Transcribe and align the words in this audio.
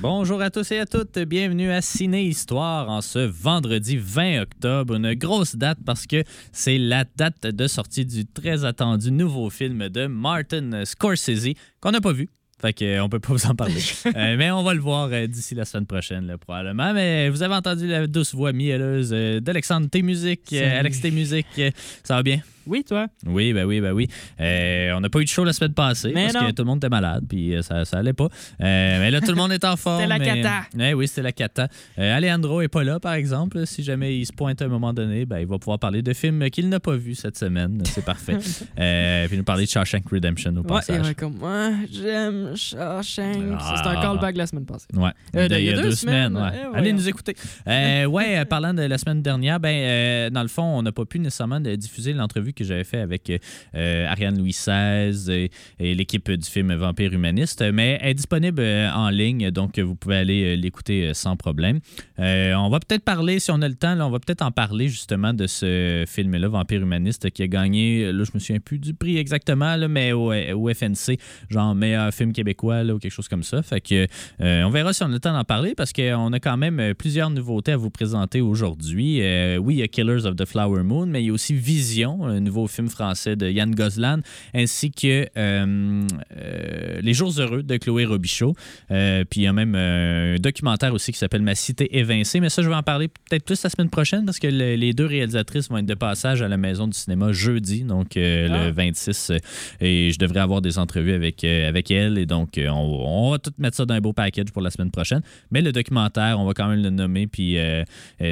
Bonjour 0.00 0.40
à 0.40 0.50
tous 0.50 0.70
et 0.70 0.78
à 0.78 0.86
toutes, 0.86 1.18
bienvenue 1.18 1.72
à 1.72 1.80
Ciné 1.80 2.22
Histoire 2.22 2.88
en 2.88 3.00
ce 3.00 3.18
vendredi 3.18 3.96
20 3.96 4.42
octobre, 4.42 4.94
une 4.94 5.14
grosse 5.14 5.56
date 5.56 5.78
parce 5.84 6.06
que 6.06 6.22
c'est 6.52 6.78
la 6.78 7.04
date 7.16 7.48
de 7.48 7.66
sortie 7.66 8.06
du 8.06 8.24
très 8.24 8.64
attendu 8.64 9.10
nouveau 9.10 9.50
film 9.50 9.88
de 9.88 10.06
Martin 10.06 10.84
Scorsese 10.84 11.54
qu'on 11.80 11.90
n'a 11.90 12.00
pas 12.00 12.12
vu. 12.12 12.28
Fait 12.60 12.72
qu'on 12.72 13.08
peut 13.08 13.18
pas 13.18 13.32
vous 13.32 13.46
en 13.46 13.54
parler. 13.54 13.80
Euh, 14.06 14.36
mais 14.36 14.50
on 14.50 14.62
va 14.62 14.74
le 14.74 14.80
voir 14.80 15.08
euh, 15.12 15.26
d'ici 15.26 15.54
la 15.54 15.64
semaine 15.64 15.86
prochaine, 15.86 16.26
là, 16.26 16.38
probablement. 16.38 16.92
Mais 16.92 17.28
vous 17.28 17.42
avez 17.42 17.54
entendu 17.54 17.86
la 17.86 18.06
douce 18.06 18.34
voix 18.34 18.52
mielleuse 18.52 19.10
euh, 19.12 19.40
d'Alexandre 19.40 19.88
T 19.88 20.02
Musique. 20.02 20.52
Euh, 20.52 20.60
Salut. 20.60 20.76
Alex 20.76 21.00
T 21.00 21.10
Musique, 21.10 21.46
euh, 21.58 21.70
ça 22.02 22.16
va 22.16 22.22
bien? 22.22 22.40
Oui, 22.68 22.84
toi? 22.84 23.06
Oui, 23.26 23.52
ben 23.54 23.64
oui, 23.64 23.80
ben 23.80 23.92
oui. 23.92 24.08
Euh, 24.40 24.92
on 24.94 25.00
n'a 25.00 25.08
pas 25.08 25.20
eu 25.20 25.24
de 25.24 25.28
show 25.28 25.42
la 25.44 25.52
semaine 25.54 25.72
passée 25.72 26.12
Mais 26.14 26.24
parce 26.30 26.34
non. 26.34 26.50
que 26.50 26.54
tout 26.54 26.62
le 26.62 26.66
monde 26.66 26.76
était 26.78 26.88
malade, 26.90 27.24
puis 27.28 27.54
euh, 27.54 27.62
ça, 27.62 27.84
ça 27.84 27.98
allait 27.98 28.12
pas. 28.12 28.26
Euh, 28.60 28.98
mais 29.00 29.10
là, 29.10 29.20
tout 29.20 29.30
le 29.30 29.36
monde 29.36 29.52
est 29.52 29.64
en 29.64 29.76
forme. 29.76 30.02
C'était 30.02 30.08
la 30.08 30.18
mais- 30.18 30.42
cata. 30.42 30.60
Ouais, 30.76 30.92
oui, 30.92 31.08
c'était 31.08 31.22
la 31.22 31.32
cata. 31.32 31.68
Euh, 31.98 32.16
Alejandro 32.16 32.60
est 32.60 32.68
pas 32.68 32.84
là, 32.84 33.00
par 33.00 33.14
exemple. 33.14 33.66
Si 33.66 33.82
jamais 33.82 34.18
il 34.18 34.26
se 34.26 34.32
pointe 34.32 34.60
à 34.60 34.66
un 34.66 34.68
moment 34.68 34.92
donné, 34.92 35.24
ben, 35.24 35.38
il 35.38 35.46
va 35.46 35.58
pouvoir 35.58 35.78
parler 35.78 36.02
de 36.02 36.12
films 36.12 36.50
qu'il 36.50 36.68
n'a 36.68 36.78
pas 36.80 36.94
vus 36.96 37.14
cette 37.14 37.38
semaine. 37.38 37.82
C'est 37.86 38.04
parfait. 38.04 38.36
puis 39.28 39.36
nous 39.38 39.44
parler 39.44 39.64
de 39.64 39.70
Shawshank 39.70 40.08
Redemption 40.10 40.52
au 40.52 40.58
Ouais, 40.60 40.62
passage. 40.66 40.96
il 40.98 41.02
va 41.08 41.14
comme 41.14 41.36
moi, 41.38 41.70
j'aime 41.90 42.54
Shawshank. 42.56 43.56
Ah. 43.58 43.74
C'est 43.82 43.88
un 43.88 44.00
callback 44.02 44.36
la 44.36 44.46
semaine 44.46 44.66
passée. 44.66 44.86
Ouais. 44.94 45.48
De- 45.48 45.54
il 45.58 45.64
y 45.64 45.70
a 45.70 45.80
deux 45.80 45.92
semaines, 45.92 46.36
ouais. 46.36 46.50
eh, 46.72 46.76
Allez 46.76 46.92
nous 46.92 47.08
écouter. 47.08 47.34
Ouais, 47.66 48.44
parlant 48.44 48.74
de 48.74 48.82
la 48.82 48.98
semaine 48.98 49.22
dernière, 49.22 49.58
ben, 49.60 50.30
dans 50.30 50.42
le 50.42 50.48
fond, 50.48 50.62
on 50.62 50.82
n'a 50.82 50.92
pas 50.92 51.04
pu 51.04 51.18
nécessairement 51.18 51.60
diffuser 51.60 52.12
l'entrevue 52.12 52.52
que 52.58 52.64
j'avais 52.64 52.84
fait 52.84 53.00
avec 53.00 53.30
euh, 53.74 54.06
Ariane 54.06 54.38
Louis 54.38 54.50
XVI 54.50 55.48
et, 55.78 55.94
l'équipe 55.94 56.30
du 56.30 56.48
film 56.48 56.74
Vampire 56.74 57.12
Humaniste, 57.12 57.64
mais 57.72 57.98
elle 58.00 58.10
est 58.10 58.14
disponible 58.14 58.60
euh, 58.60 58.90
en 58.92 59.08
ligne, 59.10 59.50
donc 59.50 59.78
vous 59.78 59.94
pouvez 59.94 60.16
aller 60.16 60.44
euh, 60.44 60.56
l'écouter 60.56 61.06
euh, 61.06 61.14
sans 61.14 61.36
problème. 61.36 61.80
Euh, 62.18 62.54
on 62.54 62.68
va 62.68 62.80
peut-être 62.80 63.04
parler, 63.04 63.38
si 63.38 63.50
on 63.50 63.62
a 63.62 63.68
le 63.68 63.74
temps, 63.74 63.98
on 64.00 64.10
va 64.10 64.18
peut-être 64.18 64.42
en 64.42 64.50
parler 64.50 64.88
justement 64.88 65.32
de 65.32 65.46
ce 65.46 66.04
film-là, 66.06 66.48
Vampire 66.48 66.82
Humaniste, 66.82 67.30
qui 67.30 67.42
a 67.42 67.46
gagné, 67.46 68.12
là, 68.12 68.24
je 68.24 68.30
me 68.34 68.38
souviens 68.38 68.60
plus 68.60 68.78
du 68.78 68.94
prix 68.94 69.18
exactement, 69.18 69.76
mais 69.88 70.12
au, 70.12 70.32
FNC, 70.68 71.18
genre 71.48 71.74
meilleur 71.74 72.12
film 72.12 72.32
québécois 72.32 72.82
ou 72.84 72.98
quelque 72.98 73.12
chose 73.12 73.28
comme 73.28 73.42
ça. 73.42 73.62
Fait 73.62 73.80
que 73.80 74.06
euh, 74.40 74.62
on 74.62 74.70
verra 74.70 74.92
si 74.92 75.02
on 75.02 75.06
a 75.06 75.08
le 75.10 75.20
temps 75.20 75.32
d'en 75.32 75.44
parler 75.44 75.74
parce 75.74 75.92
qu'on 75.92 76.32
a 76.32 76.40
quand 76.40 76.56
même 76.56 76.80
euh, 76.80 76.94
plusieurs 76.94 77.30
nouveautés 77.30 77.72
à 77.72 77.76
vous 77.76 77.90
présenter 77.90 78.40
aujourd'hui. 78.40 79.20
Euh, 79.22 79.56
oui, 79.56 79.76
il 79.76 79.78
y 79.78 79.82
a 79.82 79.88
Killers 79.88 80.26
of 80.26 80.36
the 80.36 80.44
Flower 80.44 80.82
Moon, 80.82 81.06
mais 81.06 81.22
il 81.22 81.26
y 81.26 81.30
a 81.30 81.32
aussi 81.32 81.54
Vision, 81.54 82.24
un 82.24 82.40
nouveau 82.48 82.66
film 82.66 82.88
français 82.88 83.36
de 83.36 83.48
Yann 83.50 83.74
Gozlan, 83.74 84.18
ainsi 84.54 84.90
que 84.90 85.26
euh, 85.36 86.06
euh, 86.36 87.00
Les 87.02 87.14
Jours 87.14 87.32
heureux 87.38 87.62
de 87.62 87.76
Chloé 87.76 88.04
Robichaud. 88.04 88.54
Euh, 88.90 89.24
puis 89.28 89.40
il 89.40 89.44
y 89.44 89.46
a 89.46 89.52
même 89.52 89.74
un 89.74 90.36
documentaire 90.38 90.92
aussi 90.94 91.12
qui 91.12 91.18
s'appelle 91.18 91.42
Ma 91.42 91.54
cité 91.54 91.98
évincée, 91.98 92.40
mais 92.40 92.48
ça, 92.48 92.62
je 92.62 92.68
vais 92.68 92.74
en 92.74 92.82
parler 92.82 93.08
peut-être 93.08 93.44
plus 93.44 93.62
la 93.62 93.70
semaine 93.70 93.90
prochaine 93.90 94.24
parce 94.24 94.38
que 94.38 94.46
le- 94.46 94.74
les 94.76 94.92
deux 94.92 95.06
réalisatrices 95.06 95.68
vont 95.68 95.78
être 95.78 95.86
de 95.86 95.94
passage 95.94 96.42
à 96.42 96.48
la 96.48 96.56
Maison 96.56 96.86
du 96.88 96.96
cinéma 96.98 97.32
jeudi, 97.32 97.84
donc 97.84 98.08
Ah. 98.16 98.20
le 98.20 98.70
26, 98.72 99.30
euh, 99.30 99.38
et 99.80 100.10
je 100.12 100.18
devrais 100.18 100.40
avoir 100.40 100.60
des 100.62 100.78
entrevues 100.78 101.12
avec, 101.12 101.44
avec 101.44 101.90
elle, 101.90 102.18
et 102.18 102.26
donc 102.26 102.58
on, 102.58 102.70
on 102.70 103.30
va 103.32 103.38
tout 103.38 103.52
mettre 103.58 103.76
ça 103.76 103.84
dans 103.84 103.94
un 103.94 104.00
beau 104.00 104.12
package 104.12 104.50
pour 104.52 104.62
la 104.62 104.70
semaine 104.70 104.90
prochaine. 104.90 105.20
Mais 105.50 105.60
le 105.60 105.72
documentaire, 105.72 106.38
on 106.40 106.44
va 106.46 106.54
quand 106.54 106.68
même 106.68 106.82
le 106.82 106.90
nommer, 106.90 107.26
puis 107.26 107.56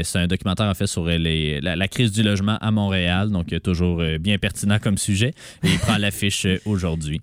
c'est 0.03 0.19
un 0.19 0.27
documentaire 0.27 0.67
en 0.67 0.75
fait 0.75 0.87
sur 0.87 1.07
les- 1.07 1.61
la, 1.61 1.77
la 1.77 1.89
crise 1.89 2.13
du 2.13 2.23
logement 2.23 2.57
à 2.61 2.71
Montréal, 2.71 3.31
donc 3.31 3.53
euh, 3.53 3.59
euh, 4.01 4.19
bien 4.19 4.39
pertinent 4.39 4.79
comme 4.79 4.99
sujet, 4.99 5.33
et 5.63 5.69
il 5.69 5.79
prend 5.79 5.99
l'affiche 5.99 6.47
euh, 6.47 6.59
aujourd'hui. 6.65 7.21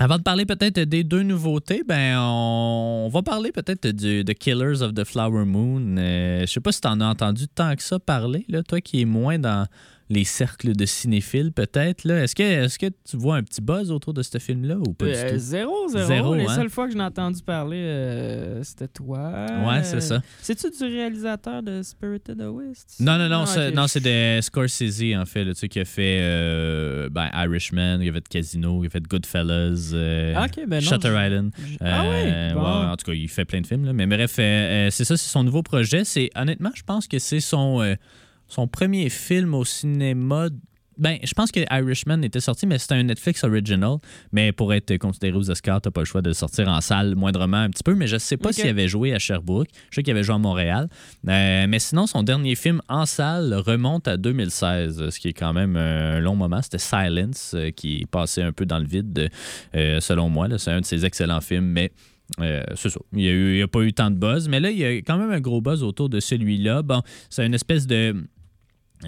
Avant 0.00 0.16
de 0.16 0.22
parler 0.22 0.46
peut-être 0.46 0.78
des 0.78 1.02
deux 1.02 1.24
nouveautés, 1.24 1.82
ben 1.86 2.16
on, 2.20 3.10
va 3.12 3.22
parler 3.22 3.50
peut-être 3.50 3.88
du 3.88 4.24
The 4.24 4.32
Killers 4.32 4.80
of 4.80 4.94
the 4.94 5.02
Flower 5.04 5.44
Moon. 5.44 5.96
Euh, 5.98 6.42
je 6.42 6.46
sais 6.46 6.60
pas 6.60 6.70
si 6.70 6.80
tu 6.80 6.86
en 6.86 7.00
as 7.00 7.06
entendu 7.06 7.48
tant 7.48 7.74
que 7.74 7.82
ça 7.82 7.98
parler, 7.98 8.44
là, 8.48 8.62
toi 8.62 8.80
qui 8.80 9.00
es 9.00 9.04
moins 9.04 9.40
dans 9.40 9.66
les 10.10 10.24
cercles 10.24 10.74
de 10.74 10.86
cinéphiles 10.86 11.52
peut-être. 11.52 12.04
là. 12.04 12.22
Est-ce 12.24 12.34
que, 12.34 12.42
est 12.42 12.78
que 12.78 12.86
tu 13.08 13.16
vois 13.16 13.36
un 13.36 13.42
petit 13.42 13.60
buzz 13.60 13.90
autour 13.90 14.14
de 14.14 14.22
ce 14.22 14.38
film-là 14.38 14.76
ou 14.78 14.94
pas 14.94 15.04
Euh, 15.06 15.24
du 15.24 15.32
tout? 15.34 15.38
zéro, 15.38 15.88
zéro, 15.88 16.06
Zéro, 16.06 16.34
Les 16.34 16.44
hein? 16.46 16.54
seules 16.56 16.70
fois 16.70 16.86
que 16.86 16.92
j'en 16.94 17.00
ai 17.00 17.04
entendu 17.04 17.42
parler, 17.42 17.76
euh, 17.78 18.62
c'était 18.62 18.88
toi. 18.88 19.32
Ouais, 19.66 19.82
c'est 19.82 20.00
ça. 20.00 20.22
C'est-tu 20.40 20.70
du 20.70 20.84
réalisateur 20.84 21.62
de 21.62 21.82
Spirited 21.82 22.40
Away? 22.40 22.72
Non, 23.00 23.18
non, 23.18 23.28
non, 23.28 23.44
non, 23.74 23.86
c'est 23.86 24.00
de 24.00 24.40
Scorsese, 24.40 25.14
en 25.16 25.26
fait, 25.26 25.44
là, 25.44 25.52
tu 25.54 25.60
sais, 25.60 25.68
qui 25.68 25.80
a 25.80 25.84
fait 25.84 26.18
euh, 26.22 27.08
ben, 27.10 27.28
Irishman, 27.34 27.98
il 28.00 28.08
a 28.08 28.12
fait 28.12 28.28
Casino, 28.28 28.82
il 28.82 28.86
a 28.86 28.90
fait 28.90 29.02
Goodfellas, 29.06 29.90
euh, 29.94 30.34
Ah, 30.36 30.46
ben 30.66 30.68
non, 30.76 30.80
Shutter 30.80 31.08
je- 31.08 31.26
Island. 31.26 31.50
Ah 31.80 32.02
Euh, 32.02 32.48
ouais? 32.48 32.54
Bon. 32.54 32.60
ouais, 32.60 32.86
en 32.92 32.96
tout 32.96 33.06
cas, 33.06 33.12
il 33.12 33.28
fait 33.28 33.44
plein 33.44 33.60
de 33.60 33.66
films. 33.66 33.84
là. 33.84 33.92
Mais 33.92 34.06
bref, 34.06 34.36
euh, 34.38 34.42
euh, 34.42 34.90
c'est 34.90 35.04
ça, 35.04 35.16
c'est 35.16 35.28
son 35.30 35.44
nouveau 35.44 35.62
projet. 35.62 36.04
C'est 36.04 36.30
honnêtement, 36.34 36.70
je 36.74 36.82
pense 36.82 37.06
que 37.08 37.18
c'est 37.18 37.40
son, 37.40 37.82
euh, 37.82 37.94
son 38.48 38.66
premier 38.66 39.08
film 39.10 39.54
au 39.54 39.64
cinéma. 39.64 40.48
Ben, 40.96 41.18
je 41.22 41.32
pense 41.32 41.52
que 41.52 41.60
Irishman 41.70 42.22
était 42.22 42.40
sorti, 42.40 42.66
mais 42.66 42.76
c'était 42.78 42.94
un 42.94 43.04
Netflix 43.04 43.44
original. 43.44 43.98
Mais 44.32 44.50
pour 44.50 44.74
être 44.74 44.96
considéré 44.96 45.36
aux 45.36 45.48
Oscars, 45.48 45.80
t'as 45.80 45.92
pas 45.92 46.00
le 46.00 46.06
choix 46.06 46.22
de 46.22 46.30
le 46.30 46.34
sortir 46.34 46.68
en 46.68 46.80
salle 46.80 47.14
moindrement 47.14 47.58
un 47.58 47.70
petit 47.70 47.84
peu. 47.84 47.94
Mais 47.94 48.08
je 48.08 48.16
sais 48.16 48.36
pas 48.36 48.52
s'il 48.52 48.66
avait 48.66 48.88
joué 48.88 49.14
à 49.14 49.20
Sherbrooke. 49.20 49.68
Je 49.90 49.96
sais 49.96 50.02
qu'il 50.02 50.10
avait 50.10 50.24
joué 50.24 50.34
à 50.34 50.38
Montréal. 50.38 50.88
Euh, 51.28 51.66
mais 51.68 51.78
sinon, 51.78 52.08
son 52.08 52.24
dernier 52.24 52.56
film 52.56 52.82
en 52.88 53.06
salle 53.06 53.54
remonte 53.54 54.08
à 54.08 54.16
2016, 54.16 55.10
ce 55.10 55.20
qui 55.20 55.28
est 55.28 55.34
quand 55.34 55.52
même 55.52 55.76
un 55.76 56.18
long 56.18 56.34
moment. 56.34 56.62
C'était 56.62 56.78
Silence, 56.78 57.52
euh, 57.54 57.70
qui 57.70 58.04
passé 58.10 58.42
un 58.42 58.50
peu 58.52 58.66
dans 58.66 58.80
le 58.80 58.86
vide, 58.86 59.30
euh, 59.76 60.00
selon 60.00 60.28
moi. 60.28 60.48
C'est 60.58 60.72
un 60.72 60.80
de 60.80 60.86
ses 60.86 61.04
excellents 61.04 61.40
films, 61.40 61.66
mais 61.66 61.92
euh, 62.40 62.62
c'est 62.74 62.90
ça. 62.90 63.00
Il 63.12 63.52
n'y 63.52 63.60
a, 63.60 63.64
a 63.64 63.68
pas 63.68 63.80
eu 63.80 63.92
tant 63.92 64.10
de 64.10 64.16
buzz, 64.16 64.48
mais 64.48 64.60
là, 64.60 64.70
il 64.70 64.78
y 64.78 64.84
a 64.84 64.90
quand 64.96 65.16
même 65.16 65.30
un 65.30 65.40
gros 65.40 65.60
buzz 65.60 65.82
autour 65.82 66.08
de 66.08 66.20
celui-là. 66.20 66.82
Bon, 66.82 67.02
c'est 67.30 67.46
une 67.46 67.54
espèce 67.54 67.86
de. 67.86 68.14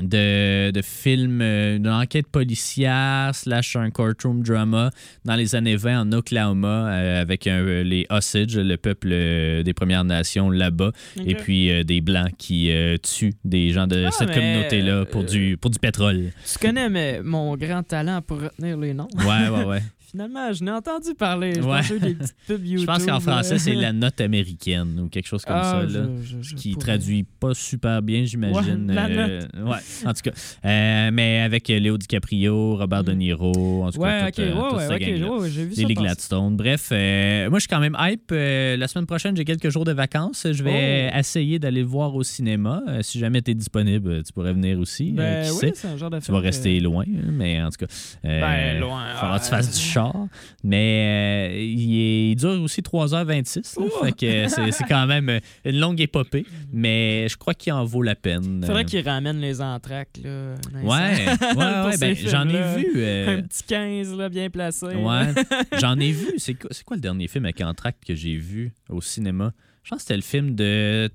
De, 0.01 0.71
de 0.71 0.83
film, 0.83 1.41
euh, 1.43 1.77
d'une 1.79 1.89
enquête 1.89 2.29
policière 2.29 3.35
slash 3.35 3.75
un 3.75 3.91
courtroom 3.91 4.43
drama 4.43 4.91
dans 5.25 5.35
les 5.35 5.57
années 5.57 5.75
20 5.75 6.03
en 6.03 6.13
Oklahoma 6.13 6.89
euh, 6.91 7.21
avec 7.21 7.49
un- 7.49 7.59
euh, 7.61 7.83
les 7.83 8.07
Osage, 8.09 8.57
le 8.57 8.77
peuple 8.77 9.09
euh, 9.11 9.63
des 9.65 9.75
Premières 9.75 10.05
Nations 10.05 10.49
là-bas, 10.49 10.93
et 11.27 11.35
puis 11.35 11.85
des 11.85 12.01
Blancs 12.01 12.31
qui 12.39 12.71
tuent 13.03 13.35
des 13.45 13.71
gens 13.73 13.89
de 13.89 14.05
Ah, 14.07 14.11
cette 14.13 14.33
communauté-là 14.33 15.07
pour, 15.07 15.25
du, 15.25 15.57
pour 15.57 15.71
du 15.71 15.79
pétrole. 15.81 16.31
Tu 16.51 16.59
connais 16.59 16.89
mais, 16.89 17.21
mon 17.23 17.57
grand 17.57 17.83
talent 17.83 18.23
pour 18.23 18.41
retenir 18.41 18.77
les 18.79 18.95
noms. 18.95 19.09
Ouais, 19.19 19.49
ouais, 19.49 19.65
ouais. 19.65 19.83
Finalement, 20.11 20.53
je 20.53 20.65
n'ai 20.65 20.71
entendu 20.73 21.15
parler. 21.17 21.53
Je 21.55 21.61
Ouais. 21.61 21.79
pense 21.79 21.81
que 21.83 21.87
j'ai 21.89 21.95
eu 21.97 22.01
des 22.01 22.15
petites 22.15 22.37
pubs 22.47 22.65
YouTube. 22.67 22.81
Je 22.81 22.87
pense 22.87 23.07
qu'en 23.07 23.21
français, 23.21 23.55
euh. 23.55 23.59
c'est 23.59 23.75
la 23.75 23.93
note 24.05 24.21
américaine 24.21 24.99
ou 25.01 25.09
quelque 25.09 25.27
chose 25.29 25.45
comme 25.45 25.57
Ah, 25.59 25.63
ça. 25.73 25.83
Là. 25.83 26.07
je- 26.23 26.37
je- 26.39 26.43
je 26.43 26.55
qui 26.57 26.73
pourrais. 26.73 26.85
traduit 26.87 27.23
pas 27.39 27.55
super 27.55 28.03
bien, 28.03 28.25
j'imagine. 28.25 28.89
Ouais, 28.89 28.95
la 28.95 29.07
Euh, 29.09 29.41
ouais, 29.65 29.79
en 30.07 30.13
tout 30.13 30.23
cas. 30.25 30.31
Euh, 30.65 31.11
mais 31.13 31.41
avec 31.41 31.69
Léo 31.69 31.97
DiCaprio, 31.97 32.77
Robert 32.77 33.05
De 33.05 33.13
Niro, 33.13 33.85
en 33.85 33.91
tout 33.93 34.01
Mm. 34.01 34.03
Cas, 34.05 34.27
ok, 34.29 34.35
toute, 34.35 34.45
euh, 34.45 34.53
toute 34.53 34.73
ouais, 34.79 34.79
cette 34.89 34.93
ok, 34.93 35.01
gang-là. 35.09 35.31
ouais, 35.33 35.41
ouais, 35.43 35.51
j'ai 35.51 35.65
vu 35.65 35.75
ça. 35.75 35.81
Lily. 35.83 35.95
Gladstone. 35.95 36.57
Bref, 36.57 36.89
euh, 36.93 37.49
moi, 37.51 37.59
je 37.59 37.63
suis 37.63 37.69
quand 37.69 37.81
même 37.81 37.97
hype. 38.01 38.31
La 38.33 38.89
semaine 38.89 39.07
prochaine, 39.07 39.37
j'ai 39.37 39.45
quelques 39.45 39.69
jours 39.71 39.85
de 39.85 39.93
vacances. 39.93 40.47
Je 40.51 40.63
vais 40.65 41.11
Oh. 41.15 41.19
essayer 41.19 41.59
d'aller 41.59 41.83
le 41.83 41.87
voir 41.87 42.15
au 42.15 42.23
cinéma. 42.23 42.83
Si 43.03 43.19
jamais 43.19 43.43
tu 43.43 43.51
es 43.53 43.55
disponible, 43.55 44.23
tu 44.25 44.33
pourrais 44.33 44.53
venir 44.53 44.79
aussi. 44.81 45.13
Ben 45.13 45.45
qui 45.45 45.51
oui, 45.67 45.73
sait? 45.75 45.87
un 45.87 45.97
genre 45.97 46.11
Tu 46.25 46.33
vas 46.33 46.39
rester 46.41 46.81
loin, 46.81 47.05
hein, 47.07 47.31
mais 47.31 47.61
en 47.63 47.71
tout 47.71 47.87
cas. 47.87 47.93
Ben, 48.23 48.81
loin, 48.81 49.15
Faudra 49.15 49.39
que 49.39 49.45
tu 49.45 49.51
fasses 49.51 49.71
du 49.73 49.81
char. 50.03 50.27
Mais 50.65 51.51
euh, 51.53 51.61
il, 51.61 51.99
est- 51.99 52.31
il 52.33 52.37
dure 52.37 52.61
aussi 52.63 52.81
3h26. 52.81 53.81
là. 53.81 53.87
fait 54.05 54.13
que 54.13 54.49
c'est 54.49 54.71
c'est 54.73 54.85
quand 54.85 55.07
même 55.07 55.41
une 55.65 55.79
longue 55.79 56.01
épopée. 56.01 56.47
Mais 56.73 57.29
je 57.29 57.37
crois 57.37 57.55
qu'il 57.55 57.73
en 57.73 57.85
vaut 57.85 58.03
la 58.03 58.15
peine. 58.15 58.63
Faudrait 58.65 58.83
Euh, 58.83 58.85
qu'il 58.85 59.09
ramène 59.09 59.41
les 59.41 59.61
là. 59.61 60.55
les 60.75 60.87
Ouais, 60.87 60.87
ouais, 61.57 61.87
ouais. 61.87 61.99
Ben, 61.99 62.15
j'en 62.17 62.49
ai 62.49 62.77
vu. 62.79 62.93
euh, 62.97 63.39
Un 63.39 63.43
petit 63.43 63.63
15, 63.65 64.17
là, 64.17 64.29
bien 64.29 64.51
placé. 64.51 64.87
Ouais, 64.87 65.35
j'en 65.81 65.99
ai 65.99 66.13
vu. 66.13 66.27
C'est 66.39 66.55
quoi, 66.55 66.71
c'est 66.73 66.85
quoi 66.85 66.97
le 66.97 67.03
dernier 67.03 67.29
film 67.29 67.45
avec 67.45 67.61
entracte 67.61 68.05
que 68.07 68.15
j'ai 68.15 68.37
vu 68.37 68.73
au 68.89 69.01
cinéma? 69.01 69.53
Je 69.83 69.91
pense 69.91 69.99
que 69.99 70.03
c'était 70.03 70.17
le 70.17 70.23
film 70.23 70.55
de 70.55 71.11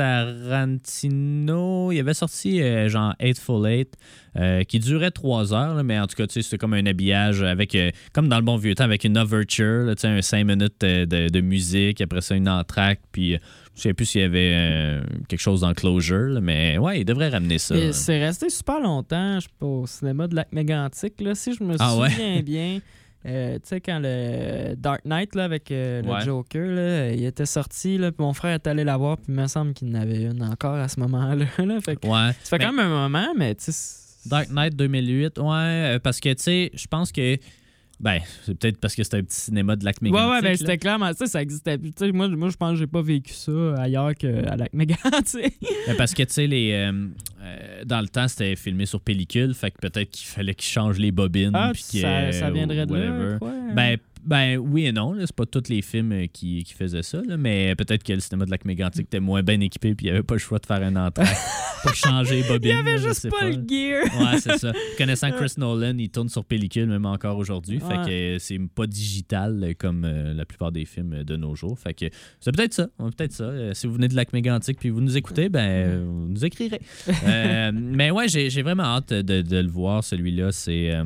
Tarantino, 0.00 1.92
il 1.92 2.00
avait 2.00 2.14
sorti 2.14 2.60
euh, 2.62 2.88
genre 2.88 3.14
Eightful 3.20 3.66
Eight, 3.66 3.94
euh, 4.36 4.62
qui 4.64 4.78
durait 4.78 5.10
trois 5.10 5.52
heures, 5.52 5.74
là, 5.74 5.82
mais 5.82 5.98
en 5.98 6.06
tout 6.06 6.16
cas, 6.16 6.26
tu 6.26 6.34
sais, 6.34 6.42
c'était 6.42 6.58
comme 6.58 6.74
un 6.74 6.86
habillage 6.86 7.42
avec, 7.42 7.74
euh, 7.74 7.90
comme 8.12 8.28
dans 8.28 8.36
le 8.38 8.44
bon 8.44 8.56
vieux 8.56 8.74
temps, 8.74 8.84
avec 8.84 9.04
une 9.04 9.18
overture, 9.18 9.84
là, 9.84 9.94
tu 9.94 10.02
sais, 10.02 10.08
un 10.08 10.22
cinq 10.22 10.44
minutes 10.44 10.82
euh, 10.84 11.06
de, 11.06 11.28
de 11.28 11.40
musique, 11.40 12.00
après 12.00 12.20
ça, 12.20 12.34
une 12.36 12.48
entracte, 12.48 13.02
puis 13.12 13.38
je 13.76 13.82
sais 13.82 13.94
plus 13.94 14.06
s'il 14.06 14.20
y 14.20 14.24
avait 14.24 15.00
quelque 15.28 15.40
chose 15.40 15.60
dans 15.62 15.72
Closure, 15.74 16.28
là, 16.34 16.40
mais 16.40 16.76
ouais, 16.78 17.00
il 17.00 17.04
devrait 17.04 17.28
ramener 17.30 17.58
ça. 17.58 17.74
C'est 17.92 18.18
resté 18.18 18.50
super 18.50 18.80
longtemps, 18.80 19.36
je 19.36 19.44
sais 19.44 19.54
pas, 19.58 19.66
au 19.66 19.86
cinéma 19.86 20.26
de 20.28 20.34
lac 20.36 20.48
mégantic. 20.52 21.20
Là, 21.20 21.34
si 21.34 21.54
je 21.54 21.64
me 21.64 21.76
Ah 21.78 21.96
ouais? 21.96 22.10
souviens 22.10 22.42
bien, 22.42 22.78
euh, 23.26 23.54
tu 23.56 23.60
sais, 23.64 23.80
quand 23.80 24.00
le 24.02 24.74
Dark 24.76 25.04
Knight 25.04 25.34
là, 25.34 25.44
avec 25.44 25.70
euh, 25.70 26.02
Ouais. 26.02 26.18
le 26.20 26.24
Joker, 26.24 26.66
là, 26.66 27.10
il 27.12 27.24
était 27.24 27.46
sorti, 27.46 27.98
là, 27.98 28.10
puis 28.12 28.24
mon 28.24 28.32
frère 28.32 28.54
est 28.54 28.66
allé 28.66 28.82
la 28.84 28.96
voir, 28.96 29.16
puis 29.18 29.26
il 29.28 29.34
me 29.34 29.46
semble 29.46 29.74
qu'il 29.74 29.94
en 29.94 30.00
avait 30.00 30.22
une 30.22 30.42
encore 30.42 30.76
à 30.76 30.88
ce 30.88 30.98
moment-là. 31.00 31.44
là. 31.58 31.80
fait 31.80 31.96
que 31.96 32.06
Ouais. 32.06 32.32
ça 32.42 32.56
fait 32.56 32.58
Mais- 32.58 32.64
quand 32.64 32.72
même 32.72 32.86
un 32.92 33.08
moment, 33.08 33.32
mais 33.36 33.54
tu 33.54 33.72
sais. 33.72 34.28
Dark 34.28 34.50
Knight 34.50 34.76
2008, 34.76 35.38
ouais, 35.38 35.44
euh, 35.46 35.98
parce 35.98 36.20
que, 36.20 36.28
tu 36.34 36.42
sais, 36.42 36.70
je 36.74 36.86
pense 36.86 37.10
que. 37.12 37.36
Ben, 38.00 38.18
c'est 38.44 38.58
peut-être 38.58 38.78
parce 38.78 38.94
que 38.94 39.02
c'était 39.04 39.18
un 39.18 39.22
petit 39.22 39.38
cinéma 39.40 39.76
de 39.76 39.84
lac 39.84 39.96
Ouais, 40.00 40.08
mégantic. 40.10 40.30
ouais, 40.30 40.40
ben 40.40 40.48
là. 40.52 40.56
c'était 40.56 40.78
clairement 40.78 41.12
ça, 41.12 41.26
ça 41.26 41.42
existait 41.42 41.76
plus. 41.76 41.92
Moi, 42.12 42.28
moi 42.28 42.48
je 42.48 42.56
pense 42.56 42.72
que 42.72 42.78
j'ai 42.78 42.86
pas 42.86 43.02
vécu 43.02 43.34
ça 43.34 43.74
ailleurs 43.78 44.14
qu'à 44.14 44.56
lac 44.56 44.72
mégantic. 44.72 45.54
Ben, 45.86 45.96
parce 45.96 46.14
que, 46.14 46.22
tu 46.22 46.32
sais, 46.32 46.46
les, 46.46 46.72
euh, 46.72 46.92
euh, 47.42 47.84
dans 47.84 48.00
le 48.00 48.08
temps, 48.08 48.26
c'était 48.28 48.56
filmé 48.56 48.86
sur 48.86 49.00
pellicule, 49.00 49.54
fait 49.54 49.70
que 49.70 49.78
peut-être 49.78 50.10
qu'il 50.10 50.26
fallait 50.28 50.54
qu'ils 50.54 50.70
changent 50.70 50.98
les 50.98 51.12
bobines. 51.12 51.50
Ah, 51.54 51.70
puis 51.74 51.82
ça, 51.82 52.32
ça 52.32 52.50
viendrait 52.50 52.86
de 52.86 52.94
là. 52.94 53.38
quoi. 53.38 53.52
Ben, 53.74 53.96
ben 54.24 54.56
oui 54.58 54.86
et 54.86 54.92
non, 54.92 55.14
c'est 55.20 55.34
pas 55.34 55.46
tous 55.46 55.68
les 55.68 55.82
films 55.82 56.12
euh, 56.12 56.26
qui, 56.32 56.62
qui 56.64 56.74
faisaient 56.74 57.02
ça, 57.02 57.20
là, 57.26 57.36
mais 57.36 57.74
peut-être 57.76 58.02
que 58.02 58.12
le 58.12 58.20
cinéma 58.20 58.44
de 58.44 58.50
lac 58.50 58.64
mégantic 58.64 59.06
était 59.06 59.20
moins 59.20 59.42
bien 59.42 59.60
équipé 59.60 59.94
puis 59.94 60.06
il 60.06 60.10
n'y 60.10 60.16
avait 60.16 60.22
pas 60.24 60.34
le 60.34 60.40
choix 60.40 60.58
de 60.58 60.66
faire 60.66 60.82
un 60.82 60.96
entrée 60.96 61.24
pour 61.82 61.94
changer 61.94 62.42
bobines. 62.42 62.70
il 62.70 62.86
y 62.86 62.90
avait 62.90 62.98
juste 62.98 63.30
pas, 63.30 63.44
le 63.44 63.52
gear. 63.52 64.04
Ouais, 64.20 64.38
c'est 64.38 64.58
ça. 64.58 64.72
Connaissant 64.98 65.30
Chris 65.32 65.54
Nolan, 65.56 65.96
il 65.98 66.10
tourne 66.10 66.28
sur 66.28 66.44
pellicule 66.44 66.86
même 66.86 67.06
encore 67.06 67.38
aujourd'hui. 67.38 67.80
Fait 67.80 68.04
que 68.06 68.36
c'est 68.38 68.58
pas 68.74 68.86
digital 68.86 69.62
euh, 69.62 69.72
comme 69.78 70.04
euh, 70.04 70.34
la 70.34 70.44
plupart 70.44 70.72
des 70.72 70.84
films 70.84 71.24
de 71.24 71.36
nos 71.36 71.54
jours. 71.54 71.78
Fait 71.78 71.94
que 71.94 72.06
c'est 72.40 72.52
peut-être 72.54 72.74
ça. 72.74 72.88
Peut-être 72.98 73.32
ça. 73.32 73.74
Si 73.74 73.86
vous 73.86 73.94
venez 73.94 74.08
de 74.08 74.14
lac 74.16 74.32
mégantic 74.32 74.78
puis 74.78 74.90
vous 74.90 75.00
nous 75.00 75.16
écoutez, 75.16 75.48
ben 75.48 76.04
vous 76.04 76.28
nous 76.28 76.44
écrirez. 76.44 76.80
Euh, 77.26 77.70
mais 77.74 78.10
ouais, 78.10 78.28
j'ai 78.28 78.50
j'ai 78.50 78.62
vraiment 78.62 78.84
hâte 78.84 79.12
de, 79.12 79.42
de 79.42 79.56
le 79.58 79.68
voir, 79.68 80.04
celui-là. 80.04 80.52
C'est. 80.52 80.90
euh, 80.94 81.04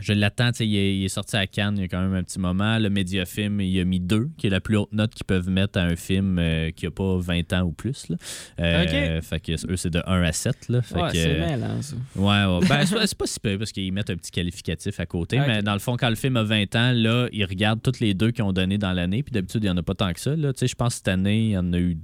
je 0.00 0.14
l'attends, 0.14 0.50
il, 0.58 0.74
est- 0.74 0.96
il 0.96 1.04
est 1.04 1.08
sorti 1.08 1.36
à 1.36 1.46
Cannes 1.46 1.74
il 1.76 1.82
y 1.82 1.84
a 1.84 1.88
quand 1.88 2.00
même 2.00 2.14
un 2.14 2.22
petit 2.22 2.38
moment. 2.38 2.78
Le 2.78 2.88
Mediafilm, 2.88 3.60
il 3.60 3.78
a 3.78 3.84
mis 3.84 4.00
deux, 4.00 4.30
qui 4.38 4.46
est 4.46 4.50
la 4.50 4.60
plus 4.60 4.76
haute 4.78 4.92
note 4.92 5.12
qu'ils 5.14 5.26
peuvent 5.26 5.50
mettre 5.50 5.78
à 5.78 5.82
un 5.82 5.96
film 5.96 6.38
euh, 6.38 6.70
qui 6.70 6.86
a 6.86 6.90
pas 6.90 7.18
20 7.18 7.52
ans 7.52 7.62
ou 7.62 7.72
plus. 7.72 8.08
Là. 8.08 8.16
Euh, 8.58 9.20
Fait 9.20 9.38
que 9.38 9.52
eux, 9.70 9.76
c'est 9.76 9.90
de 9.90 10.02
1 10.06 10.22
à 10.22 10.32
7. 10.32 10.68
Là. 10.70 10.80
Fait 10.82 10.94
Ouais, 10.94 11.10
que, 11.10 11.16
c'est 11.18 11.38
mêlant, 11.38 11.82
ça. 11.82 11.96
Ouais, 12.16 12.22
ouais. 12.58 12.66
Ben, 12.68 12.86
c'est 13.06 13.18
pas- 13.18 13.26
si 13.26 13.38
peu 13.38 13.58
parce 13.58 13.70
qu'ils 13.70 13.92
mettent 13.92 14.10
un 14.10 14.16
petit 14.16 14.30
qualificatif 14.30 14.98
à 14.98 15.04
côté. 15.06 15.38
Mais 15.38 15.62
dans 15.62 15.74
le 15.74 15.78
fond, 15.78 15.96
quand 15.98 16.08
le 16.08 16.16
film 16.16 16.36
a 16.38 16.42
20 16.42 16.74
ans, 16.74 16.92
là, 16.94 17.28
ils 17.32 17.44
regardent 17.44 17.82
toutes 17.82 18.00
les 18.00 18.14
deux 18.14 18.30
qu'ils 18.30 18.44
ont 18.44 18.52
donné 18.54 18.78
dans 18.78 18.92
l'année. 18.92 19.22
Puis 19.22 19.32
d'habitude, 19.32 19.62
il 19.62 19.66
n'y 19.66 19.70
en 19.70 19.76
a 19.76 19.82
pas 19.82 19.94
tant 19.94 20.12
que 20.12 20.20
ça. 20.20 20.34
Je 20.34 20.74
pense 20.74 20.94
que 20.94 20.96
cette 20.96 21.08
année, 21.08 21.44
il 21.44 21.50
y 21.50 21.58
en 21.58 21.70
a 21.74 21.78
eu 21.78 21.98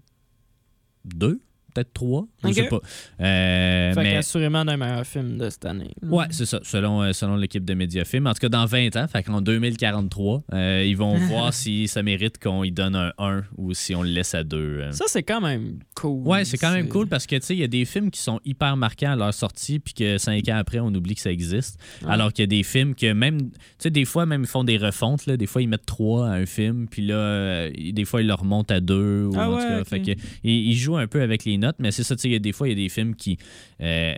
deux, 1.04 1.40
peut-être 1.78 1.92
trois. 1.92 2.26
Je 2.42 2.48
Ok. 2.48 2.54
sais 2.54 2.64
pas. 2.64 2.80
Euh, 3.20 3.92
Fait 3.94 4.02
mais... 4.02 4.12
qu'assurément 4.14 4.64
d'un 4.64 4.76
meilleur 4.76 5.04
film 5.06 5.38
de 5.38 5.48
cette 5.50 5.64
année. 5.64 5.90
Ouais, 6.02 6.26
c'est 6.30 6.46
ça, 6.46 6.60
selon, 6.62 7.02
euh, 7.02 7.12
selon 7.12 7.36
l'équipe 7.36 7.64
de 7.64 7.74
Mediafilm. 7.74 8.26
En 8.26 8.32
tout 8.32 8.40
cas, 8.40 8.48
dans 8.48 8.64
20 8.66 8.96
ans, 8.96 9.06
fait 9.08 9.22
qu'en 9.22 9.40
2043, 9.40 10.42
euh, 10.52 10.84
ils 10.86 10.96
vont 10.96 11.16
voir 11.28 11.52
si 11.54 11.88
ça 11.88 12.02
mérite 12.02 12.38
qu'on 12.42 12.64
y 12.64 12.70
donne 12.72 12.96
un 12.96 13.12
1 13.18 13.42
ou 13.56 13.74
si 13.74 13.94
on 13.94 14.02
le 14.02 14.10
laisse 14.10 14.34
à 14.34 14.44
2. 14.44 14.90
Ça, 14.92 15.04
c'est 15.08 15.22
quand 15.22 15.40
même 15.40 15.78
cool. 15.94 16.26
Ouais, 16.26 16.44
c'est 16.44 16.58
quand 16.58 16.72
même 16.72 16.88
cool 16.88 17.06
parce 17.06 17.26
que, 17.26 17.36
tu 17.36 17.42
sais, 17.46 17.54
il 17.54 17.60
y 17.60 17.64
a 17.64 17.68
des 17.68 17.84
films 17.84 18.10
qui 18.10 18.20
sont 18.20 18.40
hyper 18.44 18.76
marquants 18.76 19.12
à 19.12 19.16
leur 19.16 19.34
sortie, 19.34 19.78
puis 19.78 19.94
que 19.94 20.18
cinq 20.18 20.48
ans 20.48 20.56
après, 20.56 20.80
on 20.80 20.88
oublie 20.94 21.14
que 21.14 21.20
ça 21.20 21.30
existe. 21.30 21.78
Ouais. 22.02 22.10
Alors 22.10 22.32
qu'il 22.32 22.42
y 22.42 22.44
a 22.44 22.46
des 22.48 22.62
films 22.62 22.94
que 22.94 23.12
même, 23.12 23.50
tu 23.50 23.56
sais, 23.78 23.90
des 23.90 24.04
fois, 24.04 24.26
même, 24.26 24.42
ils 24.42 24.46
font 24.48 24.64
des 24.64 24.78
refontes, 24.78 25.26
là. 25.26 25.36
Des 25.36 25.46
fois, 25.46 25.62
ils 25.62 25.68
mettent 25.68 25.86
trois 25.86 26.28
à 26.28 26.32
un 26.32 26.46
film, 26.46 26.86
puis 26.88 27.06
là, 27.06 27.14
euh, 27.14 27.70
des 27.92 28.04
fois, 28.04 28.20
ils 28.22 28.26
le 28.26 28.34
remontent 28.34 28.74
à 28.74 28.80
deux. 28.80 29.26
Ou, 29.26 29.32
Ah 29.36 29.48
en 29.48 29.52
tout 29.52 29.56
ouais, 29.62 29.68
cas, 29.68 29.80
ok. 29.80 29.88
fait 29.88 30.02
que, 30.02 30.10
ils, 30.44 30.68
ils 30.70 30.76
jouent 30.76 30.96
un 30.96 31.06
peu 31.06 31.20
avec 31.22 31.44
les 31.44 31.58
notes, 31.58 31.67
mais 31.78 31.90
c'est 31.90 32.04
ça, 32.04 32.16
tu 32.16 32.30
sais, 32.30 32.38
des 32.38 32.52
fois, 32.52 32.68
il 32.68 32.78
y 32.78 32.80
a 32.80 32.84
des 32.84 32.88
films 32.88 33.14
qui, 33.14 33.38
euh, 33.80 34.14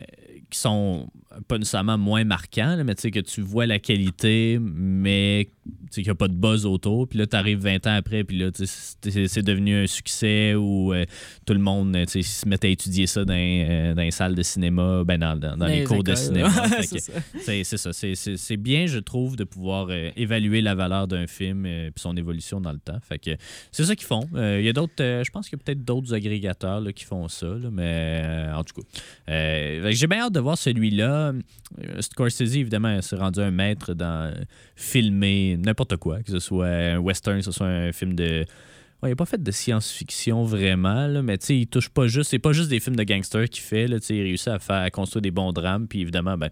qui 0.50 0.58
sont 0.58 1.08
pas 1.46 1.58
nécessairement 1.58 1.96
moins 1.96 2.24
marquants, 2.24 2.74
là, 2.76 2.82
mais 2.84 2.94
tu 2.96 3.02
sais, 3.02 3.10
que 3.12 3.20
tu 3.20 3.40
vois 3.40 3.64
la 3.66 3.78
qualité, 3.78 4.58
mais 4.60 5.48
tu 5.64 5.70
sais, 5.90 6.02
qu'il 6.02 6.08
n'y 6.08 6.10
a 6.10 6.14
pas 6.16 6.26
de 6.26 6.34
buzz 6.34 6.66
autour. 6.66 7.06
Puis 7.08 7.18
là, 7.20 7.26
tu 7.26 7.36
arrives 7.36 7.60
20 7.60 7.86
ans 7.86 7.94
après, 7.94 8.24
puis 8.24 8.36
là, 8.36 8.50
tu 8.50 8.66
sais, 8.66 9.26
c'est 9.28 9.42
devenu 9.42 9.84
un 9.84 9.86
succès 9.86 10.54
où 10.56 10.92
euh, 10.92 11.04
tout 11.46 11.52
le 11.54 11.60
monde 11.60 11.96
tu 12.08 12.08
sais, 12.08 12.22
se 12.22 12.48
met 12.48 12.62
à 12.64 12.68
étudier 12.68 13.06
ça 13.06 13.24
dans, 13.24 13.34
euh, 13.36 13.94
dans 13.94 14.02
les 14.02 14.10
salles 14.10 14.34
de 14.34 14.42
cinéma, 14.42 15.04
ben 15.04 15.18
dans, 15.18 15.36
dans- 15.36 15.56
dans 15.56 15.66
les, 15.66 15.84
cours 15.84 16.02
de 16.02 16.14
cinéma. 16.16 16.50
C'est 16.82 16.98
ça. 16.98 17.12
c'est 17.40 17.62
c'est 17.64 17.76
ça. 17.76 17.92
C'est- 17.92 18.14
C'est 18.16 18.36
c'est 18.36 18.56
bien, 18.56 18.86
je 18.86 18.98
trouve, 18.98 19.36
de 19.36 19.44
pouvoir 19.44 19.86
euh, 19.90 20.10
évaluer 20.16 20.60
la 20.62 20.74
valeur 20.74 21.06
d'un 21.06 21.26
film 21.28 21.64
et 21.66 21.90
son 21.96 22.16
évolution 22.16 22.60
dans 22.60 22.72
le 22.72 22.78
temps. 22.80 22.98
Fait 23.08 23.18
que 23.20 23.30
c'est 23.70 23.84
ça 23.84 23.94
qu'ils 23.94 24.06
font. 24.06 24.28
Il 24.34 24.62
y 24.64 24.68
a 24.68 24.72
d'autres, 24.72 24.94
euh, 25.00 25.22
je 25.24 25.30
pense 25.30 25.48
qu'il 25.48 25.58
y 25.58 25.60
a 25.60 25.64
peut-être 25.64 25.84
d'autres 25.84 26.12
agrégateurs 26.14 26.80
là, 26.80 26.92
qui 26.92 27.04
font 27.04 27.28
ça, 27.28 27.46
là, 27.46 27.68
mais 27.70 28.46
en 28.54 28.64
tout 28.64 28.80
cas. 28.80 29.90
J'ai 29.90 30.06
bien 30.08 30.22
hâte 30.22 30.32
de 30.32 30.40
voir 30.40 30.58
celui-là. 30.58 31.19
Euh, 31.28 32.00
Scorsese, 32.00 32.56
évidemment, 32.56 33.00
s'est 33.02 33.16
rendu 33.16 33.40
un 33.40 33.50
maître 33.50 33.94
dans 33.94 34.34
filmer 34.76 35.56
n'importe 35.56 35.96
quoi, 35.96 36.22
que 36.22 36.30
ce 36.30 36.38
soit 36.38 36.66
un 36.68 36.98
western, 36.98 37.38
que 37.38 37.44
ce 37.44 37.52
soit 37.52 37.66
un 37.68 37.92
film 37.92 38.14
de. 38.14 38.44
Ouais, 39.02 39.08
il 39.08 39.12
n'a 39.12 39.16
pas 39.16 39.24
fait 39.26 39.42
de 39.42 39.50
science-fiction 39.50 40.44
vraiment, 40.44 41.06
là, 41.06 41.22
mais 41.22 41.38
tu 41.38 41.46
sais, 41.46 41.56
il 41.56 41.66
touche 41.66 41.88
pas 41.88 42.06
juste. 42.06 42.30
C'est 42.30 42.38
pas 42.38 42.52
juste 42.52 42.68
des 42.68 42.80
films 42.80 42.96
de 42.96 43.02
gangsters 43.04 43.48
qu'il 43.48 43.62
fait. 43.62 43.86
Là, 43.86 43.98
tu 43.98 44.06
sais, 44.06 44.16
il 44.16 44.22
réussit 44.22 44.48
à 44.48 44.58
faire 44.58 44.76
à 44.82 44.90
construire 44.90 45.22
des 45.22 45.30
bons 45.30 45.52
drames. 45.52 45.88
Puis 45.88 46.02
évidemment, 46.02 46.36
ben, 46.36 46.50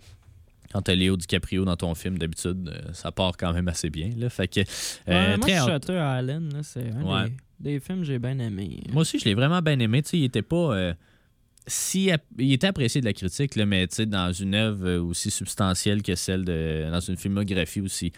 quand 0.73 0.81
t'as 0.81 0.94
Léo 0.94 1.17
DiCaprio 1.19 1.67
dans 1.67 1.76
ton 1.76 1.94
film, 1.94 2.17
d'habitude, 2.17 2.69
euh, 2.73 2.93
ça 2.94 3.12
part 3.12 3.37
quand 3.37 3.53
même 3.53 3.69
assez 3.69 3.91
bien. 3.91 4.11
Là, 4.17 4.31
fait 4.31 4.49
que, 4.49 4.61
euh, 4.61 4.65
Ouais, 5.09 5.37
moi, 5.37 5.47
très. 5.47 5.59
Shutter 5.59 5.93
Island, 6.20 6.55
c'est 6.62 6.91
un 6.91 7.03
Ouais. 7.03 7.29
des, 7.61 7.73
des 7.75 7.81
films 7.81 7.99
que 8.00 8.05
j'ai 8.06 8.19
bien 8.19 8.38
aimé. 8.38 8.81
Moi 8.93 9.03
aussi, 9.03 9.19
je 9.19 9.26
l'ai 9.26 9.35
vraiment 9.35 9.61
bien 9.61 9.79
aimé. 9.79 10.03
Tu 10.03 10.09
sais, 10.11 10.19
il 10.19 10.25
était 10.25 10.41
pas. 10.43 10.75
euh, 10.75 10.94
si 11.69 12.11
il 12.38 12.53
était 12.53 12.67
apprécié 12.67 13.00
de 13.00 13.06
la 13.06 13.12
critique, 13.12 13.55
là, 13.55 13.67
mais 13.67 13.87
dans 14.06 14.32
une 14.32 14.55
œuvre 14.55 14.97
aussi 14.99 15.31
substantielle 15.31 16.03
que 16.03 16.15
celle 16.15 16.44
de. 16.44 16.88
dans 16.91 17.00
une 17.00 17.17
filmographie 17.17 17.81
aussi 17.81 18.12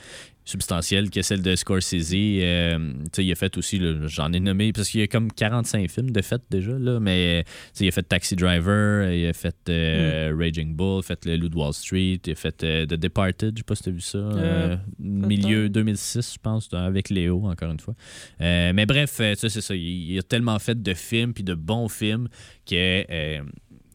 substantielle 0.50 1.10
que 1.10 1.22
celle 1.22 1.42
de 1.42 1.54
Scorsese, 1.56 2.12
euh, 2.14 2.92
il 3.18 3.32
a 3.32 3.34
fait 3.34 3.56
aussi, 3.56 3.80
j'en 4.06 4.32
ai 4.32 4.40
nommé, 4.40 4.72
parce 4.72 4.88
qu'il 4.88 5.00
y 5.00 5.02
a 5.02 5.06
comme 5.06 5.32
45 5.32 5.90
films 5.90 6.10
de 6.10 6.22
fait 6.22 6.42
déjà, 6.50 6.78
là, 6.78 7.00
mais 7.00 7.44
sais, 7.72 7.84
il 7.84 7.88
a 7.88 7.92
fait 7.92 8.02
Taxi 8.02 8.36
Driver, 8.36 9.10
il 9.12 9.26
a 9.26 9.32
fait 9.32 9.56
euh, 9.68 10.34
Raging 10.38 10.74
Bull, 10.74 10.96
il 10.96 10.98
a 10.98 11.02
fait 11.02 11.24
Le 11.26 11.36
Loup 11.36 11.48
de 11.48 11.56
Wall 11.56 11.72
Street, 11.72 12.20
il 12.26 12.32
a 12.32 12.34
fait 12.34 12.62
euh, 12.64 12.86
The 12.86 12.94
Departed, 12.94 13.52
je 13.54 13.60
sais 13.60 13.64
pas 13.64 13.74
si 13.74 13.82
tu 13.82 13.88
as 13.88 13.92
vu 13.92 14.00
ça, 14.00 14.18
euh, 14.18 14.76
milieu 14.98 15.68
2006, 15.68 16.34
je 16.34 16.38
pense, 16.42 16.68
avec 16.72 17.10
Léo, 17.10 17.46
encore 17.46 17.70
une 17.70 17.80
fois. 17.80 17.94
Euh, 18.40 18.72
mais 18.74 18.86
bref, 18.86 19.18
euh, 19.20 19.34
ça, 19.34 19.48
c'est 19.48 19.60
ça. 19.60 19.74
Il, 19.74 20.12
il 20.12 20.18
a 20.18 20.22
tellement 20.22 20.58
fait 20.58 20.80
de 20.80 20.94
films 20.94 21.32
puis 21.32 21.44
de 21.44 21.54
bons 21.54 21.88
films 21.88 22.28
que. 22.66 23.40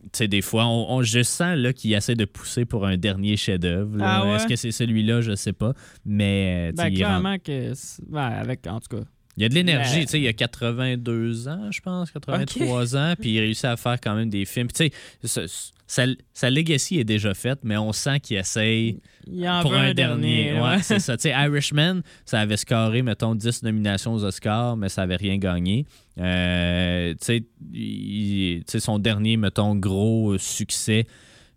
Tu 0.05 0.17
sais, 0.19 0.27
des 0.27 0.41
fois, 0.41 0.65
on, 0.65 0.95
on- 0.97 1.01
je 1.03 1.21
sens 1.23 1.57
qu'il 1.73 1.93
essaie 1.93 2.15
de 2.15 2.25
pousser 2.25 2.65
pour 2.65 2.85
un 2.85 2.97
dernier 2.97 3.37
chef-d'œuvre. 3.37 3.97
Ah 4.01 4.25
ouais? 4.25 4.35
Est-ce 4.35 4.47
que 4.47 4.55
c'est 4.55 4.71
celui-là? 4.71 5.21
Je 5.21 5.35
sais 5.35 5.53
pas. 5.53 5.73
Mais 6.05 6.69
euh, 6.69 6.71
Ben, 6.75 6.83
rend- 6.89 6.95
clairement 6.95 7.37
que. 7.39 7.73
ben, 8.07 8.21
avec, 8.21 8.65
en 8.67 8.79
tout 8.79 8.97
cas. 8.97 9.03
Il 9.37 9.43
y 9.43 9.45
a 9.45 9.49
de 9.49 9.53
l'énergie. 9.53 9.97
Ben- 9.99 10.05
tu 10.05 10.11
sais, 10.11 10.19
Il 10.21 10.27
a 10.27 10.33
82 10.33 11.47
ans, 11.47 11.71
je 11.71 11.81
pense, 11.81 12.11
83 12.11 12.95
ans, 12.95 13.13
puis 13.19 13.31
il 13.33 13.39
réussit 13.39 13.65
à 13.65 13.77
faire 13.77 13.99
quand 14.01 14.15
même 14.15 14.29
des 14.29 14.45
films. 14.45 14.67
Tu 14.71 14.89
sais, 15.23 15.45
sa, 15.87 16.05
sa- 16.33 16.49
legacy 16.49 16.99
est 16.99 17.03
déjà 17.03 17.33
faite, 17.33 17.59
mais 17.63 17.77
on 17.77 17.91
sent 17.93 18.19
qu'il 18.21 18.37
essaye 18.37 18.99
Il 19.27 19.47
en 19.47 19.61
pour 19.61 19.73
un, 19.75 19.93
dernier. 19.93 20.53
ouais. 20.53 20.59
Ouais, 20.61 20.81
c'est 20.81 20.99
ça. 20.99 21.15
Tu 21.17 21.23
sais, 21.23 21.29
Irishman, 21.31 22.01
ça 22.25 22.39
avait 22.39 22.57
scoré, 22.57 23.01
mettons, 23.03 23.35
10 23.35 23.61
nominations 23.63 24.13
aux 24.13 24.23
Oscars, 24.23 24.77
mais 24.77 24.89
ça 24.89 25.03
avait 25.03 25.15
rien 25.17 25.37
gagné. 25.37 25.85
Euh, 26.19 27.11
tu 27.13 27.17
sais, 27.21 27.43
il- 27.73 28.63
tu 28.65 28.71
sais, 28.71 28.79
son 28.79 28.97
dernier, 28.99 29.37
mettons, 29.37 29.75
gros 29.75 30.37
succès, 30.37 31.05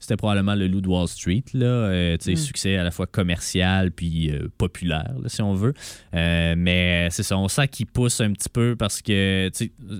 c'était 0.00 0.16
probablement 0.16 0.54
le 0.54 0.66
Loup 0.68 0.80
de 0.80 0.88
Wall 0.88 1.08
Street. 1.08 1.44
Là. 1.54 1.66
Euh, 1.66 2.16
Mm. 2.26 2.36
Succès 2.36 2.76
à 2.76 2.84
la 2.84 2.90
fois 2.90 3.06
commercial 3.06 3.90
puis 3.90 4.30
euh, 4.30 4.48
populaire, 4.58 5.12
là, 5.22 5.28
si 5.28 5.40
on 5.42 5.54
veut. 5.54 5.72
Euh, 6.14 6.54
mais 6.56 7.08
c'est 7.10 7.22
ça, 7.22 7.36
on 7.38 7.48
sent 7.48 7.68
qu'il 7.68 7.86
pousse 7.86 8.20
un 8.20 8.32
petit 8.32 8.48
peu 8.48 8.76
parce 8.76 9.00
que 9.02 9.50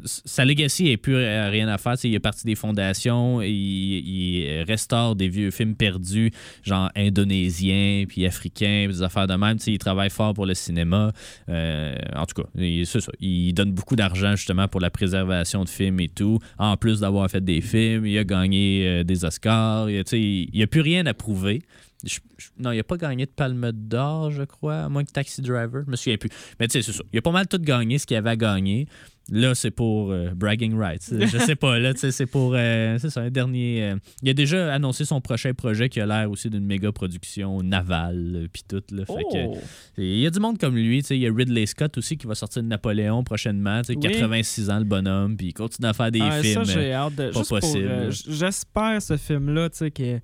sa 0.05 0.45
legacy 0.45 0.89
est 0.89 0.97
plus 0.97 1.17
rien 1.17 1.69
à 1.69 1.79
faire. 1.79 1.95
Il 2.05 2.15
est 2.15 2.19
parti 2.21 2.45
des 2.47 2.55
fondations, 2.55 3.41
il, 3.43 3.51
il 3.51 4.63
restaure 4.63 5.17
des 5.17 5.29
vieux 5.29 5.51
films 5.51 5.75
perdus, 5.75 6.31
genre 6.63 6.91
indonésiens, 6.97 8.05
puis 8.09 8.27
africains, 8.27 8.85
puis 8.89 8.97
des 8.99 9.03
affaires 9.03 9.27
de 9.27 9.35
même. 9.35 9.57
Il 9.67 9.79
travaille 9.79 10.11
fort 10.11 10.35
pour 10.35 10.47
le 10.47 10.55
cinéma. 10.55 11.13
En 11.49 12.27
tout 12.27 12.43
cas, 12.43 12.49
il- 12.57 12.87
c'est 12.87 13.01
ça. 13.01 13.13
Il 13.21 13.53
donne 13.53 13.73
beaucoup 13.73 13.97
d'argent 13.97 14.37
justement 14.37 14.69
pour 14.69 14.81
la 14.81 14.91
préservation 14.91 15.65
de 15.65 15.69
films 15.69 16.01
et 16.01 16.09
tout. 16.09 16.39
En 16.59 16.77
plus 16.77 17.01
d'avoir 17.01 17.29
fait 17.31 17.45
des 17.45 17.61
films, 17.61 18.07
il 18.07 18.19
a 18.19 18.25
gagné 18.25 19.05
des 19.05 19.25
Oscars. 19.25 19.88
Il, 19.89 20.51
n'y 20.53 20.63
a 20.63 20.67
plus 20.67 20.81
rien 20.81 21.07
à 21.07 21.15
prouver. 21.15 21.63
Je- 22.05 22.19
je- 22.39 22.49
non, 22.59 22.71
il 22.73 22.79
a 22.79 22.85
pas 22.85 22.97
gagné 22.97 23.27
de 23.27 23.31
Palme 23.31 23.73
d'Or, 23.73 24.31
je 24.31 24.43
crois, 24.45 24.83
à 24.85 24.89
moins 24.89 25.05
que 25.05 25.11
Taxi 25.13 25.43
Driver. 25.43 25.83
Je 25.85 25.91
me 25.91 25.97
souviens 25.97 26.17
plus. 26.17 26.31
Mais 26.61 26.69
tu 26.69 26.73
sais, 26.73 26.83
c'est 26.83 26.93
ça. 26.97 27.03
Il 27.13 27.19
a 27.19 27.23
pas 27.23 27.33
mal 27.33 27.47
tout 27.49 27.59
gagné 27.59 27.99
ce 27.99 28.07
qu'il 28.07 28.17
avait 28.17 28.31
à 28.31 28.37
gagner. 28.37 28.87
Là, 29.31 29.55
c'est 29.55 29.71
pour 29.71 30.11
euh, 30.11 30.31
bragging 30.35 30.75
rights. 30.79 31.13
Je 31.13 31.39
sais 31.39 31.55
pas, 31.57 31.79
là, 31.79 31.93
tu 31.93 32.01
sais, 32.01 32.13
c'est 32.13 32.25
pour. 32.25 32.55
euh, 32.55 32.97
c'est 32.99 33.11
ça, 33.11 33.21
un 33.21 33.31
dernier. 33.31 33.83
euh, 33.83 33.97
il 34.23 34.31
a 34.31 34.33
déjà 34.33 34.73
annoncé 34.73 35.05
son 35.05 35.21
prochain 35.21 35.53
projet 35.53 35.91
qui 35.91 36.01
a 36.01 36.07
l'air 36.07 36.31
aussi 36.31 36.49
d'une 36.49 36.65
méga 36.65 36.91
production 36.93 37.63
navale, 37.63 38.49
puis 38.51 38.63
tout. 38.67 38.83
Là, 38.91 39.05
fait 39.05 39.13
que- 39.31 39.47
Oh. 39.49 39.59
Il 39.99 40.19
y 40.21 40.27
a 40.27 40.31
du 40.31 40.41
monde 40.41 40.57
comme 40.57 40.77
lui. 40.77 41.03
tu 41.03 41.09
sais, 41.09 41.17
Il 41.19 41.21
y 41.23 41.27
a 41.27 41.33
Ridley 41.35 41.67
Scott 41.67 41.99
aussi 41.99 42.17
qui 42.17 42.27
va 42.27 42.35
sortir 42.35 42.63
de 42.63 42.69
Napoléon 42.69 43.23
prochainement. 43.23 43.83
tu 43.83 43.89
sais, 43.93 43.99
Oui. 43.99 44.03
86 44.03 44.71
ans, 44.71 44.79
le 44.79 44.85
bonhomme. 44.85 45.37
Puis 45.37 45.49
il 45.49 45.53
continue 45.53 45.89
à 45.89 45.93
faire 45.93 46.11
des 46.11 46.21
Ah, 46.23 46.41
films. 46.43 46.65
Ça, 46.65 46.73
j'ai 46.73 46.93
hâte 46.95 47.15
de. 47.17 47.31
pas 47.31 47.43
possible, 47.45 48.09
J'espère 48.29 49.03
ce 49.03 49.17
film-là, 49.19 49.69
tu 49.69 49.77
sais, 49.79 49.91
que, 49.91 50.21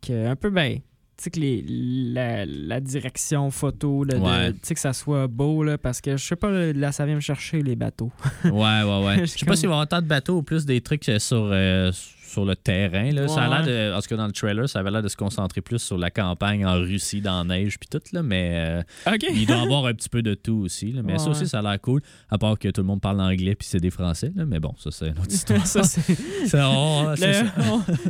que 0.00 0.26
un 0.28 0.36
peu 0.36 0.50
ben. 0.50 0.78
Tu 1.18 1.24
sais, 1.24 1.30
que 1.30 1.40
les, 1.40 1.64
la, 1.68 2.46
la 2.46 2.78
direction 2.80 3.50
photo, 3.50 4.04
là, 4.04 4.14
de- 4.14 4.20
Ouais. 4.22 4.52
tu 4.52 4.58
sais, 4.62 4.74
que 4.74 4.80
ça 4.80 4.92
soit 4.92 5.26
beau, 5.26 5.64
là, 5.64 5.76
parce 5.76 6.00
que 6.00 6.16
je 6.16 6.24
sais 6.24 6.36
pas, 6.36 6.48
là, 6.50 6.92
ça 6.92 7.04
vient 7.06 7.16
me 7.16 7.20
chercher 7.20 7.60
les 7.60 7.74
bateaux. 7.74 8.12
Ouais, 8.44 8.50
ouais, 8.52 9.04
ouais. 9.04 9.18
Je 9.22 9.26
sais 9.26 9.38
pas 9.40 9.46
comme- 9.46 9.56
s'il 9.56 9.68
va 9.68 9.72
y 9.72 9.74
avoir 9.74 9.88
tant 9.88 10.00
de 10.00 10.06
bateaux 10.06 10.36
ou 10.36 10.42
plus 10.44 10.64
des 10.64 10.80
trucs 10.80 11.08
euh, 11.08 11.18
sur, 11.18 11.48
euh, 11.52 11.90
sur 11.90 12.16
le 12.36 12.54
terrain. 12.56 13.10
Là. 13.12 13.26
Ça 13.28 13.42
a 13.42 13.48
l'air 13.48 13.66
Ouais. 13.66 13.90
de. 13.90 13.94
En 13.94 14.00
tout 14.00 14.08
cas, 14.08 14.16
dans 14.16 14.26
le 14.26 14.32
trailer, 14.32 14.68
ça 14.68 14.80
avait 14.80 14.90
l'air 14.90 15.02
de 15.02 15.08
se 15.08 15.16
concentrer 15.16 15.60
plus 15.60 15.78
sur 15.78 15.96
la 15.98 16.10
campagne 16.10 16.64
en 16.66 16.74
Russie, 16.74 17.20
dans 17.20 17.42
la 17.44 17.56
neige, 17.58 17.78
puis 17.78 17.88
tout, 17.90 18.00
là. 18.12 18.22
Mais 18.22 18.84
euh, 19.06 19.16
il 19.32 19.46
doit 19.46 19.60
avoir 19.62 19.86
un 19.86 19.94
petit 19.94 20.08
peu 20.08 20.22
de 20.22 20.34
tout 20.34 20.62
aussi. 20.64 20.92
là. 20.92 21.02
Mais 21.02 21.18
ça 21.18 21.24
Ouais. 21.24 21.30
aussi, 21.30 21.46
ça 21.48 21.58
a 21.58 21.62
l'air 21.62 21.80
cool. 21.80 22.00
À 22.30 22.38
part 22.38 22.58
que 22.58 22.68
tout 22.68 22.80
le 22.80 22.86
monde 22.86 23.00
parle 23.00 23.20
anglais, 23.20 23.54
puis 23.54 23.66
c'est 23.68 23.80
des 23.80 23.90
Français. 23.90 24.32
Là. 24.36 24.44
Mais 24.46 24.60
bon, 24.60 24.74
ça, 24.78 24.90
c'est 24.90 25.08
une 25.08 25.18
autre 25.18 25.26
histoire. 25.32 25.66
ça, 25.66 25.82
c'est 25.82 26.14
Ça, 26.46 26.68
on- 26.70 27.14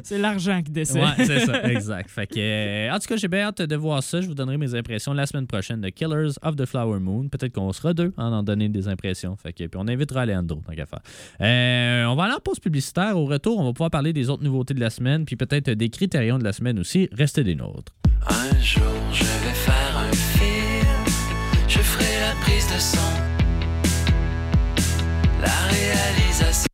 c'est 0.03 0.19
l'argent 0.19 0.63
qui 0.63 0.71
décide. 0.73 0.97
Ouais, 0.97 1.25
c'est 1.25 1.41
ça, 1.41 1.63
exact. 1.71 2.11
Fait 2.11 2.27
que, 2.27 2.39
euh, 2.39 2.93
en 2.95 2.99
tout 2.99 3.07
cas, 3.09 3.17
j'ai 3.17 3.29
bien 3.29 3.41
hâte 3.47 3.63
de 3.63 3.77
voir 3.77 4.03
ça. 4.03 4.21
Je 4.21 4.27
vous 4.27 4.35
donnerai 4.35 4.57
mes 4.57 4.75
impressions 4.75 5.13
la 5.13 5.27
semaine 5.27 5.47
prochaine 5.47 5.81
de 5.81 5.89
Killers 5.91 6.33
of 6.43 6.57
the 6.57 6.65
Flower 6.67 6.99
Moon. 7.01 7.29
Peut-être 7.29 7.53
qu'on 7.55 7.73
sera 7.73 7.95
deux 7.95 8.13
à 8.17 8.25
en 8.25 8.43
donner 8.43 8.69
des 8.69 8.89
impressions. 8.89 9.37
Fait 9.37 9.53
que, 9.53 9.65
puis 9.65 9.81
on 9.81 9.87
invitera 9.89 10.27
Leandro, 10.27 10.63
tant 10.67 10.75
qu'à 10.75 10.87
faire. 10.87 11.01
Euh, 11.41 12.05
on 12.07 12.15
va 12.15 12.25
aller 12.25 12.35
en 12.35 12.41
pause 12.41 12.59
publicitaire. 12.61 13.17
Au 13.17 13.27
retour, 13.27 13.59
on 13.59 13.65
va 13.65 13.73
pouvoir 13.73 13.91
parler 13.91 14.13
des 14.13 14.18
autres 14.29 14.43
nouveautés 14.43 14.75
de 14.75 14.81
la 14.81 14.91
semaine, 14.91 15.25
puis 15.25 15.37
peut-être 15.37 15.71
des 15.71 15.89
critérions 15.91 16.39
de 16.39 16.45
la 16.45 16.53
semaine 16.53 16.79
aussi. 16.79 17.09
Restez 17.13 17.45
des 17.45 17.55
nôtres. 17.55 17.93
Un 18.27 18.61
jour 18.61 18.83
je 19.13 19.25
vais 19.25 19.55
faire 19.55 19.97
un 19.97 20.13
film, 20.13 21.05
je 21.69 21.79
ferai 21.79 22.21
la 22.21 22.35
prise 22.43 22.67
de 22.67 22.79
son, 22.79 22.99
la 25.41 25.57
réalisation, 25.71 26.67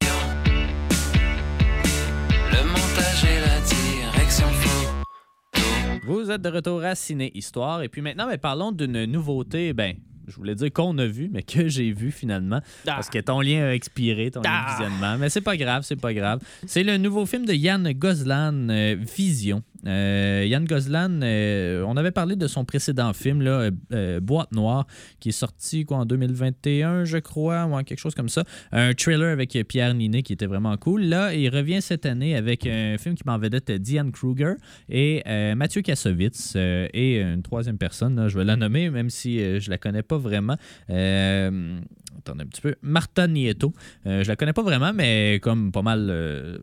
le 2.51 2.67
montage 2.67 3.25
et 3.25 3.41
la 3.41 3.61
direction 3.61 4.49
photo. 4.49 6.03
Vous 6.07 6.31
êtes 6.31 6.43
de 6.43 6.49
retour 6.49 6.83
à 6.83 6.95
Ciné 6.95 7.31
Histoire. 7.35 7.83
Et 7.83 7.89
puis 7.89 8.03
maintenant, 8.03 8.27
ben, 8.27 8.39
parlons 8.39 8.73
d'une 8.73 9.05
nouveauté, 9.05 9.73
ben, 9.73 9.95
je 10.29 10.37
voulais 10.37 10.55
dire 10.55 10.73
qu'on 10.73 10.97
a 10.99 11.07
vu, 11.07 11.29
mais 11.33 11.43
que 11.43 11.69
j'ai 11.69 11.93
vu 11.93 12.11
finalement. 12.11 12.61
Parce 12.85 13.11
que 13.11 13.19
ton 13.19 13.41
lien 13.41 13.65
a 13.65 13.73
expiré, 13.75 14.31
ton 14.31 14.41
lien 14.41 14.51
de 14.51 14.55
Ah. 14.67 14.77
visionnement. 14.79 15.19
Mais 15.19 15.31
c'est 15.31 15.41
pas 15.41 15.57
grave, 15.57 15.83
c'est 15.85 16.01
pas 16.01 16.15
grave. 16.15 16.41
C'est 16.67 16.83
le 16.83 16.97
nouveau 16.99 17.27
film 17.27 17.47
de 17.47 17.53
Yann 17.53 17.93
Gozlan, 17.93 18.69
euh, 18.71 18.97
Vision. 19.17 19.63
Euh, 19.87 20.45
Yann 20.47 20.65
Gozlan, 20.65 21.21
euh, 21.23 21.85
on 21.87 21.97
avait 21.97 22.11
parlé 22.11 22.37
de 22.37 22.47
son 22.47 22.65
précédent 22.65 23.13
film, 23.13 23.43
euh, 23.43 24.21
Boîte 24.21 24.53
Noire, 24.53 24.87
qui 25.21 25.31
est 25.31 25.33
sorti 25.33 25.85
quoi, 25.85 25.99
en 25.99 26.07
2021, 26.07 27.05
je 27.05 27.19
crois, 27.19 27.67
ou 27.67 27.83
quelque 27.83 27.99
chose 27.99 28.15
comme 28.15 28.29
ça. 28.29 28.45
Un 28.73 28.93
thriller 28.95 29.33
avec 29.33 29.57
Pierre 29.69 29.95
Ninet 29.95 30.23
qui 30.23 30.33
était 30.33 30.47
vraiment 30.47 30.77
cool. 30.77 31.03
Là, 31.03 31.35
il 31.35 31.49
revient 31.49 31.83
cette 31.83 32.07
année 32.07 32.37
avec 32.37 32.67
un 32.67 32.97
film 32.99 33.15
qui 33.15 33.23
m'en 33.27 33.39
vedette 33.39 33.71
Diane 33.73 34.13
Kruger 34.13 34.55
et 34.89 35.23
Mathieu 35.55 35.83
Kassovitz 35.83 36.57
et 36.57 37.21
une 37.21 37.43
troisième 37.43 37.79
personne, 37.79 38.29
je 38.29 38.39
vais 38.39 38.45
la 38.45 38.57
nommer, 38.57 38.91
même 38.91 39.11
si 39.11 39.39
je 39.61 39.71
la 39.71 39.79
connais 39.79 40.03
pas 40.03 40.19
vraiment. 40.19 40.57
Attendez 40.89 42.43
un 42.43 42.47
petit 42.47 42.61
peu. 42.61 42.75
Martha 42.83 43.27
Nieto. 43.27 43.73
Je 44.05 44.27
la 44.27 44.37
connais 44.37 44.53
pas 44.53 44.63
vraiment, 44.63 44.93
mais 44.93 45.41
comme 45.43 45.73
pas 45.73 45.83
mal 45.83 46.61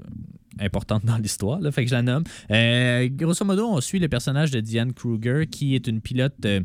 importante 0.59 1.05
dans 1.05 1.17
l'histoire, 1.17 1.59
là, 1.59 1.71
fait 1.71 1.83
que 1.83 1.89
je 1.89 1.95
la 1.95 2.01
nomme. 2.01 2.23
Euh, 2.51 3.07
grosso 3.11 3.45
modo, 3.45 3.67
on 3.67 3.81
suit 3.81 3.99
le 3.99 4.09
personnage 4.09 4.51
de 4.51 4.59
Diane 4.59 4.93
Kruger, 4.93 5.47
qui 5.49 5.75
est 5.75 5.87
une 5.87 6.01
pilote. 6.01 6.33
euh, 6.45 6.61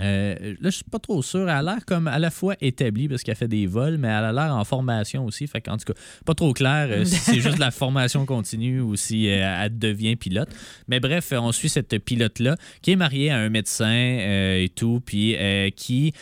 euh, 0.00 0.34
là, 0.60 0.70
je 0.70 0.76
suis 0.76 0.84
pas 0.84 0.98
trop 0.98 1.22
sûr. 1.22 1.42
Elle 1.42 1.48
a 1.48 1.62
l'air 1.62 1.84
comme 1.86 2.06
à 2.08 2.18
la 2.18 2.30
fois 2.30 2.54
établie 2.60 3.08
parce 3.08 3.22
qu'elle 3.22 3.36
fait 3.36 3.48
des 3.48 3.66
vols, 3.66 3.96
mais 3.98 4.08
elle 4.08 4.24
a 4.24 4.32
l'air 4.32 4.54
en 4.54 4.64
formation 4.64 5.24
aussi. 5.24 5.46
Fait 5.46 5.60
qu'en 5.60 5.76
tout 5.76 5.92
cas, 5.92 5.98
pas 6.24 6.34
trop 6.34 6.52
clair 6.52 6.88
euh, 6.90 7.04
si 7.04 7.16
c'est 7.16 7.40
juste 7.40 7.58
la 7.58 7.70
formation 7.70 8.26
continue 8.26 8.80
ou 8.80 8.96
si 8.96 9.28
euh, 9.28 9.62
elle 9.62 9.78
devient 9.78 10.16
pilote. 10.16 10.48
Mais 10.88 11.00
bref, 11.00 11.32
on 11.32 11.52
suit 11.52 11.68
cette 11.68 11.98
pilote-là 11.98 12.56
qui 12.82 12.92
est 12.92 12.96
mariée 12.96 13.30
à 13.30 13.38
un 13.38 13.48
médecin 13.48 13.86
et 13.90 14.70
tout, 14.74 15.00
puis 15.04 15.36
qui 15.76 16.12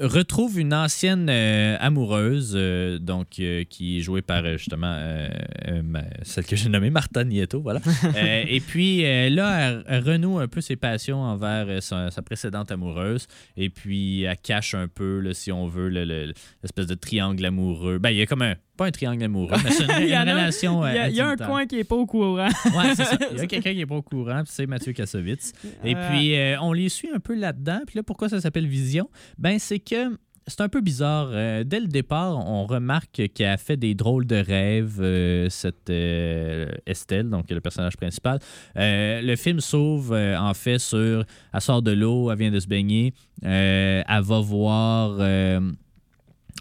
retrouve 0.00 0.58
une 0.58 0.74
ancienne 0.74 1.28
euh, 1.30 1.76
amoureuse, 1.80 2.52
euh, 2.56 2.98
donc 2.98 3.38
euh, 3.40 3.64
qui 3.64 3.98
est 3.98 4.00
jouée 4.02 4.22
par 4.22 4.44
euh, 4.44 4.56
justement 4.56 4.92
euh, 4.98 5.28
euh, 5.68 5.82
celle 6.22 6.44
que 6.46 6.56
j'ai 6.56 6.68
nommée 6.68 6.90
Martha 6.90 7.24
Nieto, 7.24 7.60
voilà. 7.60 7.80
Euh, 8.16 8.44
et 8.48 8.60
puis 8.60 9.04
euh, 9.04 9.28
là, 9.30 9.58
elle, 9.70 9.84
elle 9.86 10.04
renoue 10.04 10.38
un 10.38 10.48
peu 10.48 10.60
ses 10.60 10.76
passions 10.76 11.20
envers 11.22 11.66
euh, 11.68 11.80
sa, 11.80 12.10
sa 12.10 12.22
précédente 12.22 12.70
amoureuse, 12.72 13.26
et 13.56 13.70
puis 13.70 14.22
elle 14.22 14.36
cache 14.38 14.74
un 14.74 14.88
peu, 14.88 15.20
là, 15.20 15.34
si 15.34 15.52
on 15.52 15.66
veut, 15.66 15.88
le- 15.88 16.04
le- 16.04 16.32
l'espèce 16.62 16.86
de 16.86 16.94
triangle 16.94 17.44
amoureux. 17.44 17.98
Ben, 17.98 18.10
il 18.10 18.16
y 18.16 18.22
a 18.22 18.26
comme 18.26 18.42
un, 18.42 18.54
pas 18.78 18.86
un 18.86 18.90
triangle 18.90 19.22
amoureux, 19.24 19.56
mais 19.62 19.70
c'est 19.70 19.84
une, 19.84 19.90
Il 20.02 20.08
y 20.08 20.16
en 20.16 20.22
une 20.22 20.30
relation. 20.30 20.86
Il 20.86 20.94
y 20.94 20.98
a, 20.98 21.08
il 21.10 21.16
y 21.16 21.20
a 21.20 21.28
un 21.28 21.36
coin 21.36 21.66
qui 21.66 21.78
est 21.78 21.84
pas 21.84 21.96
au 21.96 22.06
courant. 22.06 22.46
Ouais, 22.46 22.94
c'est 22.94 23.04
ça. 23.04 23.18
Il 23.32 23.38
y 23.38 23.40
a 23.40 23.46
quelqu'un 23.54 23.72
qui 23.74 23.80
est 23.80 23.86
pas 23.86 23.96
au 23.96 24.02
courant, 24.02 24.42
puis 24.44 24.52
c'est 24.54 24.66
Mathieu 24.66 24.92
Kassovitz. 24.92 25.52
Et 25.84 25.94
Euh, 25.94 26.08
puis, 26.10 26.34
euh, 26.38 26.56
on 26.62 26.72
les 26.72 26.88
suit 26.88 27.10
un 27.14 27.18
peu 27.18 27.34
là-dedans. 27.34 27.80
Puis 27.86 27.96
là, 27.96 28.02
pourquoi 28.02 28.28
ça 28.28 28.40
s'appelle 28.40 28.66
Vision? 28.66 29.10
Ben, 29.36 29.58
c'est 29.58 29.80
que 29.80 30.16
c'est 30.46 30.62
un 30.62 30.68
peu 30.70 30.80
bizarre. 30.80 31.28
Euh, 31.30 31.62
dès 31.62 31.78
le 31.80 31.88
départ, 31.88 32.38
on 32.48 32.64
remarque 32.64 33.20
qu'elle 33.34 33.48
a 33.50 33.56
fait 33.58 33.76
des 33.76 33.94
drôles 33.94 34.26
de 34.26 34.36
rêves, 34.36 34.98
euh, 35.00 35.48
cette 35.50 35.90
euh, 35.90 36.68
Estelle, 36.86 37.28
donc 37.28 37.50
le 37.50 37.60
personnage 37.60 37.96
principal. 37.98 38.38
Euh, 38.78 39.20
le 39.20 39.36
film 39.36 39.60
s'ouvre, 39.60 40.14
euh, 40.14 40.38
en 40.38 40.54
fait, 40.54 40.78
sur... 40.78 41.24
Elle 41.52 41.60
sort 41.60 41.82
de 41.82 41.90
l'eau, 41.90 42.30
elle 42.30 42.38
vient 42.38 42.50
de 42.50 42.60
se 42.60 42.66
baigner. 42.66 43.12
Euh, 43.44 44.02
elle 44.08 44.22
va 44.22 44.40
voir... 44.40 45.18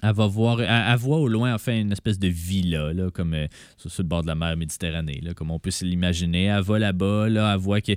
elle 0.03 0.13
va 0.13 0.27
voir, 0.27 0.61
elle, 0.61 0.97
voit 0.97 1.17
au 1.17 1.27
loin, 1.27 1.53
enfin, 1.53 1.79
une 1.79 1.91
espèce 1.91 2.19
de 2.19 2.27
villa, 2.27 2.93
là, 2.93 3.09
comme 3.11 3.33
euh, 3.33 3.47
sur, 3.77 3.91
le 3.97 4.07
bord 4.07 4.21
de 4.21 4.27
la 4.27 4.35
mer 4.35 4.55
Méditerranée, 4.55 5.21
là, 5.21 5.33
comme 5.33 5.51
on 5.51 5.59
peut 5.59 5.71
se 5.71 5.85
l'imaginer. 5.85 6.45
Elle 6.45 6.61
va 6.61 6.79
là-bas, 6.79 7.29
là, 7.29 7.53
elle 7.53 7.59
voit 7.59 7.81
que 7.81 7.93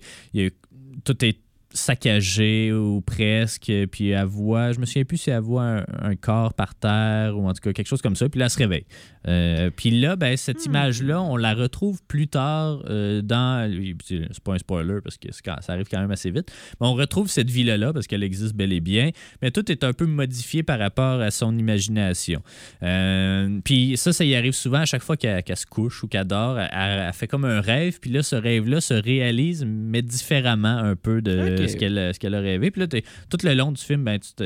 tout 1.04 1.24
est 1.24 1.38
saccagé 1.72 2.72
ou 2.72 3.00
presque, 3.00 3.72
puis 3.90 4.10
elle 4.10 4.24
voit, 4.24 4.72
je 4.72 4.80
me 4.80 4.86
souviens 4.86 5.04
plus 5.04 5.18
si 5.18 5.30
elle 5.30 5.40
voit 5.40 5.62
un, 5.62 5.84
un 6.02 6.16
corps 6.16 6.54
par 6.54 6.74
terre 6.74 7.36
ou 7.36 7.48
en 7.48 7.52
tout 7.52 7.60
cas 7.62 7.72
quelque 7.72 7.88
chose 7.88 8.02
comme 8.02 8.16
ça, 8.16 8.28
puis 8.28 8.38
là, 8.38 8.46
elle 8.46 8.50
se 8.50 8.58
réveille. 8.58 8.86
Euh, 9.28 9.70
puis 9.74 9.90
là, 9.90 10.16
ben, 10.16 10.36
cette 10.36 10.64
image-là, 10.64 11.20
on 11.20 11.36
la 11.36 11.54
retrouve 11.54 12.00
plus 12.08 12.28
tard 12.28 12.82
euh, 12.88 13.20
dans. 13.22 13.70
C'est 14.02 14.40
pas 14.42 14.54
un 14.54 14.58
spoiler 14.58 14.98
parce 15.02 15.18
que 15.18 15.28
ça 15.32 15.72
arrive 15.72 15.86
quand 15.90 16.00
même 16.00 16.10
assez 16.10 16.30
vite. 16.30 16.50
Mais 16.80 16.86
on 16.86 16.94
retrouve 16.94 17.28
cette 17.28 17.50
villa-là 17.50 17.92
parce 17.92 18.06
qu'elle 18.06 18.22
existe 18.22 18.54
bel 18.54 18.72
et 18.72 18.80
bien. 18.80 19.10
Mais 19.42 19.50
tout 19.50 19.70
est 19.70 19.84
un 19.84 19.92
peu 19.92 20.06
modifié 20.06 20.62
par 20.62 20.78
rapport 20.78 21.20
à 21.20 21.30
son 21.30 21.56
imagination. 21.58 22.42
Euh, 22.82 23.60
puis 23.64 23.96
ça, 23.96 24.12
ça 24.12 24.24
y 24.24 24.34
arrive 24.34 24.54
souvent 24.54 24.78
à 24.78 24.86
chaque 24.86 25.02
fois 25.02 25.16
qu'elle 25.16 25.44
se 25.54 25.66
couche 25.66 26.02
ou 26.02 26.08
qu'elle 26.08 26.24
dort. 26.24 26.58
Elle, 26.58 26.68
elle 26.72 27.12
fait 27.12 27.26
comme 27.26 27.44
un 27.44 27.60
rêve. 27.60 28.00
Puis 28.00 28.10
là, 28.10 28.22
ce 28.22 28.36
rêve-là 28.36 28.80
se 28.80 28.94
réalise, 28.94 29.64
mais 29.66 30.02
différemment 30.02 30.78
un 30.78 30.96
peu 30.96 31.20
de 31.20 31.59
Ce 31.68 31.76
qu'elle 31.76 32.14
ce 32.14 32.18
qu'elle 32.18 32.34
a 32.34 32.40
rêvé. 32.40 32.70
Puis 32.70 32.80
là, 32.80 32.86
t'es- 32.86 33.04
tout 33.28 33.38
le 33.44 33.54
long 33.54 33.72
du 33.72 33.80
film, 33.82 34.04
ben, 34.04 34.18
tu 34.18 34.44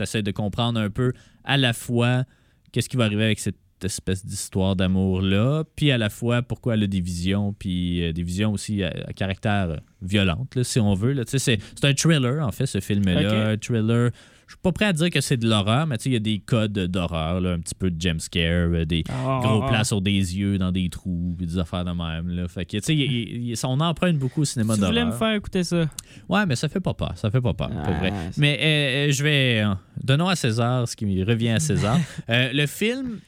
essaies 0.00 0.22
de 0.22 0.30
comprendre 0.30 0.80
un 0.80 0.90
peu 0.90 1.12
à 1.44 1.56
la 1.56 1.72
fois 1.72 2.24
qu'est-ce 2.72 2.88
qui 2.88 2.96
va 2.96 3.04
arriver 3.04 3.24
avec 3.24 3.38
cette 3.40 3.56
espèce 3.84 4.24
d'histoire 4.24 4.76
d'amour-là, 4.76 5.64
puis 5.74 5.90
à 5.90 5.98
la 5.98 6.08
fois 6.08 6.40
pourquoi 6.42 6.74
elle 6.74 6.84
a 6.84 6.86
des 6.86 7.00
visions, 7.00 7.52
puis 7.52 8.04
euh, 8.04 8.12
des 8.12 8.22
visions 8.22 8.52
aussi 8.52 8.82
à, 8.84 8.92
à 9.08 9.12
caractère 9.12 9.80
violente, 10.00 10.54
là, 10.54 10.62
si 10.62 10.78
on 10.78 10.94
veut. 10.94 11.20
C'est 11.26 11.38
c'est 11.40 11.58
un 11.82 11.92
thriller, 11.92 12.46
en 12.46 12.52
fait, 12.52 12.66
ce 12.66 12.78
film-là. 12.80 13.50
Un 13.50 13.56
thriller. 13.56 14.10
Je 14.46 14.52
suis 14.54 14.60
pas 14.62 14.72
prêt 14.72 14.84
à 14.86 14.92
dire 14.92 15.08
que 15.10 15.20
c'est 15.20 15.36
de 15.38 15.48
l'horreur, 15.48 15.86
mais 15.86 15.96
tu 15.96 16.04
sais, 16.04 16.10
il 16.10 16.12
y 16.12 16.16
a 16.16 16.18
des 16.20 16.38
codes 16.38 16.72
d'horreur, 16.72 17.40
là, 17.40 17.52
un 17.52 17.58
petit 17.60 17.74
peu 17.74 17.90
de 17.90 17.98
jump 18.00 18.20
scare, 18.20 18.68
euh, 18.72 18.84
des 18.84 19.02
Ah, 19.08 19.40
gros 19.42 19.62
ah, 19.64 19.68
plans 19.68 19.84
sur 19.84 20.02
des 20.02 20.10
yeux 20.12 20.58
dans 20.58 20.70
des 20.72 20.88
trous, 20.90 21.34
puis 21.38 21.46
des 21.46 21.58
affaires 21.58 21.84
de 21.84 21.92
même. 21.92 22.28
Là. 22.28 22.48
Fait 22.48 22.64
que, 22.66 22.76
tu 22.78 23.54
sais, 23.56 23.66
on 23.66 23.80
emprunte 23.80 24.18
beaucoup 24.18 24.42
au 24.42 24.44
cinéma 24.44 24.74
Tu 24.74 24.80
voulais 24.80 25.00
d'horreur. 25.00 25.06
me 25.14 25.18
faire 25.18 25.34
écouter 25.34 25.64
ça. 25.64 25.86
Ouais, 26.28 26.44
mais 26.46 26.56
ça 26.56 26.68
fait 26.68 26.80
pas 26.80 26.92
peur. 26.94 27.12
Ça 27.16 27.30
fait 27.30 27.40
pas 27.40 27.54
peur, 27.54 27.70
pour 27.70 27.78
Ah, 27.86 27.98
vrai. 27.98 28.12
c'est- 28.32 28.40
Mais 28.40 28.58
euh, 28.60 29.08
euh, 29.08 29.12
je 29.12 29.22
vais. 29.22 29.62
euh, 29.64 29.74
donnons 30.02 30.28
à 30.28 30.36
César 30.36 30.86
ce 30.86 30.96
qui 30.96 31.22
revient 31.24 31.50
à 31.50 31.60
César. 31.60 31.98
Euh, 32.28 32.50
le 32.52 32.66
film 32.66 33.18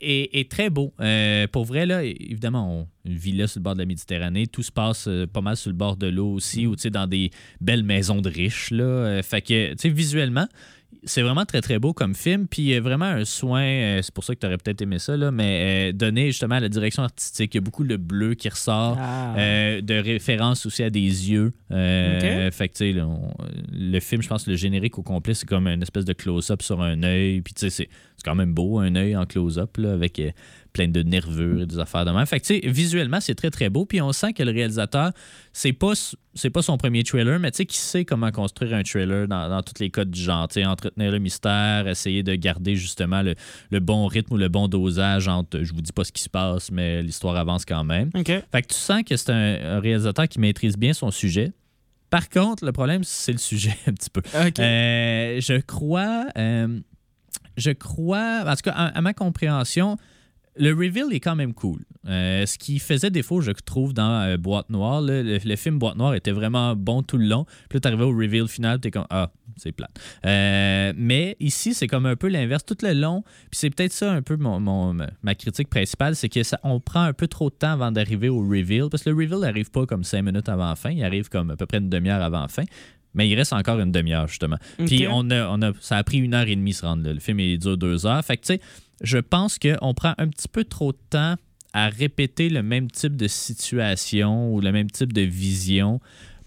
est, 0.00 0.34
est 0.34 0.50
très 0.50 0.70
beau. 0.70 0.92
Euh, 1.00 1.46
pour 1.46 1.64
vrai, 1.64 1.86
là, 1.86 2.02
évidemment, 2.02 2.80
on 2.80 2.88
une 3.08 3.16
villa 3.16 3.46
sur 3.46 3.60
le 3.60 3.64
bord 3.64 3.74
de 3.74 3.80
la 3.80 3.86
Méditerranée. 3.86 4.46
Tout 4.46 4.62
se 4.62 4.70
passe 4.70 5.06
euh, 5.08 5.26
pas 5.26 5.40
mal 5.40 5.56
sur 5.56 5.70
le 5.70 5.76
bord 5.76 5.96
de 5.96 6.06
l'eau 6.06 6.32
aussi, 6.32 6.66
ou 6.66 6.76
tu 6.76 6.82
sais, 6.82 6.90
dans 6.90 7.06
des 7.06 7.30
belles 7.60 7.82
maisons 7.82 8.20
de 8.20 8.28
riches. 8.28 8.70
Là. 8.70 8.84
Euh, 8.84 9.22
fait 9.22 9.40
que, 9.40 9.70
tu 9.72 9.76
sais, 9.78 9.88
visuellement, 9.88 10.46
c'est 11.04 11.22
vraiment 11.22 11.44
très, 11.44 11.60
très 11.60 11.78
beau 11.78 11.92
comme 11.92 12.14
film. 12.14 12.46
Puis 12.48 12.62
il 12.62 12.68
y 12.68 12.74
a 12.74 12.80
vraiment 12.80 13.04
un 13.04 13.24
soin, 13.24 13.62
euh, 13.62 14.00
c'est 14.02 14.12
pour 14.12 14.24
ça 14.24 14.34
que 14.34 14.40
tu 14.40 14.46
aurais 14.46 14.56
peut-être 14.58 14.80
aimé 14.82 14.98
ça, 14.98 15.16
là, 15.16 15.30
mais 15.30 15.90
euh, 15.90 15.92
donné 15.92 16.26
justement 16.28 16.56
à 16.56 16.60
la 16.60 16.68
direction 16.68 17.02
artistique. 17.02 17.54
Il 17.54 17.58
y 17.58 17.60
a 17.60 17.60
beaucoup 17.62 17.84
de 17.84 17.96
bleu 17.96 18.34
qui 18.34 18.48
ressort, 18.48 18.96
Ah. 19.00 19.34
euh, 19.38 19.80
de 19.80 19.94
référence 19.94 20.66
aussi 20.66 20.82
à 20.82 20.90
des 20.90 21.00
yeux. 21.00 21.52
Euh, 21.70 22.46
Ok. 22.48 22.52
Fait 22.54 22.68
que, 22.68 22.72
tu 22.74 22.78
sais, 22.78 22.92
là, 22.92 23.06
on- 23.06 23.32
le 23.70 24.00
film, 24.00 24.22
je 24.22 24.28
pense, 24.28 24.46
le 24.46 24.56
générique 24.56 24.98
au 24.98 25.02
complet, 25.02 25.34
c'est 25.34 25.46
comme 25.46 25.66
une 25.68 25.82
espèce 25.82 26.04
de 26.04 26.12
close-up 26.14 26.62
sur 26.62 26.80
un 26.82 27.02
œil. 27.02 27.40
Puis, 27.42 27.54
tu 27.54 27.60
sais, 27.60 27.70
c'est 27.70 27.88
quand 28.24 28.34
même 28.34 28.52
beau, 28.54 28.78
un 28.78 28.94
œil 28.96 29.16
en 29.16 29.26
close-up, 29.26 29.78
avec 29.78 30.20
euh, 30.80 30.84
plein 30.84 30.88
de 30.88 31.02
nervures 31.02 31.62
et 31.62 31.66
des 31.66 31.78
affaires 31.78 32.04
de 32.04 32.10
même. 32.10 32.26
Fait 32.26 32.40
que, 32.40 32.46
tu 32.46 32.60
sais, 32.60 32.68
visuellement, 32.68 33.20
c'est 33.20 33.34
très, 33.34 33.50
très 33.50 33.68
beau. 33.70 33.84
Puis, 33.84 34.00
on 34.00 34.12
sent 34.12 34.32
que 34.32 34.42
le 34.42 34.52
réalisateur, 34.52 35.12
c'est 35.52 35.72
pas, 35.72 35.92
c'est 36.34 36.50
pas 36.50 36.62
son 36.62 36.76
premier 36.78 37.02
trailer, 37.02 37.38
mais 37.38 37.50
tu 37.50 37.58
sais, 37.58 37.66
qui 37.66 37.78
sait 37.78 38.04
comment 38.04 38.30
construire 38.30 38.74
un 38.74 38.82
trailer 38.82 39.26
dans, 39.28 39.48
dans 39.48 39.62
tous 39.62 39.80
les 39.80 39.90
codes 39.90 40.10
du 40.10 40.20
genre. 40.20 40.48
Tu 40.48 40.64
entretenir 40.64 41.10
le 41.10 41.18
mystère, 41.18 41.88
essayer 41.88 42.22
de 42.22 42.34
garder 42.34 42.76
justement 42.76 43.22
le, 43.22 43.34
le 43.70 43.80
bon 43.80 44.06
rythme 44.06 44.34
ou 44.34 44.36
le 44.36 44.48
bon 44.48 44.68
dosage 44.68 45.28
entre, 45.28 45.62
je 45.62 45.72
vous 45.72 45.82
dis 45.82 45.92
pas 45.92 46.04
ce 46.04 46.12
qui 46.12 46.22
se 46.22 46.28
passe, 46.30 46.70
mais 46.70 47.02
l'histoire 47.02 47.36
avance 47.36 47.64
quand 47.64 47.84
même. 47.84 48.10
Fait 48.12 48.62
que 48.62 48.68
tu 48.68 48.78
sens 48.78 49.02
que 49.02 49.16
c'est 49.16 49.30
un, 49.30 49.76
un 49.76 49.80
réalisateur 49.80 50.28
qui 50.28 50.40
maîtrise 50.40 50.76
bien 50.76 50.92
son 50.92 51.10
sujet. 51.10 51.52
Par 52.10 52.28
contre, 52.28 52.64
le 52.64 52.72
problème, 52.72 53.04
c'est 53.04 53.32
le 53.32 53.38
sujet 53.38 53.76
un 53.86 53.92
petit 53.92 54.10
peu. 54.10 54.22
Euh, 54.34 55.40
je 55.40 55.60
crois, 55.60 56.26
euh, 56.38 56.80
je 57.56 57.70
crois, 57.70 58.44
en 58.46 58.54
tout 58.54 58.62
cas, 58.62 58.72
à, 58.72 58.86
à 58.96 59.00
ma 59.00 59.12
compréhension, 59.12 59.98
le 60.58 60.70
reveal 60.72 61.06
est 61.12 61.20
quand 61.20 61.36
même 61.36 61.54
cool. 61.54 61.80
Euh, 62.06 62.46
ce 62.46 62.56
qui 62.58 62.78
faisait 62.78 63.10
défaut, 63.10 63.40
je 63.40 63.50
trouve, 63.52 63.92
dans 63.92 64.22
euh, 64.22 64.36
Boîte 64.36 64.70
Noire, 64.70 65.00
là, 65.00 65.22
le, 65.22 65.38
le 65.44 65.56
film 65.56 65.78
Boîte 65.78 65.96
Noire 65.96 66.14
était 66.14 66.30
vraiment 66.32 66.74
bon 66.74 67.02
tout 67.02 67.18
le 67.18 67.26
long. 67.26 67.44
Puis 67.68 67.76
là, 67.76 67.80
t'arrivais 67.80 68.04
au 68.04 68.16
reveal 68.16 68.48
final, 68.48 68.80
t'es 68.80 68.90
comme 68.90 69.06
Ah, 69.10 69.30
c'est 69.56 69.72
plate. 69.72 69.90
Euh, 70.24 70.92
mais 70.96 71.36
ici, 71.40 71.74
c'est 71.74 71.86
comme 71.86 72.06
un 72.06 72.16
peu 72.16 72.28
l'inverse 72.28 72.64
tout 72.64 72.76
le 72.82 72.92
long. 72.94 73.22
Puis 73.50 73.58
c'est 73.58 73.70
peut-être 73.70 73.92
ça 73.92 74.12
un 74.12 74.22
peu 74.22 74.36
mon, 74.36 74.58
mon- 74.60 74.96
ma 75.22 75.34
critique 75.34 75.68
principale, 75.68 76.16
c'est 76.16 76.28
que 76.28 76.42
ça, 76.42 76.58
on 76.62 76.80
prend 76.80 77.02
un 77.02 77.12
peu 77.12 77.26
trop 77.26 77.50
de 77.50 77.54
temps 77.54 77.72
avant 77.72 77.92
d'arriver 77.92 78.28
au 78.28 78.40
reveal. 78.40 78.88
Parce 78.90 79.02
que 79.02 79.10
le 79.10 79.16
reveal 79.16 79.40
n'arrive 79.40 79.70
pas 79.70 79.84
comme 79.86 80.04
cinq 80.04 80.22
minutes 80.22 80.48
avant 80.48 80.68
la 80.70 80.76
fin, 80.76 80.90
il 80.90 81.02
arrive 81.04 81.28
comme 81.28 81.50
à 81.50 81.56
peu 81.56 81.66
près 81.66 81.78
une 81.78 81.90
demi-heure 81.90 82.22
avant 82.22 82.42
la 82.42 82.48
fin. 82.48 82.64
Mais 83.14 83.28
il 83.28 83.34
reste 83.34 83.52
encore 83.54 83.80
une 83.80 83.90
demi-heure, 83.90 84.28
justement. 84.28 84.58
Puis 84.86 85.06
on 85.10 85.28
a, 85.30 85.48
on 85.48 85.60
a, 85.62 85.72
ça 85.80 85.96
a 85.96 86.04
pris 86.04 86.18
une 86.18 86.34
heure 86.34 86.46
et 86.46 86.54
demie 86.54 86.74
se 86.74 86.84
rendre 86.84 87.02
là. 87.04 87.12
Le 87.14 87.20
film 87.20 87.40
il 87.40 87.58
dure 87.58 87.76
deux 87.76 88.06
heures. 88.06 88.22
Fait 88.24 88.36
que, 88.36 88.42
tu 88.42 88.54
sais, 88.54 88.60
je 89.02 89.18
pense 89.18 89.58
qu'on 89.58 89.94
prend 89.94 90.14
un 90.18 90.28
petit 90.28 90.48
peu 90.48 90.64
trop 90.64 90.92
de 90.92 90.98
temps 91.10 91.36
à 91.72 91.88
répéter 91.88 92.48
le 92.48 92.62
même 92.62 92.90
type 92.90 93.16
de 93.16 93.28
situation 93.28 94.52
ou 94.52 94.60
le 94.60 94.72
même 94.72 94.90
type 94.90 95.12
de 95.12 95.20
vision 95.22 96.00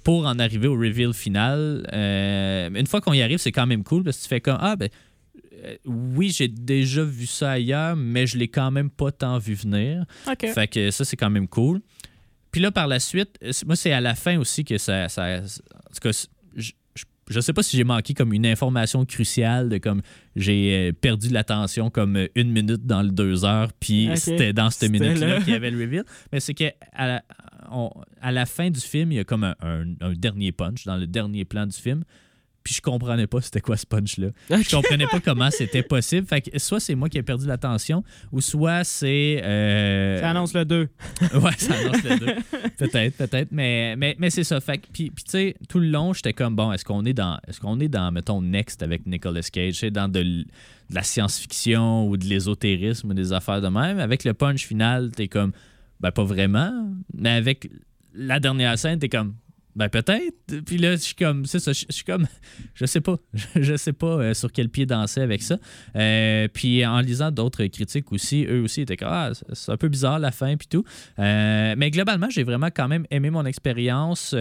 pour 0.04 0.26
en 0.26 0.40
arriver 0.40 0.68
au 0.68 0.74
reveal 0.74 1.14
final. 1.14 1.88
Euh, 1.94 2.70
une 2.74 2.88
fois 2.88 3.02
qu'on 3.02 3.14
y 3.14 3.22
arrive, 3.22 3.38
c'est 3.38 3.52
quand 3.52 3.68
même 3.68 3.84
cool 3.84 4.04
parce 4.04 4.18
que 4.18 4.24
tu 4.24 4.30
fais 4.30 4.42
comme 4.42 4.58
Ah, 4.60 4.76
ben. 4.76 4.90
euh, 5.64 5.76
Oui, 5.86 6.34
j'ai 6.36 6.48
déjà 6.48 7.04
vu 7.04 7.28
ça 7.28 7.52
ailleurs, 7.52 7.96
mais 7.96 8.26
je 8.26 8.38
l'ai 8.38 8.48
quand 8.48 8.72
même 8.72 8.90
pas 8.90 9.12
tant 9.12 9.38
vu 9.38 9.54
venir. 9.54 10.06
Fait 10.54 10.68
que 10.68 10.90
ça, 10.92 11.06
c'est 11.06 11.18
quand 11.18 11.30
même 11.30 11.48
cool. 11.48 11.82
Puis 12.52 12.60
là, 12.60 12.72
par 12.72 12.88
la 12.88 13.00
suite, 13.00 13.38
moi, 13.66 13.76
c'est 13.76 13.92
à 13.94 14.02
la 14.02 14.16
fin 14.16 14.38
aussi 14.40 14.66
que 14.66 14.78
ça. 14.78 15.08
ça- 15.08 15.40
en 15.40 15.94
tout 15.94 16.00
cas, 16.02 16.26
je, 17.32 17.40
sais 17.40 17.54
pas 17.54 17.64
si 17.64 17.76
j'ai 17.78 17.84
manqué 17.84 18.14
comme 18.14 18.34
une 18.34 18.46
information 18.46 19.06
cruciale 19.06 19.70
de 19.70 19.78
comme 19.78 20.02
j'ai 20.36 20.90
euh, 20.90 20.92
perdu 20.94 21.30
l'attention 21.30 21.90
comme 21.90 22.16
euh, 22.18 22.28
une 22.36 22.52
minute 22.52 22.86
dans 22.86 23.02
le 23.02 23.10
deux 23.10 23.44
heures, 23.46 23.72
puis 23.80 24.08
c'était 24.18 24.54
dans 24.54 24.70
cette 24.70 24.92
minute-là 24.92 25.28
là. 25.28 25.40
qu'il 25.42 25.54
y 25.54 25.56
avait 25.56 25.72
le 25.72 25.80
reveal. 25.84 26.04
Mais 26.32 26.40
c'est 26.40 26.54
que 26.54 26.66
à 26.94 27.08
la, 27.08 27.24
on- 27.72 27.92
à 28.22 28.32
la 28.32 28.46
fin 28.46 28.70
du 28.70 28.80
film, 28.80 29.12
il 29.12 29.16
y 29.16 29.20
a 29.20 29.24
comme 29.24 29.44
un, 29.44 29.56
un- 29.62 29.86
un 30.02 30.14
dernier 30.14 30.52
punch 30.52 30.86
dans 30.86 30.98
le 30.98 31.08
dernier 31.08 31.46
plan 31.46 31.66
du 31.66 31.78
film. 31.78 32.04
Puis 32.64 32.76
je 32.76 32.82
comprenais 32.82 33.26
pas 33.28 33.42
c'était 33.42 33.60
quoi 33.62 33.76
ce 33.76 33.86
punch-là. 33.88 34.28
Je 34.50 34.70
comprenais 34.76 35.08
pas 35.08 35.20
comment 35.20 35.50
c'était 35.50 35.82
possible. 35.84 36.28
Fait 36.28 36.42
que 36.42 36.60
soit 36.60 36.80
c'est 36.80 36.94
moi 36.96 37.10
qui 37.10 37.18
ai 37.18 37.24
perdu 37.24 37.48
l'attention, 37.48 38.04
ou 38.32 38.40
soit 38.42 38.84
c'est. 38.84 39.42
euh, 39.44 40.20
Ça 40.20 40.30
annonce 40.30 40.54
le 40.54 40.66
2. 40.66 40.88
ouais, 41.42 41.52
ça 41.58 41.74
annonce 41.76 42.04
le 42.04 42.20
deux. 42.20 42.36
Peut-être, 42.78 43.18
peut-être, 43.18 43.48
mais, 43.52 43.96
mais, 43.96 44.16
mais 44.20 44.30
c'est 44.30 44.44
ça. 44.44 44.60
Fait 44.62 44.78
que, 44.78 44.88
puis, 44.94 45.10
puis 45.10 45.24
tu 45.24 45.32
sais, 45.32 45.56
tout 45.70 45.80
le 45.80 45.88
long, 45.88 46.14
j'étais 46.14 46.34
comme, 46.34 46.56
bon, 46.56 46.72
est-ce 46.72 46.86
qu'on 46.86 47.04
est 47.06 47.14
dans, 47.14 47.40
est-ce 47.48 47.60
qu'on 47.60 47.80
est 47.80 47.88
dans, 47.90 48.12
mettons, 48.12 48.42
Next 48.42 48.84
avec 48.84 49.06
Nicolas 49.08 49.42
Cage, 49.52 49.76
c'est 49.76 49.92
dans 49.92 50.08
de, 50.08 50.22
de 50.22 50.46
la 50.92 51.04
science-fiction 51.04 52.08
ou 52.08 52.18
de 52.18 52.26
l'ésotérisme 52.26 53.10
ou 53.10 53.14
des 53.14 53.34
affaires 53.34 53.62
de 53.62 53.68
même? 53.70 54.00
Avec 54.00 54.24
le 54.24 54.34
punch 54.34 54.68
final, 54.68 55.12
t'es 55.12 55.28
comme, 55.28 55.52
ben 56.00 56.12
pas 56.12 56.24
vraiment. 56.24 56.72
Mais 57.14 57.30
avec 57.32 57.70
la 58.14 58.40
dernière 58.40 58.78
scène, 58.78 59.00
t'es 59.00 59.10
comme, 59.10 59.36
ben 59.76 59.90
peut-être. 59.90 60.62
Puis 60.66 60.78
là, 60.78 60.92
je 60.92 61.02
suis 61.02 61.16
comme, 61.16 61.46
c'est 61.46 61.60
ça, 61.60 61.72
je 61.72 61.86
suis 61.90 62.04
comme, 62.04 62.28
je 62.74 62.86
sais 62.86 63.02
pas, 63.02 63.18
je 63.56 63.76
sais 63.78 63.94
pas 63.94 64.08
euh, 64.08 64.34
sur 64.34 64.52
quel 64.52 64.70
pied 64.70 64.86
danser 64.86 65.22
avec 65.22 65.42
ça. 65.42 65.58
Euh, 65.96 66.48
puis 66.54 66.86
en 66.86 67.00
lisant 67.00 67.32
d'autres 67.32 67.66
critiques 67.66 68.12
aussi, 68.12 68.46
eux 68.50 68.62
aussi 68.62 68.82
étaient 68.82 68.98
comme, 68.98 69.10
ah, 69.12 69.32
c'est- 69.54 69.72
un 69.72 69.78
peu 69.78 69.88
bizarre 69.88 70.20
la 70.20 70.32
fin 70.32 70.58
puis 70.58 70.68
tout. 70.68 70.84
Euh, 71.20 71.76
mais 71.78 71.92
globalement, 71.92 72.30
j'ai 72.30 72.44
vraiment 72.44 72.68
quand 72.74 72.88
même 72.88 73.06
aimé 73.12 73.30
mon 73.30 73.46
expérience. 73.46 74.36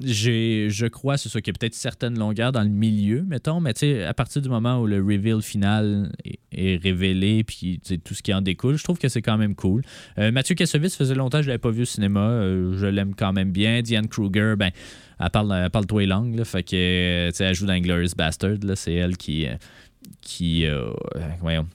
J'ai, 0.00 0.68
je 0.70 0.86
crois, 0.86 1.16
c'est 1.16 1.28
ça, 1.28 1.40
qu'il 1.40 1.52
y 1.52 1.56
a 1.56 1.58
peut-être 1.58 1.74
certaines 1.74 2.18
longueurs 2.18 2.52
dans 2.52 2.62
le 2.62 2.68
milieu, 2.68 3.22
mettons, 3.22 3.60
mais 3.60 3.74
tu 3.74 3.80
sais, 3.80 4.04
à 4.04 4.14
partir 4.14 4.42
du 4.42 4.48
moment 4.48 4.80
où 4.80 4.86
le 4.86 4.98
reveal 4.98 5.42
final 5.42 6.12
est, 6.52 6.76
révélé, 6.82 7.44
puis 7.44 7.80
tout 8.04 8.14
ce 8.14 8.22
qui 8.22 8.32
en 8.32 8.40
découle, 8.40 8.76
je 8.76 8.84
trouve 8.84 8.98
que 8.98 9.08
c'est 9.08 9.22
quand 9.22 9.36
même 9.38 9.54
cool. 9.54 9.82
Mathieu 10.16 10.54
Kassovitz 10.54 10.96
faisait 10.96 11.14
longtemps 11.14 11.38
que 11.38 11.44
je 11.44 11.48
l'avais 11.48 11.58
pas 11.58 11.70
vu 11.70 11.82
au 11.82 11.86
cinéma. 11.86 12.40
Je 12.42 12.86
l'aime 12.86 13.14
quand 13.14 13.32
même 13.32 13.50
bien. 13.52 13.82
Diane 13.82 14.08
Kruger, 14.08 14.54
ben, 14.56 14.67
elle 15.20 15.30
parle, 15.30 15.52
elle 15.64 15.70
parle 15.70 15.86
toi 15.86 16.04
langue, 16.06 16.34
là, 16.36 16.44
fait 16.44 16.62
que, 16.62 17.30
elle 17.38 17.54
joue 17.54 17.66
dans 17.66 17.78
Glorious 17.78 18.14
Bastard, 18.16 18.56
là, 18.62 18.76
c'est 18.76 18.94
elle 18.94 19.16
qui, 19.16 19.46
euh, 19.46 19.54
qui, 20.20 20.64
euh, 20.66 20.90
euh, 21.16 21.20
voyons, 21.40 21.66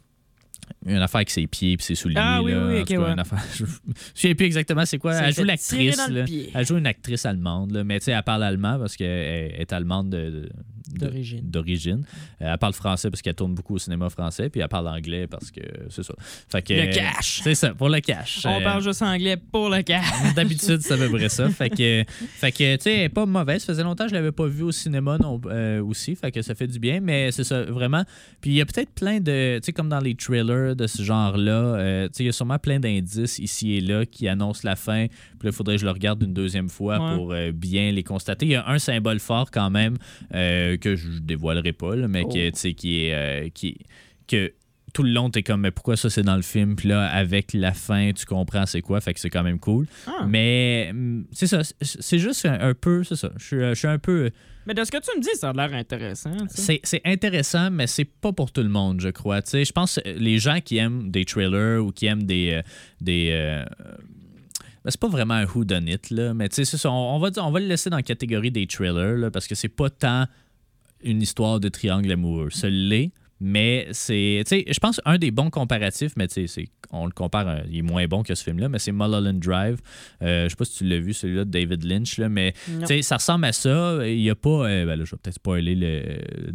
une 0.86 0.98
affaire 0.98 1.18
avec 1.20 1.30
ses 1.30 1.46
pieds 1.48 1.78
puis 1.78 1.86
ses 1.86 1.96
souliers. 1.96 2.16
Ah 2.18 2.42
oui, 2.42 2.52
là. 2.52 2.68
oui, 2.68 2.84
cas, 2.86 2.98
ouais. 2.98 3.12
une 3.12 3.20
affaire, 3.20 3.44
je 3.56 3.64
ne 3.64 3.70
sais 4.14 4.34
plus 4.36 4.46
exactement 4.46 4.86
c'est 4.86 4.98
quoi. 4.98 5.14
Ça 5.14 5.28
Elle 5.28 5.34
joue 5.36 5.44
l'actrice. 5.44 6.00
Elle 6.54 6.66
joue 6.66 6.78
une 6.78 6.88
actrice 6.88 7.26
allemande, 7.26 7.72
là, 7.72 7.84
mais 7.84 8.00
tu 8.00 8.06
sais, 8.06 8.12
elle 8.12 8.24
parle 8.24 8.44
allemand 8.44 8.80
parce 8.80 8.96
qu'elle 8.96 9.56
est 9.60 9.72
allemande 9.74 10.10
de- 10.10 10.18
de- 10.18 10.30
de- 10.42 10.50
D'origine. 11.00 11.42
d'origine. 11.50 12.06
Euh, 12.42 12.52
elle 12.52 12.58
parle 12.58 12.74
français 12.74 13.10
parce 13.10 13.22
qu'elle 13.22 13.36
tourne 13.36 13.54
beaucoup 13.54 13.76
au 13.76 13.80
cinéma 13.80 14.10
français, 14.10 14.50
puis 14.50 14.62
elle 14.62 14.68
parle 14.68 14.88
anglais 14.88 15.28
parce 15.28 15.52
que 15.52 15.62
c'est 15.90 16.04
ça. 16.04 16.14
Fait 16.50 16.62
que, 16.62 16.74
Le 16.74 16.94
cash. 16.94 17.42
C'est 17.44 17.56
ça, 17.56 17.74
pour 17.74 17.90
le 17.90 18.00
cash. 18.00 18.42
On 18.46 18.60
Euh, 18.60 18.64
parle 18.64 18.84
juste 18.84 19.02
anglais 19.02 19.38
pour 19.38 19.70
le 19.70 19.82
cas. 19.82 20.02
D'habitude, 20.36 20.82
c'est 20.82 20.94
à 20.94 20.98
peu 20.98 21.10
près 21.10 21.30
ça. 21.30 21.50
Fait 21.50 21.70
que, 21.70 22.04
fait 22.08 22.52
que 22.52 22.76
tu 22.76 22.82
sais, 22.84 22.94
elle 22.94 23.02
est 23.04 23.10
pas 23.10 23.26
mauvaise. 23.26 23.62
Ça 23.64 23.74
faisait 23.74 23.84
longtemps 23.84 24.04
que 24.06 24.10
je 24.12 24.16
l'avais 24.16 24.32
pas 24.32 24.48
vue 24.48 24.64
au 24.64 24.72
cinéma 24.72 25.18
non, 25.18 25.40
euh, 25.48 25.84
aussi. 25.84 26.16
Fait 26.16 26.32
que 26.32 26.42
ça 26.42 26.56
fait 26.56 26.68
du 26.68 26.80
bien, 26.80 27.00
mais 27.02 27.32
c'est 27.32 27.44
ça, 27.44 27.64
vraiment. 27.64 28.04
Puis 28.42 28.52
il 28.52 28.56
y 28.56 28.62
a 28.62 28.66
peut-être 28.66 28.92
plein 28.92 29.20
de. 29.20 29.58
Tu 29.60 29.66
sais, 29.66 29.74
comme 29.74 29.90
dans 29.90 30.00
les 30.00 30.16
trailers 30.16 30.76
de 30.76 30.88
ce 30.88 31.04
genre-là, 31.04 31.52
euh, 31.52 32.08
tu 32.08 32.12
sais, 32.18 32.24
il 32.24 32.26
y 32.28 32.30
a 32.30 32.34
sûrement 32.34 32.60
plein 32.60 32.80
d'indices 32.80 33.40
ici 33.40 33.74
et 33.74 33.82
là 33.82 34.06
qui 34.06 34.28
annoncent 34.28 34.62
la 34.64 34.76
fin. 34.76 35.08
Puis 35.08 35.48
là, 35.48 35.50
il 35.50 35.54
faudrait 35.54 35.76
que 35.76 35.82
je 35.82 35.86
le 35.86 35.92
regarde 35.92 36.22
une 36.24 36.34
deuxième 36.34 36.70
fois 36.70 37.00
Ouais. 37.00 37.16
pour 37.16 37.32
euh, 37.34 37.52
bien 37.52 37.92
les 37.92 38.04
constater. 38.04 38.46
Il 38.46 38.52
y 38.52 38.56
a 38.56 38.68
un 38.70 38.80
symbole 38.80 39.20
fort 39.20 39.50
quand 39.52 39.70
même 39.70 39.98
euh, 40.34 40.78
que 40.84 40.96
je 40.96 41.20
dévoilerai 41.20 41.74
pas, 41.74 41.96
là, 41.96 42.08
mais 42.08 42.24
Oh. 42.26 42.30
que, 42.30 42.50
tu 42.50 42.60
sais, 42.60 42.74
qui 42.74 43.06
est. 43.06 43.14
euh, 43.14 43.50
qui, 43.54 43.78
que 44.28 44.54
tout 44.94 45.02
le 45.02 45.10
long, 45.12 45.32
t'es 45.32 45.42
comme, 45.42 45.62
mais 45.62 45.72
pourquoi 45.72 45.98
ça 45.98 46.10
c'est 46.12 46.22
dans 46.22 46.36
le 46.36 46.44
film? 46.44 46.76
Puis 46.76 46.88
là, 46.90 47.08
avec 47.08 47.54
la 47.54 47.74
fin, 47.74 48.12
tu 48.14 48.26
comprends 48.28 48.68
c'est 48.68 48.82
quoi, 48.82 49.02
fait 49.02 49.16
que 49.16 49.20
c'est 49.20 49.32
quand 49.32 49.42
même 49.42 49.58
cool. 49.60 49.88
Ah. 50.06 50.26
Mais 50.28 50.90
hum, 50.92 51.26
c'est 51.32 51.48
ça, 51.48 51.62
c'est- 51.82 52.20
juste 52.20 52.46
un, 52.46 52.60
un 52.60 52.74
peu, 52.76 53.04
c'est 53.04 53.16
ça. 53.16 53.32
Je 53.38 53.44
suis, 53.44 53.58
je 53.60 53.74
suis 53.74 53.88
un 53.88 53.98
peu. 53.98 54.30
Mais 54.68 54.76
de 54.76 54.84
ce 54.84 54.92
que 54.92 54.98
tu 54.98 55.18
me 55.18 55.22
dis, 55.22 55.30
ça 55.34 55.50
a 55.50 55.54
l'air 55.54 55.74
intéressant. 55.74 56.32
C'est 56.50 57.02
intéressant, 57.06 57.72
mais 57.72 57.88
c'est 57.88 58.06
pas 58.06 58.32
pour 58.34 58.52
tout 58.52 58.62
le 58.62 58.70
monde, 58.70 59.02
je 59.02 59.10
crois. 59.10 59.40
Je 59.52 59.72
pense 59.72 60.00
que 60.04 60.08
les 60.10 60.38
gens 60.38 60.60
qui 60.64 60.78
aiment 60.78 61.10
des 61.10 61.26
trailers 61.26 61.84
ou 61.84 61.92
qui 61.92 62.06
aiment 62.06 62.24
des. 62.24 62.52
euh, 62.54 62.62
des 63.02 63.30
euh, 63.32 63.66
ben, 64.86 64.92
c'est 64.92 65.00
pas 65.00 65.08
vraiment 65.08 65.34
un 65.36 65.46
who 65.46 65.64
done 65.66 65.88
it, 65.88 66.10
là, 66.12 66.34
mais 66.34 66.50
tu 66.50 66.64
sais. 66.66 66.88
On, 66.88 66.92
on 67.16 67.20
va, 67.20 67.30
on 67.38 67.52
va 67.52 67.60
le 67.62 67.68
laisser 67.68 67.90
dans 67.90 67.96
la 67.98 68.04
catégorie 68.04 68.52
des 68.52 68.68
trailers, 68.68 69.18
là, 69.18 69.32
parce 69.32 69.48
que 69.48 69.56
c'est 69.56 69.70
pas 69.70 69.90
tant 69.90 70.28
une 71.04 71.22
histoire 71.22 71.60
de 71.60 71.70
triangle 71.70 72.12
amoureux. 72.12 72.50
L'est, 72.64 73.12
mais 73.46 73.88
c'est. 73.92 74.42
Tu 74.48 74.56
sais, 74.58 74.66
je 74.68 74.80
pense 74.80 75.02
un 75.06 75.18
des 75.18 75.32
bons 75.32 75.50
comparatifs, 75.50 76.14
mais 76.16 76.28
tu 76.28 76.34
sais, 76.36 76.48
c'est- 76.48 76.68
on 76.92 77.06
le 77.06 77.12
compare, 77.12 77.62
il 77.70 77.80
est 77.80 77.82
moins 77.82 78.06
bon 78.08 78.24
que 78.24 78.34
ce 78.36 78.44
film-là, 78.44 78.70
mais 78.70 78.80
c'est 78.80 78.92
Mulholland 78.92 79.40
Drive. 79.40 79.80
Euh, 80.22 80.46
je 80.46 80.50
sais 80.50 80.56
pas 80.56 80.66
si 80.66 80.78
tu 80.78 80.86
l'as 80.86 81.00
vu, 81.00 81.14
celui-là 81.14 81.44
de 81.44 81.50
David 81.50 81.84
Lynch, 81.84 82.18
là, 82.20 82.30
mais 82.30 82.54
tu 82.80 82.86
sais, 82.88 83.02
ça 83.02 83.16
ressemble 83.18 83.46
à 83.46 83.52
ça. 83.52 84.00
Il 84.08 84.18
n'y 84.18 84.30
a 84.30 84.36
pas. 84.36 84.68
euh, 84.70 84.86
ben 84.86 84.96
là, 84.96 85.04
je 85.06 85.12
vais 85.12 85.18
peut-être 85.22 85.36
spoiler 85.36 85.76
le 85.76 86.02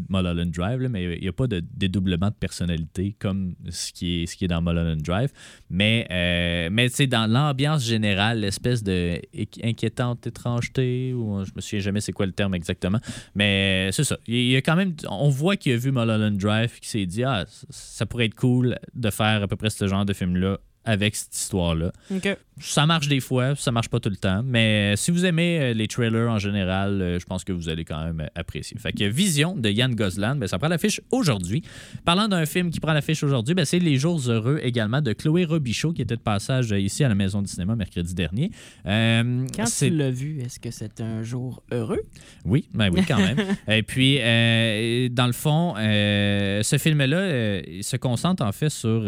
Mulholland 0.09 0.51
Drive, 0.51 0.81
là, 0.81 0.89
mais 0.89 1.17
il 1.17 1.21
n'y 1.23 1.29
a 1.29 1.33
pas 1.33 1.47
de 1.47 1.63
dédoublement 1.75 2.29
de 2.29 2.35
personnalité 2.35 3.15
comme 3.19 3.55
ce 3.69 3.93
qui 3.93 4.23
est, 4.23 4.27
ce 4.27 4.37
qui 4.37 4.45
est 4.45 4.49
dans 4.49 4.63
Mulholland 4.63 5.03
Drive. 5.03 5.31
Mais, 5.71 6.07
euh, 6.11 6.69
mais 6.73 6.89
tu 6.89 6.97
sais, 6.97 7.07
dans 7.07 7.27
l'ambiance 7.31 7.85
générale, 7.85 8.41
l'espèce 8.41 8.83
de 8.83 9.21
inquiétante 9.63 10.27
étrangeté, 10.27 11.13
ou 11.15 11.45
je 11.45 11.51
me 11.55 11.61
souviens 11.61 11.81
jamais 11.81 12.01
c'est 12.01 12.13
quoi 12.13 12.27
le 12.27 12.33
terme 12.33 12.55
exactement, 12.55 12.99
mais 13.35 13.91
c'est 13.93 14.05
ça. 14.05 14.17
Il 14.27 14.49
y 14.51 14.57
a 14.57 14.63
quand 14.63 14.77
même. 14.77 14.95
On 15.11 15.29
voit 15.29 15.57
qu'il 15.57 15.73
a 15.73 15.77
vu 15.77 15.91
Mulholland 15.91 16.37
Drive, 16.37 16.78
qui 16.81 16.89
s'est 16.89 17.07
dit, 17.07 17.25
ah, 17.25 17.45
ça 17.71 18.07
pourrait 18.07 18.27
être 18.27 18.35
cool 18.35 18.79
de 18.95 19.11
faire 19.11 19.43
à 19.43 19.49
peu 19.49 19.57
près 19.57 19.71
ce 19.71 19.87
genre 19.87 20.05
de 20.05 20.13
film-là 20.13 20.59
avec 20.89 21.15
cette 21.17 21.37
histoire-là. 21.37 21.93
Ça 22.61 22.87
marche 22.87 23.07
des 23.09 23.21
fois, 23.21 23.55
ça 23.55 23.71
marche 23.71 23.89
pas 23.89 24.01
tout 24.01 24.09
le 24.09 24.17
temps, 24.17 24.43
mais 24.45 24.97
si 24.97 25.13
vous 25.13 25.25
aimez 25.25 25.61
euh, 25.61 25.75
les 25.75 25.87
trailers 25.87 26.29
en 26.29 26.39
général, 26.39 27.01
euh, 27.01 27.19
je 27.21 27.25
pense 27.25 27.45
que 27.45 27.53
vous 27.53 27.69
allez 27.69 27.85
quand 27.85 28.03
même 28.03 28.21
euh, 28.21 28.27
apprécier. 28.35 28.77
Fait 28.81 28.93
que 28.93 29.05
Vision 29.05 29.55
de 29.55 29.69
Yann 29.69 29.95
Gosland, 29.95 30.37
ben, 30.37 30.49
ça 30.49 30.59
prend 30.59 30.67
l'affiche 30.67 31.01
aujourd'hui. 31.13 31.63
Parlant 32.05 32.27
d'un 32.27 32.47
film 32.47 32.71
qui 32.71 32.81
prend 32.81 32.93
l'affiche 32.93 33.23
aujourd'hui, 33.23 33.55
ben, 33.55 33.65
c'est 33.65 33.79
Les 33.79 33.97
Jours 33.97 34.21
Heureux 34.29 34.59
également 34.63 35.01
de 35.01 35.13
Chloé 35.13 35.45
Robichaud 35.45 35.93
qui 35.93 36.03
était 36.03 36.17
de 36.17 36.21
passage 36.21 36.73
ici 36.73 37.05
à 37.05 37.09
la 37.09 37.15
Maison 37.15 37.43
du 37.43 37.49
cinéma 37.49 37.77
mercredi 37.77 38.15
dernier. 38.15 38.51
Euh, 38.87 39.47
Quand 39.55 39.65
tu 39.65 39.91
l'as 39.91 40.11
vu, 40.11 40.41
est-ce 40.41 40.59
que 40.59 40.71
c'est 40.71 41.01
un 41.01 41.23
jour 41.23 41.63
heureux? 41.71 42.03
oui, 42.45 42.69
ben 42.75 42.91
oui, 42.93 43.03
quand 43.07 43.19
même. 43.19 43.39
Et 43.69 43.83
puis, 43.83 44.19
euh, 44.21 45.09
dans 45.11 45.27
le 45.27 45.33
fond, 45.33 45.75
euh, 45.77 46.63
ce 46.63 46.79
film-là, 46.79 47.61
il 47.61 47.85
se 47.85 47.97
concentre 47.97 48.43
en 48.43 48.53
fait 48.53 48.71
sur 48.71 49.03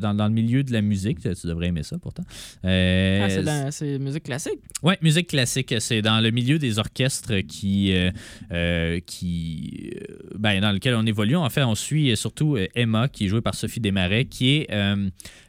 dans, 0.00 0.14
dans 0.14 0.26
le 0.26 0.32
milieu 0.32 0.62
de 0.62 0.72
la 0.72 0.80
musique. 0.80 1.18
Tu 1.32 1.46
devrais 1.46 1.68
aimer 1.68 1.82
ça 1.82 1.98
pourtant. 1.98 2.24
Euh, 2.64 3.28
Ah, 3.46 3.70
c'est 3.70 3.98
musique 3.98 4.24
classique. 4.24 4.60
Ouais, 4.82 4.98
musique 5.02 5.28
classique. 5.28 5.74
C'est 5.78 6.02
dans 6.02 6.20
le 6.20 6.30
milieu 6.30 6.58
des 6.58 6.78
orchestres 6.78 7.40
qui, 7.46 7.94
euh, 7.94 8.10
euh, 8.52 9.00
qui, 9.06 9.92
ben, 10.34 10.60
dans 10.60 10.72
lequel 10.72 10.94
on 10.94 11.06
évolue. 11.06 11.36
En 11.36 11.48
fait, 11.50 11.62
on 11.62 11.74
suit 11.74 12.16
surtout 12.16 12.56
Emma, 12.74 13.08
qui 13.08 13.26
est 13.26 13.28
jouée 13.28 13.42
par 13.42 13.54
Sophie 13.54 13.80
Desmarais, 13.80 14.26
qui 14.26 14.56
est 14.56 14.68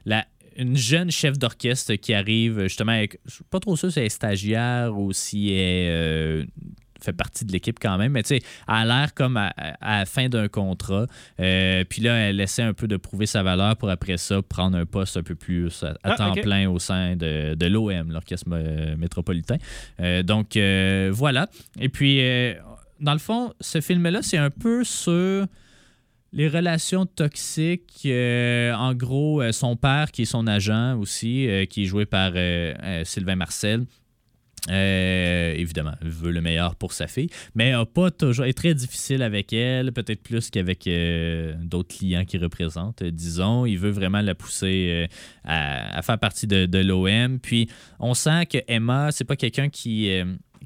la 0.05 0.25
une 0.57 0.77
jeune 0.77 1.11
chef 1.11 1.37
d'orchestre 1.37 1.95
qui 1.95 2.13
arrive 2.13 2.63
justement 2.63 2.93
avec, 2.93 3.19
je 3.25 3.35
suis 3.35 3.43
pas 3.43 3.59
trop 3.59 3.75
sûr 3.75 3.91
si 3.91 3.99
elle 3.99 4.05
est 4.05 4.09
stagiaire 4.09 4.97
ou 4.97 5.11
si 5.11 5.49
elle 5.51 5.59
est, 5.59 5.89
euh, 5.89 6.45
fait 7.05 7.13
partie 7.13 7.45
de 7.45 7.51
l'équipe 7.51 7.77
quand 7.79 7.97
même, 7.97 8.11
mais 8.11 8.23
tu 8.23 8.29
sais, 8.29 8.41
elle 8.67 8.73
a 8.75 8.85
l'air 8.85 9.13
comme 9.13 9.37
à, 9.37 9.47
à 9.81 9.99
la 9.99 10.05
fin 10.05 10.27
d'un 10.29 10.47
contrat. 10.47 11.05
Euh, 11.39 11.83
puis 11.87 12.01
là, 12.01 12.15
elle 12.15 12.41
essaie 12.41 12.63
un 12.63 12.73
peu 12.73 12.87
de 12.87 12.97
prouver 12.97 13.25
sa 13.25 13.43
valeur 13.43 13.77
pour 13.77 13.89
après 13.89 14.17
ça 14.17 14.41
prendre 14.41 14.77
un 14.77 14.85
poste 14.85 15.17
un 15.17 15.23
peu 15.23 15.35
plus 15.35 15.83
à, 15.83 15.89
à 15.89 15.93
Ah, 16.03 16.15
temps 16.15 16.33
plein 16.33 16.69
au 16.69 16.79
sein 16.79 17.15
de, 17.15 17.55
de 17.55 17.65
l'OM, 17.67 18.11
l'Orchestre 18.11 18.49
métropolitain. 18.97 19.57
Euh, 19.99 20.23
donc 20.23 20.57
euh, 20.57 21.09
voilà. 21.13 21.47
Et 21.79 21.89
puis, 21.89 22.19
dans 22.99 23.13
le 23.13 23.19
fond, 23.19 23.53
ce 23.61 23.81
film-là, 23.81 24.19
c'est 24.21 24.37
un 24.37 24.49
peu 24.49 24.83
sur 24.83 25.45
les 26.33 26.49
relations 26.49 27.05
toxiques. 27.05 28.01
euh, 28.05 28.73
en 28.73 28.93
gros, 28.93 29.41
euh, 29.41 29.51
son 29.51 29.75
père, 29.77 30.11
qui 30.11 30.23
est 30.23 30.25
son 30.25 30.47
agent 30.47 30.97
aussi, 30.99 31.47
euh, 31.47 31.65
qui 31.65 31.83
est 31.83 31.85
joué 31.85 32.05
par 32.05 32.33
Sylvain 33.05 33.35
Marcel. 33.37 33.85
Euh, 34.71 35.53
évidemment, 35.53 35.93
veut 36.01 36.31
le 36.31 36.41
meilleur 36.41 36.75
pour 36.75 36.93
sa 36.93 37.07
fille, 37.07 37.29
mais 37.53 37.73
a 37.73 37.85
pas 37.85 38.09
toujours 38.09 38.45
est 38.45 38.53
très 38.53 38.73
difficile 38.73 39.21
avec 39.21 39.53
elle, 39.53 39.91
peut-être 39.91 40.23
plus 40.23 40.49
qu'avec 40.49 40.87
euh, 40.87 41.53
d'autres 41.59 41.95
clients 41.95 42.25
qu'il 42.25 42.41
représente, 42.41 43.03
euh, 43.03 43.11
disons. 43.11 43.65
Il 43.65 43.77
veut 43.77 43.91
vraiment 43.91 44.21
la 44.21 44.33
pousser 44.33 44.87
euh, 44.89 45.07
à, 45.43 46.01
faire 46.01 46.17
partie 46.17 46.47
de, 46.47 46.77
l'OM. 46.79 47.39
Puis 47.39 47.69
on 47.99 48.13
sent 48.13 48.47
que 48.47 48.57
Emma, 48.67 49.11
c'est 49.11 49.23
pas 49.23 49.35
quelqu'un 49.35 49.69
qui, 49.69 50.09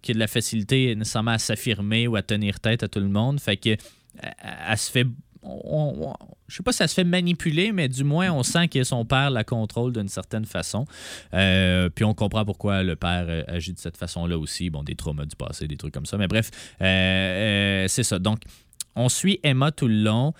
qui 0.02 0.12
a 0.12 0.14
de 0.14 0.20
la 0.20 0.28
facilité 0.28 0.96
nécessairement 0.96 1.32
à 1.32 1.38
s'affirmer 1.38 2.08
ou 2.08 2.16
à 2.16 2.22
tenir 2.22 2.60
tête 2.60 2.84
à 2.84 2.88
tout 2.88 3.00
le 3.00 3.10
monde. 3.10 3.40
Fait 3.40 3.58
que 3.58 3.76
elle 4.22 4.78
se 4.78 4.92
fait. 4.92 5.06
Je 5.44 6.56
sais 6.56 6.64
pas 6.64 6.72
si 6.72 6.84
elle 6.84 6.90
se 6.90 6.96
fait 6.96 7.04
manipuler, 7.04 7.72
mais 7.72 7.88
du 7.88 8.04
moins 8.04 8.32
on 8.32 8.44
sent 8.44 8.68
que 8.68 8.84
son 8.84 9.06
père 9.06 9.30
la 9.30 9.44
contrôle 9.44 9.94
d'une 9.94 10.10
certaine 10.10 10.46
façon. 10.46 10.86
Euh, 11.34 11.90
puis 11.90 12.04
on 12.06 12.14
comprend 12.14 12.46
pourquoi 12.46 12.84
le 12.84 12.96
père 12.96 13.26
euh, 13.28 13.44
agit 13.48 13.74
de 13.74 13.80
cette 13.80 13.98
façon-là 13.98 14.38
aussi. 14.38 14.70
Bon, 14.70 14.84
des 14.84 14.96
traumas 14.96 15.26
du 15.26 15.36
passé, 15.36 15.68
des 15.68 15.78
trucs 15.78 15.94
comme 15.94 16.06
ça. 16.06 16.18
Mais 16.18 16.28
bref, 16.28 16.52
euh, 16.82 17.86
c'est 17.88 18.04
ça. 18.04 18.20
Donc, 18.20 18.40
on 18.96 19.08
suit 19.08 19.40
Emma 19.44 19.72
tout 19.72 19.88
le 19.88 20.04
long. 20.04 20.34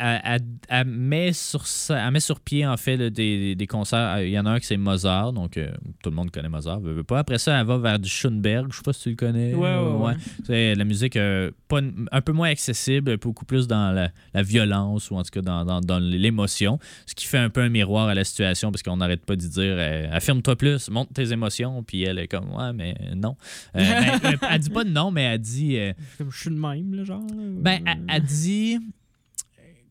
Euh, 0.00 0.38
elle, 0.68 0.84
met 0.86 1.32
sur, 1.32 1.64
elle 1.90 2.10
met 2.10 2.20
sur 2.20 2.40
pied, 2.40 2.66
en 2.66 2.76
fait, 2.76 2.96
là, 2.98 3.08
des, 3.10 3.54
des 3.54 3.66
concerts. 3.66 4.20
Il 4.22 4.28
y 4.30 4.38
en 4.38 4.44
a 4.44 4.50
un 4.50 4.60
qui 4.60 4.66
c'est 4.66 4.76
Mozart, 4.76 5.32
donc 5.32 5.56
euh, 5.56 5.70
tout 6.02 6.10
le 6.10 6.16
monde 6.16 6.30
connaît 6.30 6.50
Mozart, 6.50 6.80
veut, 6.80 6.92
veut 6.92 7.02
pas. 7.04 7.18
Après 7.20 7.38
ça, 7.38 7.58
elle 7.58 7.66
va 7.66 7.78
vers 7.78 7.98
du 7.98 8.08
Schoenberg, 8.08 8.66
je 8.70 8.76
sais 8.76 8.82
pas 8.82 8.92
si 8.92 9.02
tu 9.04 9.10
le 9.10 9.16
connais. 9.16 9.54
Ouais, 9.54 9.76
ouais, 9.78 10.04
ouais. 10.06 10.12
C'est 10.44 10.74
la 10.74 10.84
musique 10.84 11.16
euh, 11.16 11.50
pas, 11.68 11.80
un 12.12 12.20
peu 12.20 12.32
moins 12.32 12.50
accessible, 12.50 13.16
beaucoup 13.16 13.46
plus 13.46 13.66
dans 13.66 13.90
la, 13.92 14.10
la 14.34 14.42
violence 14.42 15.10
ou 15.10 15.16
en 15.16 15.22
tout 15.22 15.30
cas 15.30 15.40
dans, 15.40 15.64
dans- 15.64 15.80
dans 15.80 15.98
l'émotion, 15.98 16.78
ce 17.06 17.14
qui 17.14 17.26
fait 17.26 17.38
un 17.38 17.48
peu 17.50 17.62
un 17.62 17.70
miroir 17.70 18.08
à 18.08 18.14
la 18.14 18.24
situation 18.24 18.70
parce 18.70 18.82
qu'on 18.82 18.98
n'arrête 18.98 19.24
pas 19.24 19.34
de 19.36 19.40
dire 19.46 19.76
euh, 19.78 20.08
affirme-toi 20.12 20.56
plus, 20.56 20.90
montre 20.90 21.12
tes 21.14 21.32
émotions, 21.32 21.82
puis 21.82 22.02
elle 22.04 22.18
est 22.18 22.28
comme 22.28 22.50
ouais, 22.54 22.72
mais 22.74 22.94
non. 23.16 23.36
Euh, 23.76 23.80
ben, 24.22 24.36
elle, 24.50 24.60
dit 24.60 24.70
pas 24.70 24.84
non, 24.84 25.10
mais 25.10 25.22
elle 25.24 25.38
dit. 25.40 25.78
euh, 25.78 25.92
Comme 26.18 26.30
je 26.30 26.38
suis 26.38 26.50
le 26.50 26.56
même, 26.56 26.94
là, 26.94 27.04
genre. 27.04 27.22
ben, 27.32 27.80
elle, 27.86 28.02
elle 28.08 28.22
dit. 28.22 28.78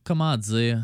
Comment 0.05 0.37
dire 0.37 0.81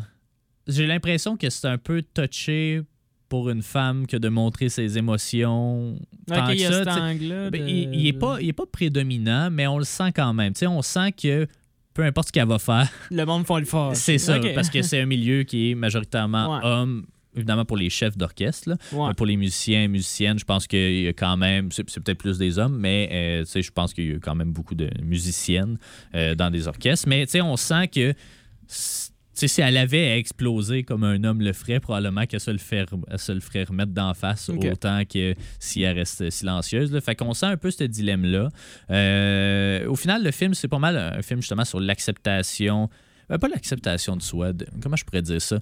J'ai 0.66 0.86
l'impression 0.86 1.36
que 1.36 1.48
c'est 1.48 1.68
un 1.68 1.78
peu 1.78 2.02
touché 2.02 2.82
pour 3.28 3.48
une 3.48 3.62
femme 3.62 4.06
que 4.06 4.18
de 4.18 4.28
montrer 4.28 4.68
ses 4.68 4.98
émotions. 4.98 5.98
tant 6.26 6.48
que 6.48 6.58
ça, 6.58 6.84
cet. 6.84 7.50
Ben, 7.50 7.66
il, 7.66 7.94
il 7.94 8.06
est 8.08 8.12
pas, 8.12 8.38
il 8.42 8.48
est 8.48 8.52
pas 8.52 8.66
prédominant, 8.70 9.50
mais 9.50 9.66
on 9.66 9.78
le 9.78 9.84
sent 9.84 10.12
quand 10.14 10.34
même. 10.34 10.52
On 10.66 10.82
sent 10.82 11.12
que 11.12 11.46
peu 11.94 12.02
importe 12.04 12.28
ce 12.28 12.32
qu'elle 12.32 12.48
va 12.48 12.58
faire, 12.58 12.90
Le 13.10 13.24
monde 13.24 13.46
font 13.46 13.58
le 13.58 13.64
fort. 13.64 13.94
c'est 13.96 14.18
ça, 14.18 14.38
parce 14.54 14.70
que 14.70 14.82
c'est 14.82 15.00
un 15.00 15.06
milieu 15.06 15.44
qui 15.44 15.70
est 15.70 15.74
majoritairement 15.74 16.56
Ouais. 16.58 16.64
homme. 16.64 17.06
Évidemment, 17.34 17.64
pour 17.64 17.78
les 17.78 17.88
chefs 17.88 18.18
d'orchestre. 18.18 18.76
Ouais. 18.92 19.08
Mais 19.08 19.14
pour 19.14 19.24
les 19.24 19.38
musiciens 19.38 19.84
et 19.84 19.88
musiciennes, 19.88 20.38
je 20.38 20.44
pense 20.44 20.66
qu'il 20.66 21.00
y 21.00 21.08
a 21.08 21.14
quand 21.14 21.38
même, 21.38 21.72
c'est 21.72 21.84
peut-être 21.84 22.18
plus 22.18 22.36
des 22.36 22.58
hommes, 22.58 22.76
mais 22.78 23.08
euh, 23.10 23.44
je 23.62 23.70
pense 23.70 23.94
qu'il 23.94 24.12
y 24.12 24.14
a 24.14 24.18
quand 24.18 24.34
même 24.34 24.52
beaucoup 24.52 24.74
de 24.74 24.90
musiciennes 25.02 25.78
euh, 26.14 26.34
dans 26.34 26.50
des 26.50 26.68
orchestres. 26.68 27.08
Mais 27.08 27.24
on 27.40 27.56
sent 27.56 27.88
que 27.88 28.12
si 29.48 29.60
elle 29.60 29.76
avait 29.76 30.18
explosé 30.18 30.82
comme 30.82 31.04
un 31.04 31.22
homme 31.24 31.40
le 31.40 31.52
ferait, 31.52 31.80
probablement 31.80 32.26
qu'elle 32.26 32.40
se 32.40 32.50
le, 32.50 32.58
fait, 32.58 32.86
elle 33.08 33.18
se 33.18 33.32
le 33.32 33.40
ferait 33.40 33.64
remettre 33.64 33.92
d'en 33.92 34.14
face 34.14 34.48
autant 34.48 35.02
que 35.04 35.34
si 35.58 35.82
elle 35.82 35.98
reste 35.98 36.30
silencieuse. 36.30 36.92
Là. 36.92 37.00
Fait 37.00 37.14
qu'on 37.14 37.34
sent 37.34 37.46
un 37.46 37.56
peu 37.56 37.70
ce 37.70 37.84
dilemme-là. 37.84 38.48
Euh, 38.90 39.86
au 39.86 39.96
final, 39.96 40.22
le 40.22 40.30
film, 40.30 40.54
c'est 40.54 40.68
pas 40.68 40.78
mal 40.78 40.96
un 40.96 41.22
film 41.22 41.40
justement 41.40 41.64
sur 41.64 41.80
l'acceptation. 41.80 42.88
ben, 43.28 43.38
pas 43.38 43.48
l'acceptation 43.48 44.16
de 44.16 44.22
soi. 44.22 44.52
de- 44.52 44.66
comment 44.82 44.96
je 44.96 45.04
pourrais 45.04 45.22
dire 45.22 45.40
ça? 45.40 45.58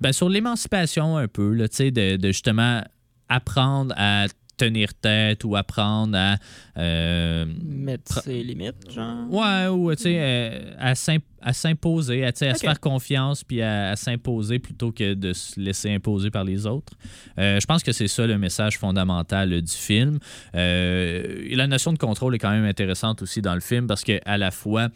Ben, 0.00 0.12
sur 0.12 0.28
l'émancipation 0.28 1.16
un 1.16 1.28
peu, 1.28 1.52
là, 1.54 1.66
de 1.68 2.26
justement 2.28 2.82
apprendre 3.28 3.94
à 3.96 4.26
tenir 4.66 4.94
tête 4.94 5.44
ou 5.44 5.56
apprendre 5.56 6.16
à. 6.16 6.36
euh, 6.76 7.44
Mettre 7.64 8.22
ses 8.22 8.42
limites, 8.42 8.90
genre. 8.90 9.30
Ouais, 9.30 9.66
ou 9.68 9.94
tu 9.94 10.02
sais, 10.04 10.16
euh, 10.18 10.74
à 10.78 10.94
s'im- 10.94 11.18
à 11.40 11.52
s'imposer, 11.52 12.24
à, 12.24 12.32
se 12.32 12.52
faire 12.60 12.78
confiance 12.80 13.42
puis 13.42 13.62
à, 13.62 13.90
à 13.90 13.96
s'imposer 13.96 14.58
plutôt 14.60 14.92
que 14.92 15.14
de 15.14 15.32
se 15.32 15.58
laisser 15.58 15.92
imposer 15.92 16.30
par 16.30 16.44
les 16.44 16.66
autres. 16.66 16.92
Euh, 17.38 17.58
je 17.60 17.66
pense 17.66 17.82
que 17.82 17.90
c'est 17.92 18.06
ça 18.08 18.26
le 18.26 18.38
message 18.38 18.78
fondamental 18.78 19.60
du 19.60 19.72
film. 19.72 20.18
La 20.52 21.66
notion 21.66 21.92
de 21.92 21.98
contrôle 21.98 22.34
est 22.34 22.38
quand 22.38 22.50
même 22.50 22.64
intéressante 22.64 23.22
aussi 23.22 23.42
dans 23.42 23.54
le 23.54 23.60
film 23.60 23.86
parce 23.86 24.04
que 24.04 24.20
à 24.24 24.38
la 24.38 24.50
fois, 24.50 24.88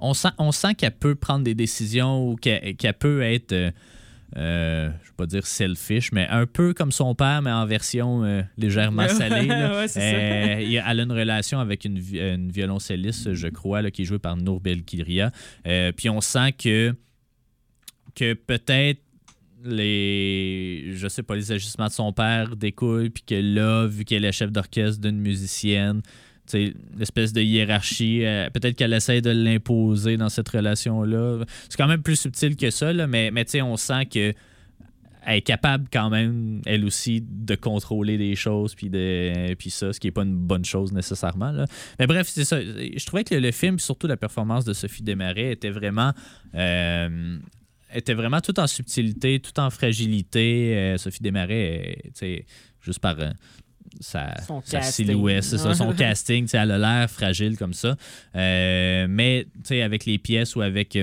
on 0.00 0.14
sent, 0.14 0.28
on 0.38 0.52
sent 0.52 0.74
qu'elle 0.74 0.92
peut 0.96 1.14
prendre 1.14 1.44
des 1.44 1.54
décisions 1.54 2.28
ou 2.30 2.36
qu'elle 2.36 2.76
qu'elle 2.76 2.94
peut 2.94 3.22
être. 3.22 3.72
Euh, 4.36 4.38
euh, 4.38 4.90
je 5.02 5.08
vais 5.08 5.14
pas 5.16 5.26
dire 5.26 5.46
selfish, 5.46 6.12
mais 6.12 6.26
un 6.28 6.44
peu 6.46 6.74
comme 6.74 6.92
son 6.92 7.14
père, 7.14 7.40
mais 7.42 7.50
en 7.50 7.64
version 7.66 8.24
euh, 8.24 8.42
légèrement 8.56 9.08
salée. 9.08 9.46
là. 9.46 9.80
Ouais. 9.80 9.86
Euh, 9.96 10.60
il 10.62 10.70
y 10.70 10.78
a- 10.78 10.84
elle 10.90 11.00
a 11.00 11.02
une 11.02 11.12
relation 11.12 11.60
avec 11.60 11.84
une, 11.84 11.96
une 12.14 12.50
violoncelliste, 12.52 13.32
je 13.34 13.48
crois, 13.48 13.80
là, 13.82 13.90
qui 13.90 14.02
est 14.02 14.04
jouée 14.04 14.18
par 14.18 14.36
Nour 14.36 14.60
Belkiria. 14.60 15.30
Euh, 15.66 15.92
puis 15.92 16.08
on 16.10 16.20
sent 16.20 16.52
que, 16.52 16.94
que 18.14 18.34
peut-être 18.34 19.00
les 19.64 20.92
je 20.94 21.08
sais 21.08 21.22
pas 21.22 21.34
les 21.34 21.50
agissements 21.50 21.86
de 21.88 21.92
son 21.92 22.12
père 22.12 22.54
découlent 22.56 23.10
puis 23.10 23.24
que 23.26 23.34
là 23.34 23.86
vu 23.86 24.04
qu'elle 24.04 24.24
est 24.24 24.30
chef 24.32 24.52
d'orchestre 24.52 25.00
d'une 25.00 25.18
musicienne 25.18 26.00
l'espèce 26.52 27.32
de 27.32 27.40
hiérarchie 27.40 28.24
euh, 28.24 28.48
peut-être 28.50 28.76
qu'elle 28.76 28.92
essaie 28.92 29.20
de 29.20 29.30
l'imposer 29.30 30.16
dans 30.16 30.28
cette 30.28 30.48
relation 30.48 31.02
là 31.02 31.44
c'est 31.68 31.76
quand 31.76 31.88
même 31.88 32.02
plus 32.02 32.16
subtil 32.16 32.56
que 32.56 32.70
ça 32.70 32.92
là, 32.92 33.06
mais 33.06 33.30
mais 33.30 33.44
on 33.62 33.76
sent 33.76 34.06
que 34.06 34.34
elle 35.28 35.36
est 35.36 35.42
capable 35.42 35.88
quand 35.92 36.08
même, 36.08 36.62
elle 36.64 36.86
aussi, 36.86 37.22
de 37.22 37.54
contrôler 37.54 38.16
des 38.16 38.34
choses, 38.34 38.74
puis 38.74 38.88
de 38.88 39.54
puis 39.58 39.68
ça, 39.68 39.92
ce 39.92 40.00
qui 40.00 40.06
n'est 40.06 40.12
pas 40.12 40.22
une 40.22 40.36
bonne 40.36 40.64
chose 40.64 40.90
nécessairement. 40.90 41.52
Là. 41.52 41.66
Mais 41.98 42.06
bref, 42.06 42.28
c'est 42.28 42.46
ça. 42.46 42.58
Je 42.62 43.04
trouvais 43.04 43.24
que 43.24 43.34
le 43.34 43.52
film, 43.52 43.76
puis 43.76 43.84
surtout 43.84 44.06
la 44.06 44.16
performance 44.16 44.64
de 44.64 44.72
Sophie 44.72 45.02
Desmarais, 45.02 45.52
était 45.52 45.68
vraiment... 45.68 46.12
euh, 46.54 47.38
était 47.92 48.14
vraiment 48.14 48.40
tout 48.40 48.58
en 48.58 48.66
subtilité, 48.66 49.40
tout 49.40 49.58
en 49.60 49.68
fragilité. 49.68 50.76
Euh, 50.76 50.96
Sophie 50.96 51.22
Desmarais, 51.22 51.98
tu 52.18 52.44
juste 52.80 53.00
par 53.00 53.16
sa, 54.00 54.34
silhouette, 54.82 55.44
ça, 55.44 55.74
son 55.74 55.92
casting, 55.92 56.48
elle 56.52 56.70
a 56.70 56.78
l'air 56.78 57.10
fragile 57.10 57.56
comme 57.56 57.72
ça. 57.72 57.96
Euh, 58.34 59.06
mais 59.08 59.46
avec 59.70 60.04
les 60.04 60.18
pièces 60.18 60.56
ou 60.56 60.62
avec 60.62 60.96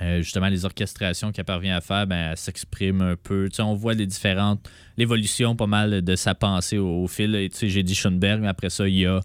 euh, 0.00 0.22
justement 0.22 0.48
les 0.48 0.64
orchestrations 0.64 1.32
qu'elle 1.32 1.44
parvient 1.44 1.76
à 1.76 1.80
faire, 1.80 2.06
ben, 2.06 2.30
elle 2.30 2.36
s'exprime 2.36 3.00
un 3.02 3.16
peu. 3.16 3.48
On 3.58 3.74
voit 3.74 3.94
les 3.94 4.06
différentes, 4.06 4.68
l'évolution 4.96 5.56
pas 5.56 5.66
mal 5.66 6.02
de 6.02 6.16
sa 6.16 6.34
pensée 6.34 6.78
au, 6.78 7.04
au 7.04 7.08
fil. 7.08 7.48
J'ai 7.60 7.82
dit 7.82 7.94
Schoenberg, 7.94 8.40
mais 8.40 8.48
après 8.48 8.70
ça, 8.70 8.88
il 8.88 8.96
y 8.96 9.06
a 9.06 9.20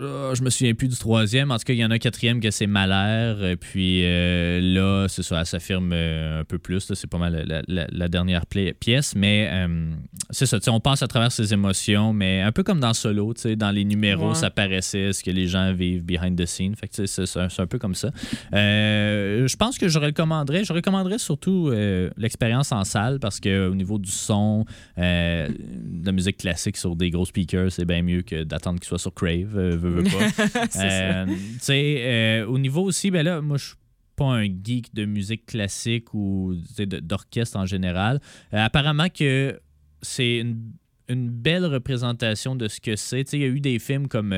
Euh, 0.00 0.34
je 0.34 0.42
me 0.42 0.50
souviens 0.50 0.74
plus 0.74 0.88
du 0.88 0.96
troisième. 0.96 1.50
En 1.50 1.56
tout 1.58 1.64
cas, 1.64 1.72
il 1.72 1.78
y 1.80 1.84
en 1.84 1.90
a 1.90 1.94
un 1.94 1.98
quatrième 1.98 2.40
que 2.40 2.50
c'est 2.50 2.66
Malheur. 2.68 3.38
euh, 3.40 3.56
Puis 3.56 4.02
euh, 4.04 4.60
là, 4.60 5.06
c'est 5.08 5.22
ça, 5.22 5.40
elle 5.40 5.46
s'affirme 5.46 5.90
euh, 5.92 6.40
un 6.40 6.44
peu 6.44 6.58
plus. 6.58 6.92
C'est 6.94 7.10
pas 7.10 7.18
mal 7.18 7.44
la, 7.46 7.62
la- 7.66 7.86
la 7.90 8.08
dernière 8.08 8.44
pièce. 8.46 9.14
Mais 9.16 9.48
euh, 9.50 9.90
c'est 10.30 10.46
ça, 10.46 10.58
tu 10.60 10.64
sais, 10.64 10.70
on 10.70 10.80
passe 10.80 11.02
à 11.02 11.08
travers 11.08 11.32
ses 11.32 11.52
émotions. 11.52 12.12
Mais 12.12 12.42
un 12.42 12.52
peu 12.52 12.62
comme 12.62 12.78
dans 12.80 12.94
Solo, 12.94 13.34
dans 13.56 13.70
les 13.70 13.84
numéros, 13.84 14.28
Ouais. 14.28 14.34
ça 14.34 14.50
paraissait 14.50 15.12
ce 15.12 15.22
que 15.24 15.30
les 15.30 15.46
gens 15.46 15.72
vivent 15.72 16.04
behind 16.04 16.38
the 16.40 16.46
scene. 16.46 16.74
Fait 16.76 16.88
que 16.88 17.06
c'est 17.06 17.36
un, 17.60 17.66
peu 17.66 17.78
comme 17.78 17.94
ça. 17.94 18.10
Euh, 18.54 19.46
je 19.48 19.56
pense 19.56 19.78
que 19.78 19.88
je 19.88 19.98
recommanderais, 19.98 20.64
je 20.64 20.72
recommanderais 20.72 21.18
surtout 21.18 21.70
l'expérience 22.16 22.72
en 22.72 22.84
salle 22.84 23.18
parce 23.20 23.40
qu'au 23.40 23.74
niveau 23.74 23.98
du 23.98 24.10
son, 24.10 24.64
de 24.96 26.06
la 26.06 26.12
musique 26.12 26.38
classique 26.38 26.76
sur 26.76 26.94
des 26.96 27.10
gros 27.10 27.24
speakers, 27.24 27.72
c'est 27.72 27.84
bien 27.84 28.02
mieux 28.02 28.22
que 28.22 28.42
d'attendre 28.44 28.78
qu'il 28.80 28.88
soit 28.88 28.98
sur 28.98 29.12
Crave. 29.14 29.86
Veux, 29.88 30.02
veux 30.02 30.04
pas. 30.04 30.68
Euh, 30.76 31.26
tu 31.26 31.34
sais, 31.60 31.96
euh, 32.04 32.46
au 32.46 32.58
niveau 32.58 32.82
aussi, 32.82 33.10
ben 33.10 33.22
là, 33.24 33.40
moi, 33.40 33.56
je 33.56 33.66
suis 33.68 33.74
pas 34.16 34.26
un 34.26 34.44
geek 34.44 34.94
de 34.94 35.04
musique 35.04 35.46
classique 35.46 36.12
ou 36.14 36.54
d'orchestre 37.02 37.56
en 37.56 37.66
général. 37.66 38.20
Euh, 38.52 38.64
apparemment 38.64 39.08
que 39.08 39.58
c'est 40.02 40.38
une, 40.38 40.72
une 41.08 41.30
belle 41.30 41.64
représentation 41.66 42.54
de 42.56 42.68
ce 42.68 42.80
que 42.80 42.96
c'est. 42.96 43.32
Il 43.32 43.40
y 43.40 43.44
a 43.44 43.48
eu 43.48 43.60
des 43.60 43.78
films 43.78 44.08
comme, 44.08 44.34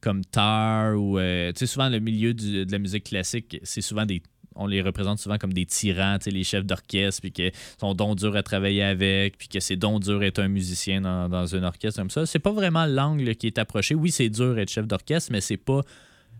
comme 0.00 0.24
Tar 0.24 0.94
ou 1.00 1.18
souvent 1.54 1.88
le 1.88 1.98
milieu 2.00 2.34
du- 2.34 2.66
de 2.66 2.72
la 2.72 2.78
musique 2.78 3.04
classique, 3.04 3.58
c'est 3.62 3.80
souvent 3.80 4.06
des 4.06 4.22
on 4.56 4.66
les 4.66 4.82
représente 4.82 5.18
souvent 5.18 5.38
comme 5.38 5.52
des 5.52 5.66
tyrans, 5.66 6.18
les 6.26 6.44
chefs 6.44 6.64
d'orchestre, 6.64 7.20
puis 7.20 7.32
qu'ils 7.32 7.52
sont 7.80 7.94
donc 7.94 8.18
durs 8.18 8.36
à 8.36 8.42
travailler 8.42 8.82
avec, 8.82 9.38
puis 9.38 9.48
que 9.48 9.60
c'est 9.60 9.76
donc 9.76 10.02
dur 10.02 10.20
d'être 10.20 10.38
un 10.38 10.48
musicien 10.48 11.00
dans, 11.00 11.28
dans 11.28 11.54
un 11.54 11.62
orchestre 11.62 12.00
comme 12.00 12.10
ça. 12.10 12.26
C'est 12.26 12.38
pas 12.38 12.52
vraiment 12.52 12.86
l'angle 12.86 13.34
qui 13.36 13.46
est 13.46 13.58
approché. 13.58 13.94
Oui, 13.94 14.10
c'est 14.10 14.28
dur 14.28 14.54
d'être 14.54 14.70
chef 14.70 14.86
d'orchestre, 14.86 15.30
mais 15.32 15.40
c'est 15.40 15.56
pas 15.56 15.82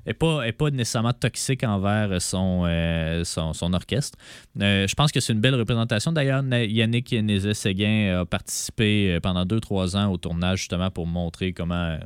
n'est 0.06 0.14
pas, 0.14 0.46
est 0.46 0.52
pas 0.52 0.70
nécessairement 0.70 1.12
toxique 1.12 1.64
envers 1.64 2.20
son, 2.20 2.64
euh, 2.66 3.24
son, 3.24 3.72
orchestre. 3.72 4.18
Euh, 4.60 4.86
je 4.86 4.94
pense 4.94 5.12
que 5.12 5.20
c'est 5.20 5.32
une 5.32 5.40
belle 5.40 5.54
représentation. 5.54 6.12
D'ailleurs, 6.12 6.42
Yannick 6.44 7.12
Nézet-Séguin 7.12 8.20
a 8.20 8.26
participé 8.26 9.12
euh, 9.12 9.20
pendant 9.20 9.44
2-3 9.44 9.96
ans 9.96 10.10
au 10.10 10.16
tournage 10.16 10.60
justement 10.60 10.90
pour 10.90 11.06
montrer 11.06 11.52
comment 11.52 11.98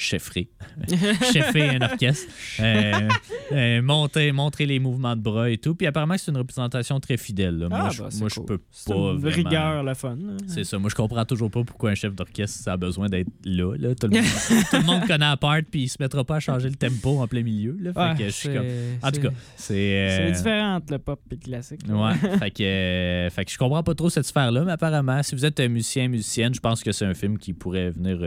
cheffer, 0.00 0.48
cheffer 1.32 1.68
un 1.68 1.82
orchestre, 1.82 2.26
euh, 2.60 3.08
euh, 3.52 3.82
monter, 3.82 4.32
montrer 4.32 4.66
les 4.66 4.78
mouvements 4.78 5.14
de 5.16 5.20
bras 5.20 5.50
et 5.50 5.58
tout. 5.58 5.74
Puis 5.74 5.86
apparemment, 5.86 6.16
c'est 6.16 6.30
une 6.30 6.36
représentation 6.38 6.98
très 7.00 7.16
fidèle. 7.16 7.58
là. 7.58 7.68
Moi, 7.68 7.78
Ah, 7.82 7.90
je, 7.90 8.02
bah, 8.02 8.08
c'est 8.10 8.20
moi, 8.20 8.28
je 8.34 8.40
peux 8.40 8.58
C'est 8.70 8.92
pas 8.92 8.98
une 8.98 9.18
vraiment- 9.18 9.34
rigueur, 9.48 9.82
le 9.82 9.94
fun. 9.94 10.12
hein. 10.22 10.36
c'est 10.46 10.64
ça. 10.64 10.78
Moi, 10.78 10.90
je 10.90 10.94
comprends 10.94 11.24
toujours 11.24 11.50
pas 11.50 11.62
pourquoi 11.64 11.90
un 11.90 11.94
chef 11.94 12.14
d'orchestre 12.14 12.58
ça 12.64 12.72
a 12.72 12.76
besoin 12.76 13.08
d'être 13.08 13.28
là. 13.44 13.74
là. 13.76 13.94
Tout, 13.94 14.06
le 14.08 14.16
monde, 14.16 14.24
tout 14.70 14.76
le 14.76 14.84
monde 14.84 15.06
connaît 15.06 15.26
à 15.26 15.36
part, 15.36 15.58
puis 15.70 15.82
il 15.82 15.88
se 15.88 15.96
mettra 16.00 16.24
pas 16.24 16.36
à 16.36 16.40
changer 16.40 16.68
le 16.68 16.76
tempo 16.76 17.18
en 17.20 17.26
plein 17.28 17.42
milieu. 17.42 17.76
Là. 17.80 17.92
Fait 17.92 18.00
Ouais, 18.00 18.14
que 18.18 18.24
je 18.24 18.30
suis 18.30 18.48
c'est- 18.48 18.54
comme- 18.54 18.66
En 19.02 19.08
tout 19.10 19.14
c'est- 19.16 19.20
cas, 19.22 19.28
c'est. 19.56 19.70
C'est 19.70 20.20
euh, 20.22 20.30
différent 20.30 20.74
entre 20.76 20.92
le 20.92 20.98
pop 20.98 21.20
et 21.30 21.34
le 21.34 21.40
classique. 21.40 21.80
là. 21.86 21.94
Ouais, 21.94 22.14
fait 22.38 22.50
que, 22.50 22.62
euh, 22.62 23.30
fait 23.30 23.44
que 23.44 23.50
je 23.52 23.58
comprends 23.58 23.82
pas 23.82 23.94
trop 23.94 24.08
cette 24.10 24.26
sphère-là, 24.26 24.64
mais 24.64 24.72
apparemment, 24.72 25.22
si 25.22 25.34
vous 25.34 25.44
êtes 25.44 25.60
un 25.60 25.68
musicien, 25.68 26.08
musicienne, 26.08 26.54
je 26.54 26.60
pense 26.60 26.82
que 26.82 26.92
c'est 26.92 27.04
un 27.04 27.14
film 27.14 27.38
qui 27.38 27.52
pourrait 27.52 27.90
venir 27.90 28.18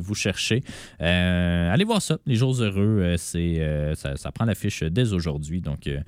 vous 0.00 0.14
chercher. 0.14 0.62
Euh, 1.00 1.11
allez 1.72 1.84
voir 1.84 2.02
ça, 2.02 2.18
Les 2.26 2.34
Jours 2.36 2.60
Heureux, 2.60 3.00
euh, 3.00 3.16
c'est, 3.16 3.60
euh, 3.60 3.94
ça, 3.94 4.32
prend 4.32 4.44
l'affiche 4.44 4.82
dès 4.82 5.12
aujourd'hui, 5.12 5.60
donc 5.60 5.86
euh, 5.86 6.00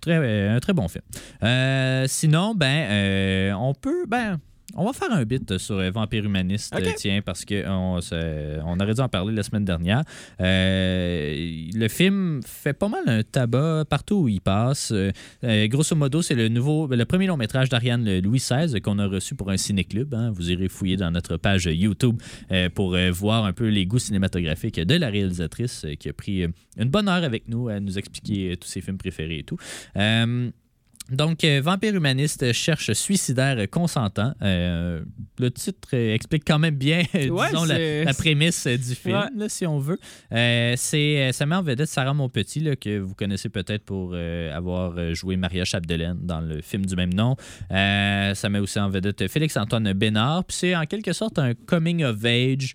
très, 0.00 0.18
euh, 0.18 0.56
un 0.56 0.60
très 0.60 0.72
bon 0.72 0.88
film. 0.88 1.04
Euh, 1.42 2.06
sinon, 2.08 2.54
ben, 2.54 2.66
euh, 2.90 3.52
on 3.52 3.74
peut, 3.74 4.06
ben, 4.06 4.38
on 4.74 4.84
va 4.84 4.92
faire 4.92 5.10
un 5.12 5.24
bit 5.24 5.58
sur 5.58 5.76
euh, 5.78 5.90
Vampire 5.90 6.24
Humaniste, 6.24 6.72
euh, 6.74 6.92
tiens, 6.96 7.20
parce 7.24 7.44
qu'on 7.44 8.00
on 8.64 8.80
aurait 8.80 8.94
dû 8.94 9.00
en 9.00 9.08
parler 9.08 9.34
la 9.34 9.42
semaine 9.42 9.64
dernière. 9.64 10.02
Euh, 10.40 11.34
le 11.74 11.88
film 11.88 12.40
fait 12.44 12.72
pas 12.74 12.88
mal 12.88 13.02
un 13.06 13.22
tabac 13.22 13.84
partout 13.88 14.16
où 14.22 14.28
il 14.28 14.40
passe. 14.40 14.92
Euh, 14.92 15.10
euh, 15.44 15.66
grosso 15.68 15.96
modo, 15.96 16.22
c'est 16.22 16.34
le 16.34 16.48
nouveau, 16.48 16.86
le 16.86 17.04
premier 17.04 17.26
long 17.26 17.36
métrage 17.36 17.68
d'Ariane 17.68 18.20
Louis 18.20 18.38
XVI 18.38 18.80
qu'on 18.80 18.98
a 18.98 19.06
reçu 19.06 19.34
pour 19.34 19.50
un 19.50 19.56
ciné-club. 19.56 20.14
hein. 20.14 20.30
Vous 20.34 20.50
irez 20.50 20.68
fouiller 20.68 20.96
dans 20.96 21.10
notre 21.10 21.36
page 21.36 21.64
YouTube 21.66 22.20
euh, 22.52 22.68
pour 22.68 22.94
euh, 22.94 23.10
voir 23.10 23.44
un 23.44 23.52
peu 23.52 23.68
les 23.68 23.86
goûts 23.86 23.98
cinématographiques 23.98 24.78
de 24.80 24.94
la 24.94 25.08
réalisatrice 25.08 25.84
euh, 25.84 25.94
qui 25.94 26.08
a 26.08 26.12
pris 26.12 26.42
euh, 26.44 26.48
une 26.76 26.88
bonne 26.90 27.08
heure 27.08 27.24
avec 27.24 27.48
nous 27.48 27.68
à 27.68 27.80
nous 27.80 27.98
expliquer 27.98 28.52
euh, 28.52 28.56
tous 28.56 28.68
ses 28.68 28.80
films 28.80 28.98
préférés 28.98 29.38
et 29.38 29.44
tout. 29.44 29.56
Donc, 31.10 31.42
euh, 31.42 31.60
Vampire 31.62 31.94
humaniste 31.94 32.52
cherche 32.52 32.92
suicidaire 32.92 33.56
consentant. 33.70 34.34
Euh, 34.42 35.02
le 35.38 35.50
titre 35.50 35.94
explique 35.94 36.44
quand 36.46 36.58
même 36.58 36.74
bien, 36.74 37.02
Ouais, 37.14 37.48
disons, 37.48 37.64
la, 37.64 38.12
prémisse 38.14 38.66
du 38.66 38.94
film, 38.94 39.16
Ouais. 39.16 39.26
là, 39.36 39.48
si 39.48 39.66
on 39.66 39.78
veut. 39.78 39.98
Euh, 40.32 40.74
c'est, 40.76 41.32
ça 41.32 41.46
met 41.46 41.54
en 41.54 41.62
vedette 41.62 41.88
Sarah 41.88 42.12
Monpetit, 42.12 42.60
là, 42.60 42.76
que 42.76 42.98
vous 42.98 43.14
connaissez 43.14 43.48
peut-être 43.48 43.84
pour 43.84 44.14
avoir 44.14 45.14
joué 45.14 45.36
Maria 45.36 45.64
Chapdelaine 45.64 46.18
dans 46.20 46.40
le 46.40 46.60
film 46.60 46.84
du 46.84 46.94
même 46.94 47.14
nom. 47.14 47.36
Ça 47.70 48.48
met 48.50 48.58
aussi 48.58 48.78
en 48.78 48.90
vedette 48.90 49.28
Félix-Antoine 49.28 49.92
Bénard. 49.94 50.44
Puis 50.44 50.56
c'est 50.58 50.76
en 50.76 50.84
quelque 50.84 51.12
sorte 51.12 51.38
un 51.38 51.54
coming 51.54 52.04
of 52.04 52.24
age 52.24 52.74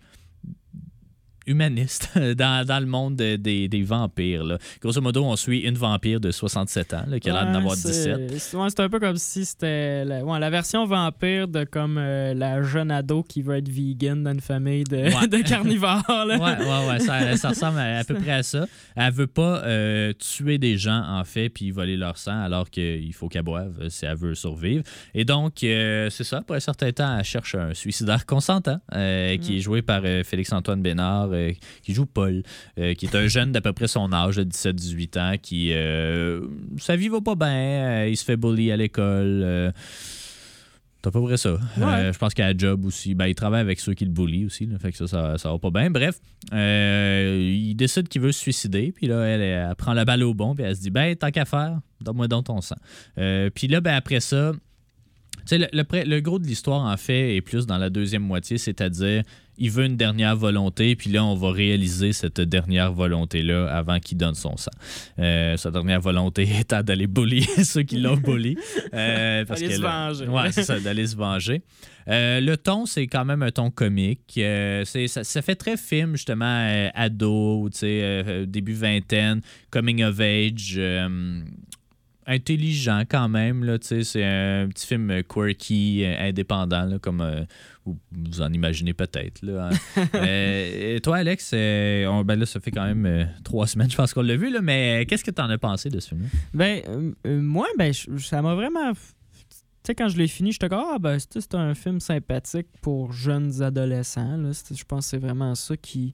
humaniste 1.47 2.09
dans, 2.37 2.65
dans 2.65 2.79
le 2.79 2.85
monde 2.85 3.15
de- 3.15 3.35
des, 3.35 3.67
des 3.67 3.81
vampires. 3.83 4.43
Là. 4.43 4.57
Grosso 4.81 5.01
modo, 5.01 5.23
on 5.23 5.35
suit 5.35 5.59
une 5.59 5.75
vampire 5.75 6.19
de 6.19 6.31
67 6.31 6.93
ans 6.93 7.03
là, 7.07 7.19
qui 7.19 7.29
a 7.29 7.33
l'air 7.33 7.51
d'en 7.51 7.59
avoir 7.59 7.75
c'est- 7.75 7.89
17. 8.27 8.39
C'est 8.39 8.57
ouais, 8.57 8.67
un 8.79 8.89
peu 8.89 8.99
comme 8.99 9.17
si 9.17 9.45
c'était 9.45 10.05
la, 10.05 10.23
ouais, 10.23 10.39
la 10.39 10.49
version 10.49 10.85
vampire 10.85 11.47
de 11.47 11.63
comme 11.63 11.97
euh, 11.97 12.33
la 12.33 12.61
jeune 12.63 12.91
ado 12.91 13.23
qui 13.23 13.41
veut 13.41 13.57
être 13.57 13.69
vegan 13.69 14.23
dans 14.23 14.31
une 14.33 14.41
famille 14.41 14.83
de, 14.83 15.27
de 15.27 15.41
carnivores. 15.47 16.03
Ouais, 16.09 16.37
ouais, 16.37 16.87
ouais, 16.89 16.99
ça, 16.99 17.35
ça 17.37 17.49
ressemble 17.49 17.79
à, 17.79 17.99
à 17.99 18.03
peu 18.03 18.15
près 18.15 18.31
à 18.31 18.43
ça. 18.43 18.65
Elle 18.95 19.13
veut 19.13 19.27
pas 19.27 19.63
euh, 19.63 20.13
tuer 20.13 20.57
des 20.57 20.77
gens, 20.77 21.03
en 21.07 21.23
fait, 21.23 21.49
puis 21.49 21.71
voler 21.71 21.97
leur 21.97 22.17
sang, 22.17 22.41
alors 22.41 22.69
qu'il 22.69 23.13
faut 23.13 23.27
qu'elle 23.29 23.43
boive 23.43 23.89
si 23.89 24.05
elle 24.05 24.15
veut 24.17 24.35
survivre. 24.35 24.83
Et 25.13 25.25
donc, 25.25 25.63
euh, 25.63 26.09
c'est 26.09 26.23
ça, 26.23 26.41
pour 26.41 26.55
un 26.55 26.59
certain 26.59 26.91
temps, 26.91 27.17
elle 27.17 27.23
cherche 27.25 27.55
un 27.55 27.73
suicidaire 27.73 28.25
consentant, 28.25 28.79
qui 28.91 29.57
est 29.57 29.59
joué 29.59 29.81
par 29.81 30.01
Félix-Antoine 30.23 30.81
Bénard, 30.81 31.32
euh, 31.33 31.51
qui 31.81 31.93
joue 31.93 32.05
Paul, 32.05 32.43
euh, 32.77 32.93
qui 32.93 33.05
est 33.05 33.15
un 33.15 33.27
jeune 33.27 33.51
d'à 33.51 33.61
peu 33.61 33.73
près 33.73 33.87
son 33.87 34.11
âge, 34.13 34.37
de 34.37 34.43
17-18 34.43 35.19
ans, 35.19 35.35
qui... 35.41 35.71
euh, 35.73 36.41
sa 36.77 36.95
vie 36.95 37.09
va 37.09 37.21
pas 37.21 37.35
bien, 37.35 38.05
il 38.05 38.17
se 38.17 38.23
fait 38.23 38.37
bully 38.37 38.71
à 38.71 38.77
l'école... 38.77 39.73
à 41.05 41.11
peu 41.11 41.21
près 41.21 41.35
ça. 41.37 41.57
Euh, 41.79 42.13
je 42.13 42.17
pense 42.17 42.33
qu'à 42.33 42.47
la 42.47 42.57
job 42.57 42.85
aussi, 42.85 43.13
ben, 43.13 43.27
il 43.27 43.35
travaille 43.35 43.59
avec 43.59 43.79
ceux 43.81 43.93
qui 43.93 44.05
le 44.05 44.11
bully 44.11 44.45
aussi. 44.45 44.65
là, 44.65 44.77
fait 44.79 44.91
que 44.91 44.97
ça, 44.97 45.07
ça, 45.07 45.37
ça 45.37 45.51
va 45.51 45.59
pas 45.59 45.69
bien. 45.69 45.89
Bref, 45.89 46.19
euh, 46.53 47.39
il 47.41 47.75
décide 47.75 48.07
qu'il 48.07 48.21
veut 48.21 48.31
se 48.31 48.39
suicider. 48.39 48.93
Puis 48.93 49.07
là, 49.07 49.21
elle, 49.23 49.41
elle 49.41 49.75
prend 49.75 49.93
la 49.93 50.05
balle 50.05 50.23
au 50.23 50.33
bon. 50.33 50.55
Puis 50.55 50.63
elle 50.63 50.75
se 50.75 50.81
dit 50.81 50.91
Ben, 50.91 51.13
tant 51.15 51.29
qu'à 51.31 51.43
faire, 51.43 51.79
donne-moi 51.99 52.29
donc 52.29 52.45
ton 52.45 52.61
sang. 52.61 52.77
Euh, 53.17 53.49
puis 53.53 53.67
là, 53.67 53.81
ben, 53.81 53.95
après 53.95 54.21
ça, 54.21 54.53
le, 55.51 55.67
le 55.71 55.83
pré- 55.83 56.05
le 56.05 56.19
gros 56.21 56.39
de 56.39 56.45
l'histoire, 56.47 56.81
en 56.85 56.97
fait, 56.97 57.35
est 57.35 57.41
plus 57.41 57.65
dans 57.65 57.77
la 57.77 57.89
deuxième 57.89 58.23
moitié, 58.23 58.57
c'est-à-dire, 58.57 59.23
il 59.59 59.69
veut 59.69 59.85
une 59.85 59.97
dernière 59.97 60.35
volonté, 60.35 60.95
puis 60.95 61.11
là, 61.11 61.23
on 61.23 61.35
va 61.35 61.51
réaliser 61.51 62.11
cette 62.11 62.41
dernière 62.41 62.91
volonté-là 62.91 63.67
avant 63.67 63.99
qu'il 63.99 64.17
donne 64.17 64.33
son 64.33 64.57
sang. 64.57 64.71
Euh, 65.19 65.57
sa 65.57 65.69
dernière 65.69 66.01
volonté 66.01 66.47
étant 66.59 66.81
d'aller 66.81 67.05
bully 67.07 67.43
ceux 67.63 67.83
qui 67.83 67.97
l'ont 67.99 68.17
bully. 68.17 68.57
Euh, 68.95 69.45
parce 69.45 69.61
D'aller 69.61 69.75
se 69.75 69.81
venger. 69.81 70.27
Ouais, 70.27 70.51
c'est 70.51 70.63
ça, 70.63 70.79
d'aller 70.79 71.05
se 71.05 71.15
venger. 71.15 71.61
Euh, 72.07 72.41
le 72.41 72.57
ton, 72.57 72.85
c'est 72.87 73.05
quand 73.07 73.25
même 73.25 73.43
un 73.43 73.51
ton 73.51 73.69
comique. 73.69 74.21
C'est- 74.35 75.07
ça, 75.07 75.23
ça 75.23 75.41
fait 75.43 75.55
très 75.55 75.77
film, 75.77 76.15
justement, 76.15 76.89
ado, 76.95 77.69
début 78.47 78.73
vingtaine, 78.73 79.41
coming 79.69 80.03
of 80.03 80.19
age. 80.19 80.79
Intelligent 82.27 83.03
quand 83.09 83.29
même. 83.29 83.63
Là, 83.63 83.77
c'est 83.81 84.23
un 84.23 84.67
petit 84.69 84.87
film 84.87 85.23
quirky, 85.23 86.03
euh, 86.05 86.15
indépendant, 86.29 86.85
là, 86.85 86.99
comme 86.99 87.21
euh, 87.21 87.43
vous, 87.85 88.41
en 88.41 88.51
imaginez 88.51 88.93
peut-être. 88.93 89.41
Là, 89.41 89.69
hein. 89.71 90.03
Euh, 90.15 90.95
et 90.95 91.01
toi, 91.01 91.17
Alex, 91.17 91.51
euh, 91.53 92.05
on- 92.07 92.23
ben 92.23 92.39
là, 92.39 92.45
ça 92.45 92.59
fait 92.59 92.71
quand 92.71 92.85
même 92.85 93.29
trois 93.43 93.67
semaines, 93.67 93.89
je 93.91 93.95
pense 93.97 94.13
qu'on 94.13 94.21
l'a 94.21 94.35
vu, 94.35 94.51
là, 94.51 94.61
mais 94.61 95.05
qu'est-ce 95.07 95.23
que 95.23 95.31
tu 95.31 95.41
en 95.41 95.49
as 95.49 95.57
pensé 95.57 95.89
de 95.89 95.99
ce 95.99 96.09
film 96.09 96.27
Ben, 96.53 96.81
moi, 97.25 97.67
ben, 97.77 97.91
ça 98.19 98.41
m'a 98.41 98.55
vraiment. 98.55 98.93
Tu 98.93 98.99
sais, 99.87 99.95
quand 99.95 100.07
je 100.07 100.17
l'ai 100.17 100.29
fini, 100.29 100.53
j'étais 100.53 100.69
comme, 100.69 100.83
ah, 100.93 100.97
ben, 100.99 101.17
c'est 101.19 101.55
un 101.55 101.73
film 101.75 101.99
sympathique 101.99 102.67
pour 102.81 103.11
jeunes 103.11 103.61
adolescents. 103.61 104.39
Je 104.71 104.83
pense 104.85 105.05
que 105.05 105.09
c'est 105.09 105.17
vraiment 105.17 105.55
ça 105.55 105.75
qui. 105.75 106.13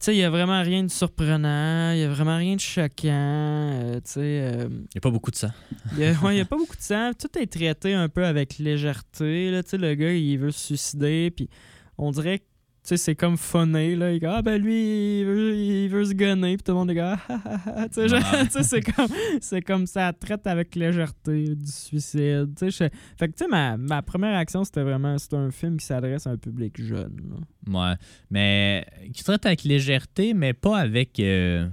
Tu 0.00 0.04
sais, 0.04 0.14
il 0.14 0.18
n'y 0.18 0.24
a 0.24 0.30
vraiment 0.30 0.62
rien 0.62 0.84
de 0.84 0.90
surprenant, 0.90 1.90
il 1.90 1.98
n'y 1.98 2.04
a 2.04 2.08
vraiment 2.08 2.36
rien 2.36 2.54
de 2.54 2.60
choquant. 2.60 3.08
euh, 3.08 3.94
tu 3.96 4.00
sais, 4.04 4.20
euh, 4.20 4.68
Il 4.70 4.76
n'y 4.76 4.98
a 4.98 5.00
pas 5.00 5.10
beaucoup 5.10 5.32
de 5.32 5.36
ça. 5.36 5.52
il 5.92 5.98
n'y 5.98 6.40
a, 6.40 6.44
pas 6.44 6.56
beaucoup 6.56 6.76
de 6.76 6.82
sang. 6.82 7.10
Tout 7.18 7.36
est 7.36 7.46
traité 7.46 7.94
un 7.94 8.08
peu 8.08 8.24
avec 8.24 8.58
légèreté. 8.58 9.50
Là. 9.50 9.64
Tu 9.64 9.70
sais, 9.70 9.76
le 9.76 9.94
gars, 9.94 10.12
il 10.12 10.38
veut 10.38 10.52
se 10.52 10.66
suicider, 10.66 11.32
puis 11.32 11.50
on 11.96 12.12
dirait 12.12 12.38
que 12.38 12.44
sais, 12.88 12.96
c'est 12.96 13.14
comme 13.14 13.36
funné, 13.36 13.96
là. 13.96 14.12
Il 14.12 14.20
comme, 14.20 14.30
ah, 14.30 14.42
ben 14.42 14.60
lui, 14.60 15.20
il 15.20 15.24
veut, 15.26 15.56
il 15.56 15.88
veut 15.88 16.04
se 16.04 16.12
gunner, 16.12 16.56
puis 16.56 16.62
tout 16.64 16.72
le 16.72 16.78
monde 16.78 16.90
est 16.90 16.98
ah, 17.00 17.18
ah, 17.28 17.40
ah, 17.44 17.60
ah. 17.66 17.88
Tu 17.92 18.08
sais, 18.08 18.62
c'est 18.62 18.80
comme, 18.80 19.08
c'est 19.40 19.62
comme 19.62 19.86
ça 19.86 20.12
traite 20.12 20.46
avec 20.46 20.74
légèreté 20.74 21.54
du 21.54 21.66
suicide. 21.70 22.52
Tu 22.58 22.70
sais, 22.70 22.90
fait 23.16 23.28
que, 23.28 23.32
tu 23.36 23.44
sais, 23.44 23.48
ma, 23.48 23.76
ma 23.76 24.02
première 24.02 24.32
réaction, 24.32 24.64
c'était 24.64 24.82
vraiment, 24.82 25.16
c'est 25.18 25.34
un 25.34 25.50
film 25.50 25.76
qui 25.78 25.86
s'adresse 25.86 26.26
à 26.26 26.30
un 26.30 26.36
public 26.36 26.80
jeune, 26.82 27.16
là. 27.30 27.90
Ouais. 27.90 27.96
Mais 28.30 28.86
qui 29.12 29.22
traite 29.24 29.44
avec 29.46 29.64
légèreté, 29.64 30.34
mais 30.34 30.52
pas 30.52 30.78
avec. 30.78 31.18
euh, 31.20 31.68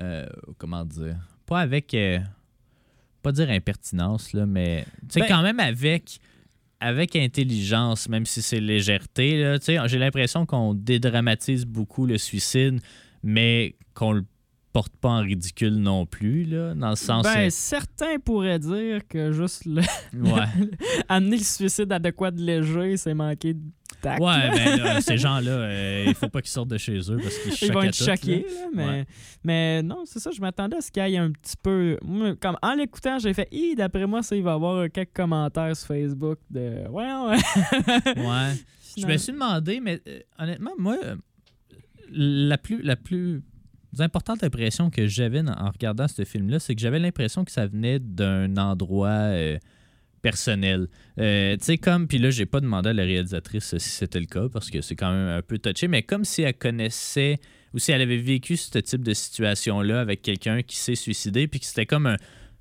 euh, 0.00 0.26
comment 0.58 0.84
dire 0.84 1.16
Pas 1.46 1.60
avec. 1.60 1.94
euh, 1.94 2.18
pas 3.22 3.32
dire 3.32 3.48
impertinence, 3.50 4.32
là, 4.34 4.44
mais. 4.46 4.84
Tu 5.08 5.14
sais, 5.14 5.20
Ben- 5.20 5.28
quand 5.28 5.42
même 5.42 5.58
avec. 5.60 6.18
Avec 6.86 7.16
intelligence, 7.16 8.10
même 8.10 8.26
si 8.26 8.42
c'est 8.42 8.60
légèreté, 8.60 9.56
j'ai 9.86 9.98
l'impression 9.98 10.44
qu'on 10.44 10.74
dédramatise 10.74 11.64
beaucoup 11.64 12.04
le 12.04 12.18
suicide, 12.18 12.78
mais 13.22 13.76
qu'on 13.94 14.12
le 14.12 14.24
porte 14.74 14.94
pas 14.96 15.08
en 15.10 15.20
ridicule 15.20 15.76
non 15.76 16.04
plus, 16.04 16.44
là, 16.44 16.74
dans 16.74 16.90
le 16.90 16.96
sens. 16.96 17.22
Ben, 17.22 17.48
certains 17.48 18.18
pourraient 18.18 18.58
dire 18.58 19.06
que 19.08 19.30
juste 19.30 19.64
le- 19.66 19.80
ouais. 20.20 20.68
amener 21.08 21.36
le 21.38 21.44
suicide 21.44 21.90
à 21.92 22.00
de 22.00 22.10
quoi 22.10 22.32
de 22.32 22.42
léger, 22.42 22.96
c'est 22.96 23.14
manquer 23.14 23.54
de 23.54 23.60
tact. 24.02 24.20
Ouais, 24.20 24.26
là. 24.48 24.76
ben 24.94 25.00
ces 25.00 25.16
gens-là, 25.24 25.50
euh, 25.52 26.04
il 26.08 26.14
faut 26.14 26.28
pas 26.28 26.42
qu'ils 26.42 26.50
sortent 26.50 26.70
de 26.70 26.76
chez 26.76 26.98
eux 27.08 27.18
parce 27.22 27.38
qu'ils 27.38 27.68
Ils 27.68 27.72
vont 27.72 27.82
être 27.84 27.94
choqués, 27.94 28.44
là, 28.52 28.66
mais, 28.74 28.84
Ouais. 28.86 29.06
mais 29.44 29.82
non, 29.84 30.02
c'est 30.06 30.18
ça, 30.18 30.32
je 30.32 30.40
m'attendais 30.40 30.76
à 30.76 30.80
ce 30.80 30.90
qu'il 30.90 31.06
y 31.08 31.14
ait 31.14 31.18
un 31.18 31.30
petit 31.30 31.56
peu. 31.62 31.96
Comme 32.40 32.56
en 32.60 32.74
l'écoutant, 32.74 33.20
j'ai 33.20 33.32
fait, 33.32 33.46
Hi, 33.52 33.76
d'après 33.76 34.06
moi, 34.08 34.24
ça, 34.24 34.34
il 34.34 34.42
va 34.42 34.50
y 34.50 34.54
avoir 34.54 34.90
quelques 34.90 35.14
commentaires 35.14 35.76
sur 35.76 35.86
Facebook 35.86 36.40
de. 36.50 36.88
Ouais, 36.88 37.12
ouais. 37.12 38.22
Ouais. 38.26 38.54
Je 38.98 39.06
me 39.06 39.16
suis 39.18 39.32
demandé, 39.32 39.78
mais 39.80 40.00
euh, 40.08 40.18
honnêtement, 40.36 40.72
moi, 40.78 40.96
euh, 41.04 41.14
la 42.10 42.58
plus, 42.58 42.82
la 42.82 42.96
plus 42.96 43.40
importante 44.02 44.42
impression 44.44 44.90
que 44.90 45.06
j'avais 45.06 45.40
en- 45.40 45.70
regardant 45.70 46.08
ce 46.08 46.24
film-là, 46.24 46.58
c'est 46.58 46.74
que 46.74 46.80
j'avais 46.80 46.98
l'impression 46.98 47.44
que 47.44 47.50
ça 47.52 47.66
venait 47.66 47.98
d'un 47.98 48.56
endroit 48.56 49.08
euh, 49.08 49.58
personnel. 50.22 50.88
Euh, 51.18 51.56
tu 51.58 51.64
sais, 51.64 51.78
comme, 51.78 52.08
puis 52.08 52.18
là, 52.18 52.30
j'ai 52.30 52.46
pas 52.46 52.60
demandé 52.60 52.88
à 52.90 52.92
la 52.92 53.02
réalisatrice 53.04 53.76
si 53.78 53.90
c'était 53.90 54.20
le 54.20 54.26
cas, 54.26 54.48
parce 54.52 54.70
que 54.70 54.80
c'est 54.80 54.96
quand 54.96 55.10
même 55.12 55.28
un 55.28 55.42
peu 55.42 55.58
touché, 55.58 55.86
mais 55.88 56.02
comme 56.02 56.24
si 56.24 56.42
elle 56.42 56.54
connaissait 56.54 57.38
ou 57.74 57.78
si 57.78 57.92
elle 57.92 58.00
avait 58.00 58.16
vécu 58.16 58.56
ce 58.56 58.78
type 58.78 59.02
de 59.04 59.12
situation-là 59.12 60.00
avec 60.00 60.22
quelqu'un 60.22 60.62
qui 60.62 60.76
s'est 60.76 60.94
suicidé, 60.94 61.46
puis 61.48 61.60
que 61.60 61.66
c'était 61.66 61.86
comme 61.86 62.06
un, 62.06 62.16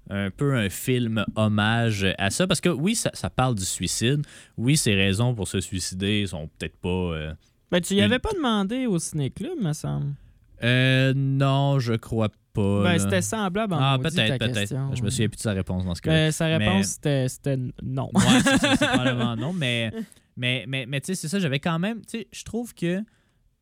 un 0.10 0.30
peu 0.32 0.56
un 0.56 0.70
film 0.70 1.24
hommage 1.36 2.06
à 2.18 2.30
ça, 2.32 2.48
parce 2.48 2.60
que 2.60 2.70
oui, 2.70 2.96
ça, 2.96 3.12
ça 3.14 3.30
parle 3.30 3.56
du 3.56 3.64
suicide, 3.66 4.22
oui, 4.58 4.76
ses 4.76 4.96
raisons 4.96 5.34
pour 5.34 5.48
se 5.48 5.62
suicider 5.62 6.26
sont 6.28 6.50
peut-être 6.58 6.76
pas... 6.78 6.90
euh, 6.90 7.34
Ben, 7.72 7.80
tu 7.80 7.94
y 7.94 8.02
avais 8.02 8.20
pas 8.20 8.34
demandé 8.34 8.88
au 8.88 9.00
Ciné-Club, 9.00 9.62
me 9.62 9.72
semble. 9.74 10.14
Euh, 10.64 11.14
non, 11.16 11.80
je 11.80 11.94
crois 11.94 12.30
pas. 12.54 12.84
Ben, 12.84 13.00
c'était 13.00 13.22
semblable 13.22 13.74
en 13.74 13.80
Ah, 13.80 13.98
peut-être, 14.02 14.38
peut-être. 14.38 14.76
Je 14.96 15.02
me 15.02 15.10
souviens 15.10 15.28
plus 15.28 15.38
de 15.38 15.42
sa 15.42 15.54
réponse 15.54 15.86
dans 15.86 15.96
ce 15.96 16.02
cas-là. 16.02 16.18
Ben, 16.28 16.32
sa 16.32 16.48
Mais- 16.48 16.58
réponse, 16.68 16.86
c'était- 16.88 17.28
c'était 17.28 17.58
non. 17.82 18.10
Ouais, 18.14 18.22
c'est 18.44 18.78
probablement 18.88 19.36
non, 19.36 19.54
mais, 19.54 19.92
mais, 20.38 20.66
mais, 20.68 20.86
mais 20.86 21.02
tu 21.02 21.08
sais, 21.08 21.16
c'est 21.16 21.28
ça, 21.28 21.40
j'avais 21.40 21.60
quand 21.60 21.80
même, 21.80 22.02
tu 22.02 22.20
sais, 22.20 22.28
je 22.32 22.44
trouve 22.44 22.74
que 22.74 23.02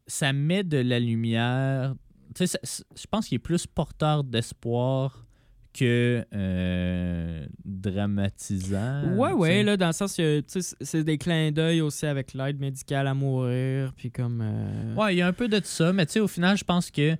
ça 0.08 0.34
met 0.34 0.64
de 0.64 0.78
la 0.78 1.00
lumière, 1.00 1.94
tu 2.36 2.46
sais, 2.48 2.60
je 2.64 3.06
pense 3.10 3.28
qu'il 3.28 3.36
est 3.38 3.40
plus 3.40 3.66
porteur 3.68 4.24
d'espoir 4.26 5.26
que 5.74 6.26
euh, 6.34 7.46
dramatisant. 7.66 9.16
Ouais, 9.16 9.32
ouais, 9.34 9.64
là, 9.64 9.78
dans 9.78 9.88
le 9.88 9.94
sens 9.94 10.16
que, 10.16 10.40
tu 10.42 10.62
sais, 10.62 10.76
c'est 10.82 11.04
des 11.04 11.18
clins 11.18 11.52
d'œil 11.52 11.82
aussi 11.82 12.06
avec 12.06 12.34
l'aide 12.34 12.60
médicale 12.60 13.08
à 13.08 13.14
mourir, 13.14 13.94
puis 13.96 14.12
comme... 14.12 14.42
euh, 14.44 14.96
Ouais, 14.96 15.16
il 15.16 15.18
y 15.18 15.22
a 15.22 15.28
un 15.28 15.34
peu 15.34 15.48
de 15.48 15.60
ça, 15.64 15.94
mais 15.94 16.06
tu 16.06 16.14
sais, 16.14 16.20
au 16.20 16.28
final, 16.28 16.58
je 16.58 16.64
pense 16.64 16.92
que 16.92 17.12
euh, 17.12 17.16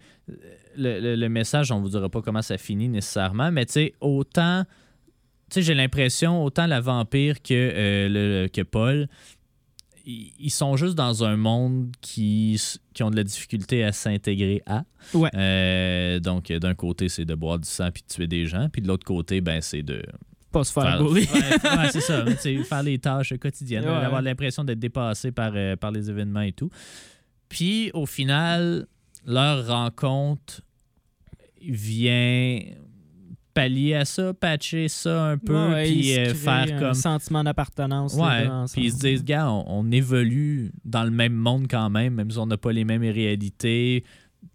le, 0.78 1.00
le- 1.00 1.16
le 1.16 1.30
message, 1.30 1.72
on 1.72 1.80
vous 1.82 1.90
dira 1.90 2.10
pas 2.10 2.22
comment 2.22 2.42
ça 2.42 2.58
finit 2.58 2.90
nécessairement, 2.90 3.52
mais 3.52 3.66
tu 3.66 3.74
sais, 3.74 3.94
autant, 4.02 4.64
tu 5.50 5.56
sais, 5.56 5.62
j'ai 5.62 5.74
l'impression, 5.74 6.44
autant 6.44 6.68
la 6.68 6.80
vampire 6.82 7.42
que, 7.42 7.54
euh, 7.54 8.08
le, 8.10 8.48
que 8.48 8.62
Paul, 8.62 9.08
ils 10.06 10.50
sont 10.50 10.76
juste 10.78 10.96
dans 10.96 11.24
un 11.24 11.38
monde 11.38 11.92
qui, 12.02 12.62
qui 12.94 13.04
ont 13.04 13.12
de 13.12 13.16
la 13.16 13.24
difficulté 13.24 13.84
à 13.84 13.92
s'intégrer 13.92 14.62
à. 14.66 14.84
Ouais. 15.14 15.30
Euh, 15.36 16.20
donc, 16.20 16.52
d'un 16.52 16.74
côté, 16.76 17.10
c'est 17.10 17.26
de 17.26 17.36
boire 17.36 17.60
du 17.60 17.68
sang 17.70 17.90
puis 17.94 18.04
de 18.08 18.14
tuer 18.14 18.28
des 18.28 18.46
gens, 18.48 18.68
puis 18.72 18.82
de 18.82 18.88
l'autre 18.88 19.06
côté, 19.06 19.42
ben, 19.42 19.62
c'est 19.62 19.84
de 19.84 20.02
Pas 20.52 20.64
se 20.64 20.72
faire 20.74 20.84
faire- 20.84 21.04
bully. 21.04 21.22
ouais, 21.34 21.78
ouais, 21.78 21.90
c'est 21.92 22.02
ça. 22.02 22.26
faire 22.36 22.84
les 22.84 23.00
tâches 23.00 23.34
quotidiennes, 23.40 23.86
avoir 23.86 24.22
l'impression 24.22 24.64
d'être 24.64 24.80
dépassé 24.80 25.32
par, 25.32 25.52
euh, 25.56 25.76
par 25.76 25.92
les 25.92 26.10
événements 26.10 26.42
et 26.42 26.52
tout. 26.54 26.70
Puis, 27.50 27.92
au 27.94 28.06
final, 28.06 28.88
leur 29.26 29.68
rencontre 29.68 30.62
vient 31.62 32.60
pallier 33.54 33.96
à 33.96 34.06
ça, 34.06 34.34
patcher 34.34 34.88
ça 34.88 35.26
un 35.26 35.38
peu, 35.38 35.54
Ouais, 35.72 35.84
puis 35.86 36.18
euh, 36.18 36.34
faire 36.34 36.68
un 36.76 36.80
comme. 36.80 36.94
sentiment 36.94 37.44
d'appartenance. 37.44 38.14
Ouais, 38.16 38.48
puis 38.74 38.86
ils 38.86 38.92
se 38.92 38.98
disent, 39.00 39.24
gars, 39.24 39.50
on, 39.52 39.66
on 39.68 39.92
évolue 39.92 40.72
dans 40.86 41.04
le 41.04 41.12
même 41.12 41.34
monde 41.34 41.68
quand 41.70 41.90
même, 41.90 42.16
même 42.16 42.32
si 42.32 42.38
on 42.38 42.46
n'a 42.46 42.58
pas 42.58 42.72
les 42.72 42.86
mêmes 42.86 43.02
réalités. 43.04 44.04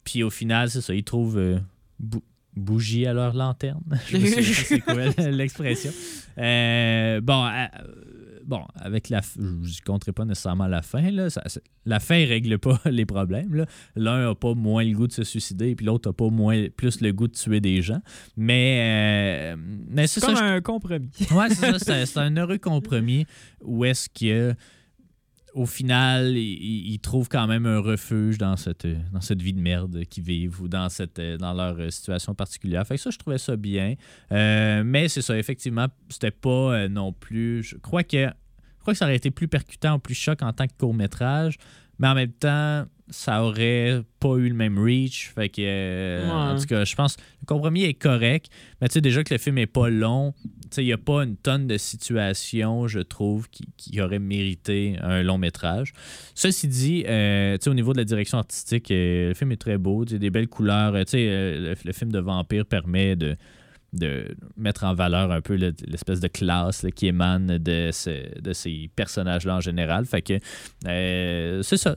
Puis 0.05 0.23
au 0.23 0.31
final, 0.31 0.71
c'est 0.71 0.81
ça, 0.81 0.95
ils 0.95 1.05
trouvent 1.05 1.39
euh, 1.39 1.59
bou- 1.99 2.23
bougie 2.55 3.07
à 3.07 3.13
leur 3.13 3.35
lanterne. 3.35 3.83
Je 4.09 4.17
souviens 4.17 4.79
pas 4.81 5.13
c'est 5.13 5.17
quoi 5.17 5.31
l'expression. 5.31 5.91
Euh, 6.39 7.21
bon, 7.21 7.47
bon, 8.47 8.63
avec 8.77 9.09
la. 9.11 9.21
Je 9.37 9.41
ne 9.43 9.85
compterai 9.85 10.13
pas 10.13 10.25
nécessairement 10.25 10.67
la 10.67 10.83
fin. 10.83 11.11
Là, 11.11 11.29
Ça- 11.31 11.43
la 11.85 12.01
fin 12.01 12.19
ne 12.21 12.27
règle 12.29 12.59
pas 12.59 12.81
les 12.91 13.05
problèmes. 13.07 13.67
L'un 13.97 14.27
n'a 14.29 14.35
pas 14.35 14.55
moins 14.55 14.85
le 14.85 14.93
goût 14.95 15.07
de 15.07 15.13
se 15.13 15.25
suicider, 15.25 15.75
puis 15.75 15.85
l'autre 15.87 16.09
n'a 16.09 16.13
pas 16.13 16.31
moins, 16.31 16.67
plus 16.77 17.01
le 17.01 17.13
goût 17.13 17.29
de 17.29 17.35
tuer 17.35 17.61
des 17.61 17.83
gens. 17.83 18.01
Mais, 18.37 19.53
euh, 19.55 19.57
mais 19.89 20.07
c'est 20.07 20.21
ça. 20.21 20.29
comme 20.29 20.37
je- 20.37 20.43
un 20.43 20.61
compromis. 20.61 21.11
Ouais, 21.33 21.49
c'est 21.51 21.73
ça. 21.73 21.79
C'est 21.79 22.07
c'est 22.07 22.21
un 22.21 22.37
heureux 22.37 22.59
compromis 22.59 23.27
où 23.63 23.85
est-ce 23.85 24.09
que 24.09 24.55
au 25.57 25.65
final, 25.65 26.37
ils, 26.37 26.99
trouvent 26.99 27.31
quand 27.31 27.47
même 27.47 27.65
un 27.65 27.79
refuge 27.79 28.37
dans 28.37 28.57
cette, 28.57 28.87
dans 29.11 29.23
cette 29.23 29.41
vie 29.41 29.55
de 29.55 29.61
merde 29.61 30.05
qu'ils 30.05 30.23
vivent 30.23 30.61
ou 30.61 30.69
dans, 30.69 30.91
cette, 30.91 31.19
euh, 31.19 31.39
dans 31.39 31.55
leur 31.55 31.81
euh, 31.81 31.89
situation 31.89 32.35
particulière. 32.35 32.87
Fait 32.87 32.97
que 32.97 33.01
ça, 33.01 33.11
je 33.11 33.17
trouvais 33.17 33.39
ça 33.39 33.57
bien. 33.57 33.95
Euh, 34.33 34.83
mais 34.85 35.09
c'est 35.09 35.23
ça, 35.23 35.37
effectivement, 35.39 35.87
c'était 36.11 36.31
pas 36.31 36.89
non 36.89 37.11
plus. 37.11 37.63
Je 37.63 37.77
crois 37.77 38.05
que 38.05 38.27
je 38.27 38.81
crois 38.81 38.93
que 38.93 38.99
ça 38.99 39.07
aurait 39.07 39.17
été 39.17 39.31
plus 39.31 39.49
percutant 39.49 39.95
ou 39.95 39.99
plus 39.99 40.15
choc 40.15 40.43
en 40.43 40.53
tant 40.53 40.67
que 40.67 40.75
court-métrage, 40.79 41.57
mais 41.99 42.09
en 42.09 42.15
même 42.15 42.33
temps, 42.33 42.85
ça 43.09 43.45
aurait 43.45 44.03
pas 44.21 44.35
eu 44.37 44.49
le 44.49 44.55
même 44.55 44.79
reach. 44.79 45.31
Fait 45.35 45.49
que, 45.49 45.63
euh, 45.65 46.29
en 46.55 46.59
tout 46.59 46.67
cas, 46.67 46.85
je 46.85 46.95
pense 46.97 47.17
que 47.17 47.23
le 47.43 47.47
compromis 47.47 47.85
est 47.85 47.95
correct. 47.95 48.47
Mais 48.81 48.89
tu 48.89 48.95
sais, 48.95 49.01
déjà 49.01 49.23
que 49.23 49.33
le 49.33 49.39
film 49.39 49.59
est 49.59 49.67
pas 49.67 49.89
long, 49.89 50.35
tu 50.43 50.51
sais, 50.71 50.83
il 50.83 50.87
n'y 50.87 50.93
a 50.93 50.99
pas 50.99 51.23
une 51.23 51.37
tonne 51.37 51.67
de 51.69 51.77
situations, 51.79 52.89
je 52.89 52.99
trouve, 53.01 53.49
qui, 53.51 53.65
qui 53.77 54.01
auraient 54.01 54.19
mérité 54.19 54.97
un 55.03 55.23
long 55.23 55.39
métrage. 55.39 55.93
Ceci 56.35 56.67
dit, 56.69 57.05
euh, 57.07 57.57
tu 57.59 57.65
sais, 57.65 57.71
au 57.71 57.75
niveau 57.75 57.93
de 57.93 57.99
la 57.99 58.05
direction 58.05 58.39
artistique, 58.39 58.91
euh, 58.91 59.29
le 59.29 59.35
film 59.35 59.53
est 59.53 59.57
très 59.57 59.79
beau, 59.79 60.05
tu 60.05 60.15
sais, 60.15 60.19
des 60.19 60.31
belles 60.31 60.49
couleurs. 60.49 60.95
Euh, 60.95 61.05
Tu 61.05 61.11
sais, 61.13 61.25
le, 61.27 61.75
le 61.85 61.93
film 61.93 62.11
de 62.11 62.19
vampire 62.19 62.67
permet 62.67 63.15
de 63.17 63.37
de 63.93 64.37
mettre 64.59 64.85
en 64.85 64.93
valeur 64.95 65.31
un 65.31 65.41
peu 65.41 65.57
le- 65.57 65.73
l'espèce 65.87 66.21
de 66.21 66.29
classe 66.29 66.83
là, 66.83 66.91
qui 66.91 67.07
émane 67.07 67.57
de, 67.57 67.89
ce- 67.93 68.41
de 68.41 68.53
ces 68.53 68.91
personnages-là 68.95 69.57
en 69.57 69.61
général. 69.61 70.05
Fait 70.05 70.21
que 70.21 70.35
euh, 70.87 71.63
c'est 71.63 71.79
ça. 71.79 71.97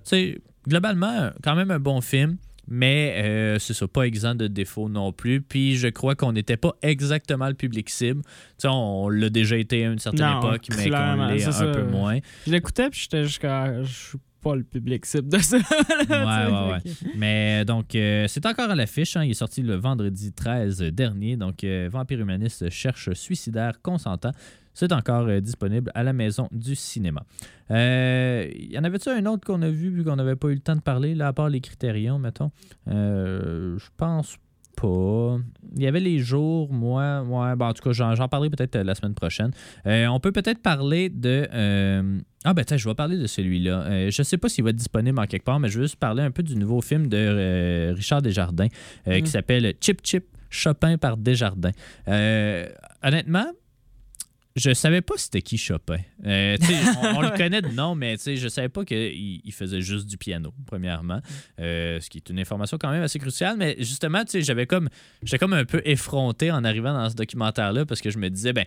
Globalement, 0.69 1.31
quand 1.43 1.55
même 1.55 1.71
un 1.71 1.79
bon 1.79 2.01
film. 2.01 2.37
Mais 2.71 3.15
euh, 3.23 3.57
c'est 3.57 3.73
ça, 3.73 3.87
pas 3.87 4.03
exempt 4.03 4.35
de 4.35 4.45
défauts 4.45 4.89
non 4.89 5.11
plus. 5.11 5.41
Puis 5.41 5.75
je 5.77 5.87
crois 5.87 6.13
qu'on 6.13 6.33
n'était 6.33 6.55
pas 6.55 6.75
exactement 6.83 7.47
le 7.47 7.55
public 7.55 7.89
cible. 7.89 8.21
Tu 8.23 8.29
sais, 8.59 8.67
on 8.67 9.09
l'a 9.09 9.31
déjà 9.31 9.57
été 9.57 9.85
à 9.87 9.89
une 9.91 9.97
certaine 9.97 10.27
Non, 10.27 10.37
époque, 10.39 10.67
mais 10.77 10.87
qu'on 10.89 11.25
l'est 11.29 11.45
un 11.47 11.51
ça. 11.51 11.65
peu 11.65 11.83
moins. 11.83 12.19
Je 12.45 12.51
l'écoutais, 12.51 12.91
puis 12.91 12.99
j'étais 13.01 13.23
jusqu'à. 13.23 13.81
Je 13.83 13.91
suis 13.91 14.17
pas 14.41 14.55
le 14.55 14.61
public 14.63 15.03
cible 15.07 15.29
de 15.29 15.39
ça. 15.39 15.57
Ouais, 15.99 16.05
là, 16.09 16.67
ouais, 16.67 16.73
ouais. 16.73 16.91
Mais 17.17 17.65
donc, 17.65 17.95
euh, 17.95 18.25
c'est 18.27 18.45
encore 18.45 18.69
à 18.69 18.75
l'affiche. 18.75 19.17
hein. 19.17 19.23
Il 19.25 19.31
est 19.31 19.33
sorti 19.33 19.63
le 19.63 19.73
vendredi 19.75 20.31
13 20.31 20.77
dernier. 20.93 21.37
Donc, 21.37 21.63
euh, 21.63 21.89
Vampire 21.91 22.19
Humaniste 22.19 22.69
cherche 22.69 23.11
suicidaire 23.13 23.81
consentant. 23.81 24.31
C'est 24.79 24.93
encore 24.93 25.27
euh, 25.27 25.41
disponible 25.41 25.91
à 25.93 26.03
la 26.03 26.13
maison 26.13 26.47
du 26.53 26.73
cinéma. 26.73 27.23
Euh, 27.69 28.49
y 28.55 28.77
en 28.79 28.83
avait-tu 28.85 29.09
un 29.09 29.25
autre 29.25 29.45
qu'on 29.45 29.61
a 29.61 29.69
vu 29.69 29.89
vu 29.89 30.05
qu'on 30.05 30.15
n'avait 30.15 30.37
pas 30.37 30.47
eu 30.47 30.53
le 30.53 30.61
temps 30.61 30.77
de 30.77 30.81
parler, 30.81 31.15
là, 31.15 31.27
à 31.27 31.33
part 31.33 31.49
les 31.49 31.59
critérions, 31.59 32.17
mettons? 32.17 32.51
Euh, 32.87 33.77
Je 33.77 33.87
pense 33.97 34.37
pas. 34.81 35.37
Il 35.75 35.83
y 35.83 35.87
avait 35.87 35.99
les 35.99 36.19
jours, 36.19 36.71
moi, 36.71 37.21
ouais, 37.23 37.55
bon, 37.57 37.65
en 37.65 37.73
tout 37.73 37.83
cas, 37.83 37.91
j'en 37.91 38.27
parlerai 38.29 38.49
peut-être 38.49 38.77
la 38.77 38.95
semaine 38.95 39.13
prochaine. 39.15 39.51
Euh, 39.85 40.07
on 40.07 40.21
peut 40.21 40.31
peut-être 40.31 40.61
parler 40.61 41.09
de. 41.09 41.45
euh, 41.53 42.19
Ah, 42.45 42.53
ben, 42.53 42.63
tiens, 42.63 42.77
je 42.77 42.87
vais 42.87 42.95
parler 42.95 43.17
de 43.17 43.27
celui-là. 43.27 43.81
Euh, 43.81 44.09
je 44.09 44.23
sais 44.23 44.37
pas 44.37 44.47
s'il 44.47 44.63
va 44.63 44.69
être 44.69 44.77
disponible 44.77 45.19
en 45.19 45.25
quelque 45.25 45.43
part, 45.43 45.59
mais 45.59 45.67
je 45.67 45.79
veux 45.79 45.83
juste 45.85 45.97
parler 45.97 46.23
un 46.23 46.31
peu 46.31 46.43
du 46.43 46.55
nouveau 46.55 46.79
film 46.79 47.07
de 47.07 47.91
Richard 47.93 48.21
Desjardins 48.21 48.69
euh, 49.09 49.19
Mm. 49.19 49.23
qui 49.23 49.29
s'appelle 49.29 49.73
Chip 49.81 49.99
Chip 50.05 50.23
Chopin 50.49 50.97
par 50.97 51.17
Desjardins. 51.17 51.71
Honnêtement, 53.03 53.45
je 54.59 54.73
savais 54.73 55.01
pas 55.01 55.15
c'était 55.17 55.41
qui 55.41 55.57
Chopin. 55.57 55.99
Euh, 56.25 56.57
on, 57.01 57.17
on 57.17 57.21
le 57.21 57.29
connaît 57.37 57.61
de 57.61 57.69
nom, 57.69 57.95
mais 57.95 58.17
je 58.17 58.47
savais 58.47 58.69
pas 58.69 58.85
qu'il 58.85 59.41
il 59.43 59.53
faisait 59.53 59.81
juste 59.81 60.07
du 60.07 60.17
piano, 60.17 60.53
premièrement. 60.65 61.21
Euh, 61.59 61.99
ce 61.99 62.09
qui 62.09 62.17
est 62.17 62.29
une 62.29 62.39
information 62.39 62.77
quand 62.77 62.91
même 62.91 63.03
assez 63.03 63.19
cruciale. 63.19 63.55
Mais 63.57 63.75
justement, 63.79 64.23
tu 64.23 64.31
sais, 64.31 64.41
j'avais 64.41 64.65
comme, 64.65 64.89
j'étais 65.23 65.37
comme 65.39 65.53
un 65.53 65.65
peu 65.65 65.81
effronté 65.85 66.51
en 66.51 66.63
arrivant 66.63 66.93
dans 66.93 67.09
ce 67.09 67.15
documentaire-là 67.15 67.85
parce 67.85 68.01
que 68.01 68.09
je 68.09 68.17
me 68.17 68.29
disais, 68.29 68.53
ben, 68.53 68.65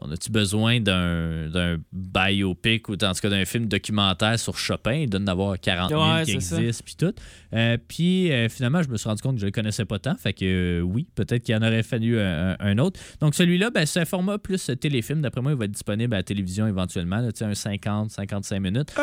on 0.00 0.10
a-tu 0.10 0.30
besoin 0.30 0.80
d'un 0.80 1.78
biopic 1.92 2.88
ou 2.88 2.94
en 2.94 2.96
tout 2.96 3.20
cas 3.20 3.28
d'un 3.28 3.44
film 3.44 3.66
documentaire 3.66 4.38
sur 4.38 4.56
Chopin? 4.56 4.92
Il 4.92 5.10
donne 5.10 5.24
d'avoir 5.24 5.58
40 5.58 5.90
000 5.90 6.02
Ouais, 6.02 6.24
qui 6.24 6.32
existent, 6.32 6.82
puis 6.84 6.94
tout. 6.96 7.14
Euh, 7.54 7.76
puis 7.88 8.32
euh, 8.32 8.48
finalement, 8.48 8.82
je 8.82 8.88
me 8.88 8.96
suis 8.96 9.08
rendu 9.08 9.22
compte 9.22 9.34
que 9.34 9.40
je 9.40 9.46
le 9.46 9.52
connaissais 9.52 9.84
pas 9.84 9.98
tant. 9.98 10.14
Fait 10.16 10.32
que 10.32 10.44
euh, 10.44 10.80
oui, 10.80 11.06
peut-être 11.14 11.42
qu'il 11.42 11.54
en 11.54 11.62
aurait 11.62 11.82
fallu 11.82 12.18
un, 12.20 12.78
autre. 12.78 13.00
Donc 13.20 13.34
celui-là, 13.34 13.70
ben, 13.70 13.86
c'est 13.86 14.00
un 14.00 14.04
format 14.04 14.38
plus 14.38 14.70
téléfilm. 14.80 15.20
D'après 15.20 15.40
moi, 15.40 15.52
il 15.52 15.58
va 15.58 15.64
être 15.64 15.72
disponible 15.72 16.14
à 16.14 16.18
la 16.18 16.22
télévision 16.22 16.66
éventuellement, 16.66 17.18
là, 17.18 17.28
un 17.40 17.52
50-55 17.52 18.60
minutes. 18.60 18.94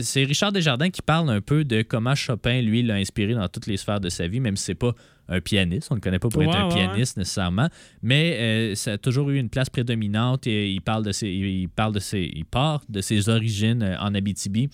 C'est 0.00 0.24
Richard 0.24 0.52
Desjardins 0.52 0.90
qui 0.90 1.02
parle 1.02 1.30
un 1.30 1.40
peu 1.40 1.64
de 1.64 1.82
comment 1.82 2.14
Chopin, 2.14 2.60
lui, 2.62 2.82
l'a 2.82 2.94
inspiré 2.94 3.34
dans 3.34 3.48
toutes 3.48 3.66
les 3.66 3.76
sphères 3.76 4.00
de 4.00 4.08
sa 4.08 4.26
vie, 4.26 4.40
même 4.40 4.56
si 4.56 4.64
c'est 4.64 4.74
pas 4.74 4.94
un 5.28 5.40
pianiste. 5.40 5.88
On 5.90 5.94
ne 5.94 5.98
le 5.98 6.02
connaît 6.02 6.18
pas 6.18 6.28
pour 6.28 6.42
être 6.42 6.54
un 6.54 6.68
ouais, 6.68 6.74
pianiste 6.74 7.16
nécessairement, 7.16 7.68
mais 8.02 8.36
euh, 8.38 8.74
ça 8.74 8.92
a 8.92 8.98
toujours 8.98 9.30
eu 9.30 9.38
une 9.38 9.48
place 9.48 9.70
prédominante 9.70 10.46
et 10.46 10.70
il 10.70 10.80
parle 10.80 11.04
de 11.04 11.12
ses, 11.12 11.28
il 11.28 11.68
parle 11.68 11.92
de 11.92 12.00
ses, 12.00 12.30
il 12.34 12.44
part 12.44 12.82
de 12.88 13.00
ses 13.00 13.28
origines 13.28 13.82
euh, 13.82 13.98
en 13.98 14.14
Abitibi. 14.14 14.68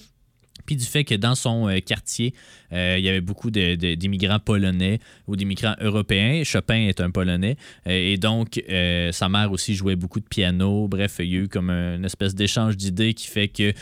Puis 0.69 0.77
du 0.77 0.85
fait 0.85 1.03
que 1.03 1.15
dans 1.15 1.35
son 1.35 1.67
euh, 1.67 1.81
quartier, 1.81 2.35
euh, 2.75 2.97
il 2.99 3.05
y 3.07 3.09
avait 3.09 3.23
beaucoup 3.23 3.51
d'immigrants 3.51 4.39
polonais 4.39 4.99
ou 5.27 5.35
d'immigrants 5.35 5.77
européens. 5.81 6.45
Chopin 6.45 6.75
est 6.75 7.01
un 7.01 7.11
polonais. 7.11 7.57
Euh, 7.87 8.13
et 8.13 8.19
donc, 8.19 8.63
sa 9.13 9.31
mère 9.31 9.51
aussi 9.51 9.75
jouait 9.75 9.97
beaucoup 9.97 10.21
de 10.21 10.27
piano. 10.27 10.87
Bref, 10.87 11.17
il 11.21 11.33
y 11.33 11.37
a 11.37 11.39
eu 11.39 11.49
comme 11.49 11.71
une 11.71 12.05
espèce 12.05 12.35
d'échange 12.35 12.77
d'idées 12.77 13.15
qui 13.15 13.29
fait 13.29 13.49
que 13.49 13.73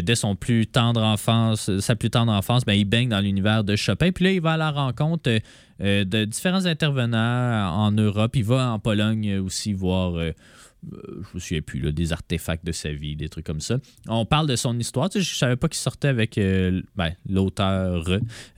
dès 0.00 0.14
son 0.14 0.36
plus 0.36 0.68
tendre 0.68 1.02
enfance, 1.02 1.76
sa 1.80 1.96
plus 1.96 2.10
tendre 2.10 2.30
enfance, 2.30 2.64
ben, 2.64 2.74
il 2.74 2.84
baigne 2.84 3.08
dans 3.08 3.20
l'univers 3.20 3.64
de 3.64 3.74
Chopin. 3.74 4.12
Puis 4.12 4.24
là, 4.24 4.30
il 4.30 4.40
va 4.40 4.52
à 4.52 4.56
la 4.56 4.70
rencontre 4.70 5.28
de 5.80 6.24
différents 6.24 6.66
intervenants 6.66 7.74
en 7.74 7.90
Europe. 7.90 8.36
Il 8.36 8.44
va 8.44 8.70
en 8.70 8.78
Pologne 8.78 9.38
aussi 9.38 9.72
voir. 9.72 10.14
Euh, 10.92 11.22
je 11.22 11.34
me 11.34 11.40
souviens 11.40 11.60
plus, 11.60 11.80
là, 11.80 11.92
des 11.92 12.12
artefacts 12.12 12.64
de 12.64 12.72
sa 12.72 12.92
vie, 12.92 13.16
des 13.16 13.28
trucs 13.28 13.46
comme 13.46 13.60
ça. 13.60 13.78
On 14.06 14.24
parle 14.24 14.46
de 14.46 14.56
son 14.56 14.78
histoire. 14.78 15.10
Tu 15.10 15.18
sais, 15.18 15.24
je 15.24 15.34
savais 15.34 15.56
pas 15.56 15.68
qu'il 15.68 15.78
sortait 15.78 16.08
avec 16.08 16.38
euh, 16.38 16.82
ben, 16.96 17.12
l'auteur 17.28 18.04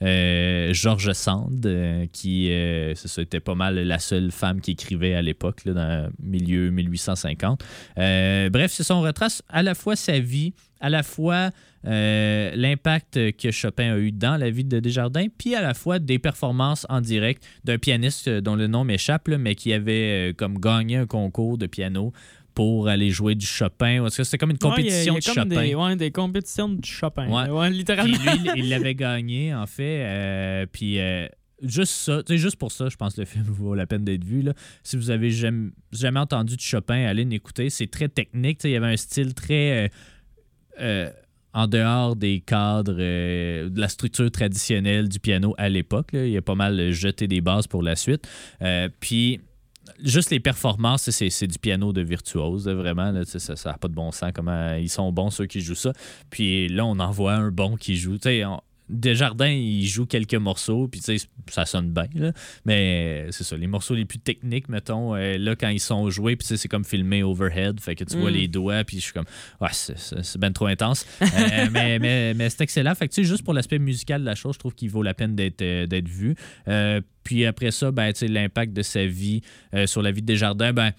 euh, 0.01 0.73
Georges 0.73 1.13
Sand, 1.13 1.65
euh, 1.65 2.05
qui 2.11 2.51
euh, 2.51 2.93
c'est 2.95 3.07
ça, 3.07 3.21
était 3.21 3.39
pas 3.39 3.55
mal 3.55 3.75
la 3.75 3.99
seule 3.99 4.31
femme 4.31 4.61
qui 4.61 4.71
écrivait 4.71 5.15
à 5.15 5.21
l'époque, 5.21 5.65
dans 5.65 6.07
le 6.07 6.11
milieu 6.23 6.69
1850. 6.69 7.63
Euh, 7.97 8.49
bref, 8.49 8.71
c'est 8.71 8.83
ça, 8.83 8.95
on 8.95 9.01
retrace 9.01 9.41
à 9.49 9.63
la 9.63 9.73
fois 9.73 9.95
sa 9.95 10.19
vie, 10.19 10.53
à 10.79 10.89
la 10.89 11.03
fois 11.03 11.49
euh, 11.85 12.51
l'impact 12.55 13.35
que 13.37 13.51
Chopin 13.51 13.93
a 13.93 13.97
eu 13.97 14.11
dans 14.11 14.37
la 14.37 14.49
vie 14.49 14.63
de 14.65 14.79
Desjardins, 14.79 15.25
puis 15.37 15.55
à 15.55 15.61
la 15.61 15.73
fois 15.73 15.99
des 15.99 16.19
performances 16.19 16.85
en 16.89 17.01
direct 17.01 17.43
d'un 17.63 17.77
pianiste 17.77 18.29
dont 18.29 18.55
le 18.55 18.67
nom 18.67 18.83
m'échappe, 18.83 19.27
mais 19.29 19.55
qui 19.55 19.73
avait 19.73 20.29
euh, 20.31 20.33
comme 20.33 20.59
gagné 20.59 20.97
un 20.97 21.05
concours 21.07 21.57
de 21.57 21.65
piano 21.67 22.13
pour 22.53 22.87
aller 22.89 23.09
jouer 23.11 23.33
du 23.35 23.45
Chopin. 23.45 24.01
Parce 24.01 24.17
que 24.17 24.23
C'était 24.23 24.37
comme 24.37 24.51
une 24.51 24.57
Ouais, 24.61 24.75
il 24.79 24.85
y 24.85 24.89
a- 24.91 25.05
compétition 25.05 25.13
il 25.13 25.15
y 25.15 25.17
a 25.17 25.19
de 25.19 25.25
comme 25.25 25.49
Chopin. 25.55 25.63
Des, 25.67 25.75
ouais, 25.75 25.95
des 25.95 26.11
compétitions 26.11 26.69
de 26.69 26.85
Chopin. 26.85 27.27
Ouais. 27.29 27.49
Ouais, 27.49 27.69
Puis 27.69 27.77
littéralement. 27.77 28.17
lui, 28.17 28.51
il- 28.57 28.69
l'avait 28.69 28.95
gagné, 28.95 29.55
en 29.55 29.65
fait. 29.65 30.03
euh, 30.03 30.65
puis 30.71 30.99
euh, 30.99 31.27
juste 31.63 31.93
ça, 31.93 32.21
juste 32.29 32.57
pour 32.57 32.71
ça, 32.71 32.89
je 32.89 32.95
pense 32.97 33.15
que 33.15 33.21
le 33.21 33.25
film 33.25 33.45
vaut 33.45 33.73
la 33.73 33.87
peine 33.87 34.03
d'être 34.03 34.25
vu. 34.25 34.41
Là. 34.41 34.53
Si 34.83 34.97
vous 34.97 35.09
avez 35.11 35.31
jamais, 35.31 35.69
jamais 35.93 36.19
entendu 36.19 36.55
de 36.57 36.61
Chopin, 36.61 37.05
allez 37.05 37.23
l'écouter. 37.23 37.69
C'est 37.69 37.87
très 37.89 38.09
technique. 38.09 38.59
Il 38.65 38.71
y 38.71 38.75
avait 38.75 38.87
un 38.93 38.97
style 38.97 39.33
très. 39.33 39.89
euh, 40.79 41.09
en 41.53 41.67
dehors 41.67 42.15
des 42.15 42.39
cadres 42.39 42.95
euh, 42.97 43.69
de 43.69 43.79
la 43.79 43.89
structure 43.89 44.31
traditionnelle 44.31 45.09
du 45.09 45.19
piano 45.19 45.53
à 45.57 45.69
l'époque. 45.69 46.09
Il 46.13 46.35
a 46.37 46.41
pas 46.41 46.55
mal 46.55 46.91
jeté 46.91 47.27
des 47.27 47.41
bases 47.41 47.67
pour 47.67 47.83
la 47.83 47.95
suite. 47.95 48.27
Euh, 48.61 48.89
puis 48.99 49.39
juste 50.03 50.29
les 50.31 50.39
performances, 50.39 51.09
c'est, 51.09 51.47
du 51.47 51.59
piano 51.59 51.93
de 51.93 52.01
virtuose, 52.01 52.67
vraiment. 52.67 53.13
Ça 53.25 53.71
n'a 53.71 53.77
pas 53.77 53.87
de 53.87 53.93
bon 53.93 54.11
sens 54.11 54.31
comment 54.33 54.75
ils 54.75 54.89
sont 54.89 55.11
bons, 55.11 55.29
ceux 55.29 55.45
qui 55.45 55.61
jouent 55.61 55.75
ça. 55.75 55.93
Puis 56.29 56.67
là, 56.69 56.85
on 56.85 56.99
en 56.99 57.11
voit 57.11 57.33
un 57.33 57.51
bon 57.51 57.75
qui 57.75 57.95
joue. 57.95 58.17
Desjardins, 58.91 59.47
il 59.49 59.85
joue 59.87 60.05
quelques 60.05 60.35
morceaux, 60.35 60.87
puis 60.87 60.99
tu 61.01 61.17
sais, 61.17 61.27
ça 61.49 61.65
sonne 61.65 61.91
bien. 61.91 62.07
là. 62.15 62.31
Mais 62.65 63.27
c'est 63.31 63.43
ça, 63.43 63.55
les 63.57 63.67
morceaux 63.67 63.95
les 63.95 64.05
plus 64.05 64.19
techniques, 64.19 64.69
mettons, 64.69 65.15
euh, 65.15 65.37
là, 65.37 65.55
quand 65.55 65.69
ils 65.69 65.79
sont 65.79 66.09
joués, 66.09 66.35
puis 66.35 66.47
c'est 66.55 66.67
comme 66.67 66.83
filmé 66.85 67.23
overhead, 67.23 67.79
fait 67.79 67.95
que 67.95 68.03
tu 68.03 68.17
vois 68.17 68.29
Mm. 68.31 68.33
les 68.33 68.47
doigts, 68.47 68.83
puis 68.83 68.97
je 68.97 69.03
suis 69.03 69.13
comme, 69.13 69.25
ouais, 69.61 69.69
c'est, 69.71 70.37
ben 70.37 70.51
trop 70.51 70.67
intense. 70.67 71.05
Euh, 71.21 71.25
mais 71.71 71.99
mais, 71.99 72.33
mais 72.33 72.49
c'est 72.49 72.61
excellent. 72.61 72.93
Fait 72.95 73.07
que 73.07 73.13
tu 73.13 73.23
sais, 73.23 73.27
juste 73.29 73.43
pour 73.43 73.53
l'aspect 73.53 73.79
musical 73.79 74.21
de 74.21 74.25
la 74.25 74.35
chose, 74.35 74.55
je 74.55 74.59
trouve 74.59 74.75
qu'il 74.75 74.89
vaut 74.89 75.03
la 75.03 75.13
peine 75.13 75.35
d'être, 75.35 75.61
euh, 75.61 75.85
d'être 75.87 76.07
vu. 76.09 76.35
Puis 77.23 77.45
après 77.45 77.71
ça, 77.71 77.91
ben, 77.91 78.11
tu 78.13 78.19
sais, 78.19 78.27
l'impact 78.27 78.73
de 78.73 78.81
sa 78.81 79.05
vie 79.05 79.41
sur 79.85 80.01
la 80.01 80.11
vie 80.11 80.21
de 80.21 80.25
Desjardins, 80.27 80.73
ben, 80.73 80.91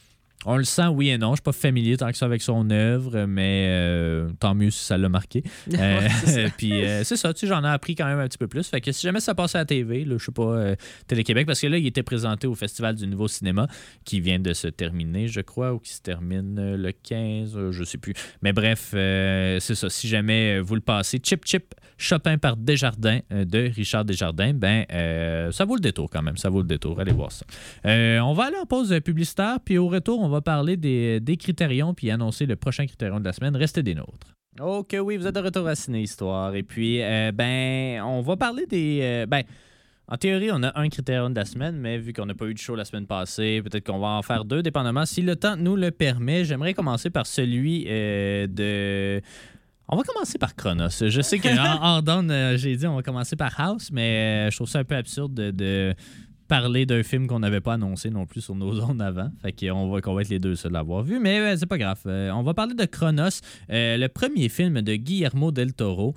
on 0.44 0.56
le 0.56 0.64
sent, 0.64 0.86
oui 0.88 1.10
et 1.10 1.18
non. 1.18 1.30
Je 1.32 1.36
suis 1.36 1.42
pas 1.42 1.52
familier 1.52 1.96
tant 1.96 2.10
que 2.10 2.16
ça 2.16 2.26
avec 2.26 2.42
son 2.42 2.68
œuvre, 2.70 3.26
mais 3.26 3.66
euh, 3.68 4.30
tant 4.40 4.54
mieux 4.54 4.70
si 4.70 4.84
ça 4.84 4.98
l'a 4.98 5.08
marqué. 5.08 5.42
Euh, 5.72 6.48
puis 6.58 6.84
euh, 6.84 7.02
c'est 7.02 7.16
ça, 7.16 7.32
tu 7.32 7.40
sais, 7.40 7.46
j'en 7.46 7.64
ai 7.64 7.68
appris 7.68 7.94
quand 7.94 8.04
même 8.04 8.18
un 8.18 8.28
petit 8.28 8.38
peu 8.38 8.46
plus. 8.46 8.68
Fait 8.68 8.80
que 8.80 8.92
si 8.92 9.02
jamais 9.02 9.20
ça 9.20 9.34
passe 9.34 9.54
à 9.54 9.58
la 9.58 9.64
TV, 9.64 10.04
là, 10.04 10.16
je 10.18 10.24
sais 10.24 10.32
pas, 10.32 10.42
euh, 10.42 10.76
Télé-Québec, 11.06 11.46
parce 11.46 11.60
que 11.60 11.66
là, 11.66 11.78
il 11.78 11.86
était 11.86 12.02
présenté 12.02 12.46
au 12.46 12.54
Festival 12.54 12.94
du 12.94 13.06
Nouveau 13.06 13.26
Cinéma 13.26 13.66
qui 14.04 14.20
vient 14.20 14.38
de 14.38 14.52
se 14.52 14.68
terminer, 14.68 15.28
je 15.28 15.40
crois, 15.40 15.72
ou 15.72 15.78
qui 15.78 15.92
se 15.92 16.02
termine 16.02 16.76
le 16.76 16.92
15, 16.92 17.56
euh, 17.56 17.72
je 17.72 17.84
sais 17.84 17.98
plus. 17.98 18.12
Mais 18.42 18.52
bref, 18.52 18.88
c'est 18.92 19.74
ça. 19.74 19.88
Si 19.88 20.08
jamais 20.08 20.60
vous 20.60 20.74
le 20.74 20.80
passez, 20.80 21.18
Chip 21.22 21.44
Chip 21.44 21.74
Chopin 21.96 22.36
par 22.36 22.56
Desjardins 22.56 23.20
de 23.30 23.70
Richard 23.74 24.04
Desjardins, 24.04 24.52
ben 24.54 24.84
ça 25.52 25.64
vaut 25.64 25.76
le 25.76 25.80
détour 25.80 26.10
quand 26.10 26.22
même. 26.22 26.36
Ça 26.36 26.50
vaut 26.50 26.60
le 26.60 26.66
détour. 26.66 27.00
Allez 27.00 27.12
voir 27.12 27.32
ça. 27.32 27.46
On 27.84 28.34
va 28.34 28.44
aller 28.44 28.56
en 28.56 28.66
pause 28.66 28.94
publicitaire, 29.04 29.58
puis 29.64 29.78
au 29.78 29.88
retour, 29.88 30.20
on 30.20 30.28
va 30.28 30.31
parler 30.40 30.76
des, 30.76 31.20
des 31.20 31.36
critérions, 31.36 31.94
puis 31.94 32.10
annoncer 32.10 32.46
le 32.46 32.56
prochain 32.56 32.86
critérium 32.86 33.20
de 33.20 33.24
la 33.24 33.32
semaine. 33.32 33.54
Restez 33.56 33.82
des 33.82 33.94
nôtres. 33.94 34.34
Ok, 34.60 34.94
oui, 35.02 35.16
vous 35.16 35.26
êtes 35.26 35.34
de 35.34 35.40
retour 35.40 35.66
à 35.66 35.74
Ciné 35.74 36.02
Histoire. 36.02 36.54
Et 36.54 36.62
puis, 36.62 37.02
euh, 37.02 37.32
ben, 37.32 38.02
on 38.02 38.20
va 38.20 38.36
parler 38.36 38.66
des. 38.66 39.00
euh, 39.02 39.26
ben, 39.26 39.42
en 40.08 40.16
théorie, 40.16 40.50
on 40.52 40.62
a 40.62 40.78
un 40.78 40.88
critérium 40.90 41.32
de 41.32 41.38
la 41.38 41.46
semaine, 41.46 41.76
mais 41.76 41.96
vu 41.96 42.12
qu'on 42.12 42.26
n'a 42.26 42.34
pas 42.34 42.44
eu 42.46 42.52
de 42.52 42.58
show 42.58 42.74
la 42.76 42.84
semaine 42.84 43.06
passée, 43.06 43.62
peut-être 43.62 43.86
qu'on 43.86 43.98
va 43.98 44.08
en 44.08 44.22
faire 44.22 44.44
deux, 44.44 44.62
dépendamment 44.62 45.06
si 45.06 45.22
le 45.22 45.36
temps 45.36 45.56
nous 45.56 45.74
le 45.74 45.90
permet. 45.90 46.44
J'aimerais 46.44 46.74
commencer 46.74 47.08
par 47.08 47.26
celui 47.26 47.86
euh, 47.88 48.46
de. 48.46 49.22
On 49.88 49.96
va 49.96 50.02
commencer 50.02 50.38
par 50.38 50.54
Chronos. 50.54 50.88
Je 51.00 51.20
sais 51.22 51.38
qu'en 51.38 52.02
en 52.04 52.56
j'ai 52.56 52.76
dit 52.76 52.86
on 52.86 52.96
va 52.96 53.02
commencer 53.02 53.36
par 53.36 53.58
House, 53.58 53.90
mais 53.90 54.50
je 54.50 54.56
trouve 54.56 54.68
ça 54.68 54.80
un 54.80 54.84
peu 54.84 54.96
absurde 54.96 55.32
de, 55.32 55.50
de 55.50 55.94
parler 56.48 56.86
d'un 56.86 57.02
film 57.02 57.26
qu'on 57.26 57.40
n'avait 57.40 57.60
pas 57.60 57.74
annoncé 57.74 58.10
non 58.10 58.26
plus 58.26 58.40
sur 58.40 58.54
nos 58.54 58.74
zones 58.80 59.00
avant. 59.00 59.30
Fait 59.42 59.52
qu'on 59.52 59.90
va, 59.90 60.00
qu'on 60.00 60.14
va 60.14 60.22
être 60.22 60.28
les 60.28 60.38
deux 60.38 60.54
seuls 60.54 60.74
à 60.74 60.78
l'avoir 60.78 61.02
vu, 61.02 61.18
mais 61.18 61.38
euh, 61.38 61.56
c'est 61.56 61.66
pas 61.66 61.78
grave. 61.78 62.00
Euh, 62.06 62.30
on 62.32 62.42
va 62.42 62.54
parler 62.54 62.74
de 62.74 62.84
Chronos, 62.84 63.40
euh, 63.70 63.96
le 63.96 64.08
premier 64.08 64.48
film 64.48 64.80
de 64.82 64.94
Guillermo 64.96 65.52
del 65.52 65.72
Toro, 65.72 66.14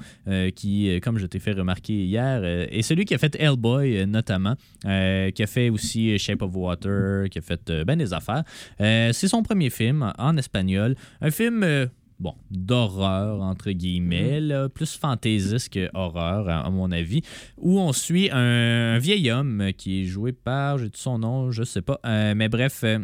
qui, 0.56 1.00
comme 1.02 1.18
je 1.18 1.26
t'ai 1.26 1.40
fait 1.40 1.54
remarquer 1.54 1.94
hier, 1.94 2.44
est 2.44 2.82
celui 2.82 3.06
qui 3.06 3.14
a 3.14 3.18
fait 3.18 3.36
Hellboy 3.40 4.06
notamment, 4.08 4.56
qui 4.82 4.88
a 4.88 5.48
fait 5.48 5.70
aussi 5.70 6.18
Shape 6.18 6.42
of 6.42 6.56
Water, 6.56 7.30
qui 7.30 7.40
a 7.40 7.42
fait 7.42 7.72
ben 7.86 7.98
des 7.98 8.14
affaires. 8.14 8.44
C'est 8.80 9.28
son 9.28 9.44
premier 9.44 9.70
film 9.70 10.12
en 10.18 10.38
espagnol. 10.38 10.96
Un 11.22 11.32
film. 11.32 11.90
Bon, 12.20 12.34
d'horreur, 12.52 13.42
entre 13.42 13.72
guillemets, 13.72 14.40
là, 14.40 14.70
plus 14.70 14.96
fantaisiste 14.98 15.70
que 15.70 15.90
horreur, 15.94 16.50
à, 16.50 16.62
à 16.66 16.70
mon 16.70 16.92
avis, 16.92 17.22
où 17.58 17.80
on 17.80 17.94
suit 17.94 18.30
un, 18.32 18.96
un 18.96 18.98
vieil 19.00 19.32
homme 19.32 19.72
qui 19.78 20.02
est 20.02 20.06
joué 20.06 20.32
par, 20.32 20.78
j'ai 20.78 20.90
tout 20.90 21.00
son 21.00 21.20
nom, 21.20 21.52
je 21.52 21.64
sais 21.64 21.82
pas, 21.82 22.00
euh, 22.06 22.34
mais 22.36 22.50
bref, 22.50 22.82
euh, 22.84 23.00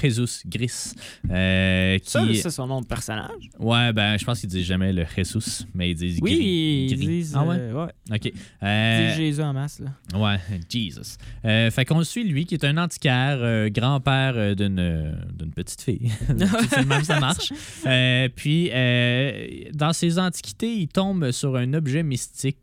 Jesus 0.00 0.42
Gris. 0.46 0.92
euh, 1.30 1.98
qui... 1.98 2.10
Ça, 2.10 2.24
c'est 2.34 2.50
son 2.50 2.66
nom 2.66 2.80
de 2.80 2.86
personnage. 2.86 3.48
Ouais, 3.58 3.92
ben, 3.92 4.16
je 4.18 4.24
pense 4.24 4.40
qu'ils 4.40 4.48
disent 4.48 4.66
jamais 4.66 4.92
le 4.92 5.04
Jesus, 5.16 5.64
mais 5.74 5.90
ils 5.90 5.94
disent 5.94 6.18
Oui, 6.22 6.86
Gris. 6.88 6.96
ils 7.00 7.06
disent. 7.08 7.34
Ah 7.36 7.44
ouais? 7.44 7.56
euh, 7.58 7.84
ouais. 7.86 7.92
OK. 8.16 8.24
Ils 8.26 8.32
Euh, 8.62 9.08
disent 9.08 9.16
Jésus 9.16 9.42
en 9.42 9.52
masse, 9.52 9.80
là. 9.80 10.18
Ouais, 10.18 10.38
Jesus. 10.68 11.16
Fait 11.42 11.84
qu'on 11.84 12.02
suit 12.04 12.24
lui, 12.24 12.46
qui 12.46 12.54
est 12.54 12.64
un 12.64 12.76
antiquaire, 12.78 13.70
grand-père 13.70 14.54
d'une, 14.56 15.16
d'une 15.34 15.50
petite 15.52 15.80
fille. 15.82 16.10
C'est 16.70 16.84
même, 16.86 17.04
ça 17.04 17.20
marche. 17.20 17.52
Puis, 18.34 18.70
dans 19.74 19.92
ses 19.92 20.18
antiquités, 20.18 20.72
il 20.74 20.88
tombe 20.88 21.30
sur 21.30 21.56
un 21.56 21.72
objet 21.74 22.02
mystique 22.02 22.58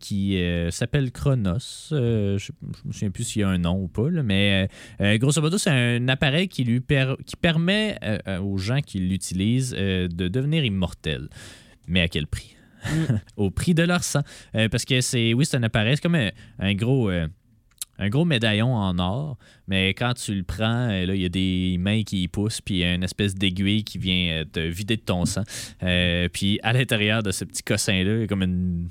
qui 0.00 0.38
s'appelle 0.70 1.10
Chronos. 1.12 1.88
Je 1.90 1.94
ne 2.34 2.88
me 2.88 2.92
souviens 2.92 3.10
plus 3.10 3.24
s'il 3.24 3.40
y 3.40 3.44
a 3.44 3.48
un 3.48 3.58
nom 3.58 3.82
ou 3.82 3.88
pas, 3.88 4.10
là, 4.10 4.22
mais 4.22 4.68
grosso 5.18 5.40
modo, 5.40 5.58
c'est 5.58 5.70
un 5.70 6.08
appareil 6.18 6.48
qui, 6.48 6.64
lui 6.64 6.80
per- 6.80 7.14
qui 7.24 7.36
permet 7.36 7.96
euh, 8.02 8.18
euh, 8.26 8.40
aux 8.40 8.58
gens 8.58 8.80
qui 8.80 8.98
l'utilisent 8.98 9.74
euh, 9.78 10.08
de 10.08 10.28
devenir 10.28 10.64
immortels. 10.64 11.28
Mais 11.86 12.00
à 12.00 12.08
quel 12.08 12.26
prix? 12.26 12.54
au 13.36 13.50
prix 13.50 13.74
de 13.74 13.82
leur 13.82 14.02
sang. 14.04 14.22
Euh, 14.54 14.68
parce 14.68 14.84
que 14.84 15.00
c'est, 15.00 15.34
oui, 15.34 15.44
c'est 15.46 15.56
un 15.56 15.62
appareil, 15.62 15.96
c'est 15.96 16.02
comme 16.02 16.14
un, 16.14 16.30
un 16.58 16.74
gros. 16.74 17.08
un 18.00 18.08
gros 18.08 18.24
médaillon 18.24 18.72
en 18.76 18.96
or, 19.00 19.36
mais 19.66 19.88
quand 19.94 20.14
tu 20.14 20.32
le 20.32 20.44
prends, 20.44 20.86
là, 20.86 21.12
il 21.16 21.20
y 21.20 21.24
a 21.24 21.28
des 21.28 21.76
mains 21.80 22.04
qui 22.04 22.22
y 22.22 22.28
poussent, 22.28 22.60
puis 22.60 22.76
il 22.76 22.78
y 22.78 22.84
a 22.84 22.94
une 22.94 23.02
espèce 23.02 23.34
d'aiguille 23.34 23.82
qui 23.82 23.98
vient 23.98 24.44
te 24.52 24.60
vider 24.60 24.96
de 24.96 25.02
ton 25.02 25.24
sang. 25.26 25.42
Euh, 25.82 26.28
puis 26.32 26.60
à 26.62 26.72
l'intérieur 26.72 27.24
de 27.24 27.32
ce 27.32 27.44
petit 27.44 27.64
cossin-là, 27.64 28.14
il 28.14 28.20
y 28.20 28.22
a 28.22 28.26
comme 28.28 28.44
une, 28.44 28.88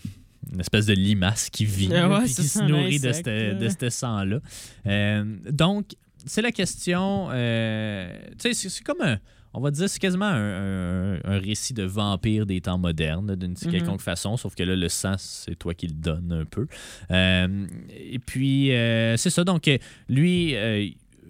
une 0.52 0.60
espèce 0.60 0.86
de 0.88 0.94
limace 0.94 1.50
qui 1.50 1.64
vit, 1.64 1.90
Ah 1.96 2.10
ouais, 2.10 2.26
puis 2.26 2.34
qui 2.36 2.44
se 2.44 2.62
nourrit 2.64 3.00
de 3.00 3.14
ce 3.14 3.22
là. 3.30 3.54
de 3.54 3.70
ce 3.70 3.90
sang-là. 3.90 4.40
Euh, 4.88 5.24
donc, 5.52 5.92
c'est 6.28 6.42
la 6.42 6.52
question. 6.52 7.30
euh, 7.32 8.12
tu 8.40 8.54
sais, 8.54 8.70
c'est- 8.70 8.84
comme 8.84 9.02
un. 9.02 9.18
On 9.54 9.60
va 9.62 9.72
dire, 9.72 9.90
c'est 9.90 9.98
quasiment 10.00 10.26
un, 10.26 11.16
un- 11.16 11.20
un 11.24 11.40
récit 11.40 11.74
de 11.74 11.84
vampire 11.84 12.46
des 12.46 12.62
temps 12.62 12.78
modernes, 12.78 13.36
d'une 13.36 13.52
Mhm. 13.54 13.72
quelconque 13.72 14.02
façon, 14.02 14.38
sauf 14.38 14.54
que 14.54 14.62
là, 14.64 14.76
le 14.76 14.90
sang, 14.90 15.16
c'est 15.18 15.56
toi 15.56 15.74
qui 15.74 15.88
le 15.88 15.94
donnes 15.94 16.32
un 16.32 16.46
peu. 16.46 16.68
Euh, 17.10 17.66
et 17.98 18.20
puis, 18.20 18.72
euh, 18.74 19.18
c'est 19.18 19.32
ça. 19.32 19.44
Donc, 19.44 19.68
lui, 20.10 20.52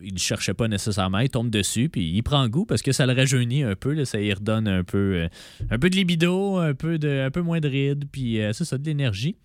il 0.03 0.13
ne 0.13 0.17
cherchait 0.19 0.53
pas 0.53 0.67
nécessairement, 0.67 1.19
il 1.19 1.29
tombe 1.29 1.49
dessus, 1.49 1.89
puis 1.89 2.11
il 2.11 2.21
prend 2.21 2.47
goût 2.49 2.65
parce 2.65 2.81
que 2.81 2.91
ça 2.91 3.05
le 3.05 3.13
rajeunit 3.13 3.63
un 3.63 3.75
peu, 3.75 3.93
là, 3.93 4.03
ça 4.05 4.19
y 4.19 4.31
redonne 4.33 4.67
un 4.67 4.83
peu, 4.83 4.97
euh, 5.23 5.27
un 5.71 5.79
peu 5.79 5.89
de 5.89 5.95
libido, 5.95 6.57
un 6.57 6.73
peu, 6.73 6.99
de, 6.99 7.23
un 7.25 7.31
peu 7.31 7.41
moins 7.41 7.59
de 7.59 7.67
rides, 7.69 8.05
puis 8.11 8.41
euh, 8.41 8.51
c'est 8.53 8.65
ça, 8.65 8.77
de 8.77 8.85
l'énergie. 8.85 9.35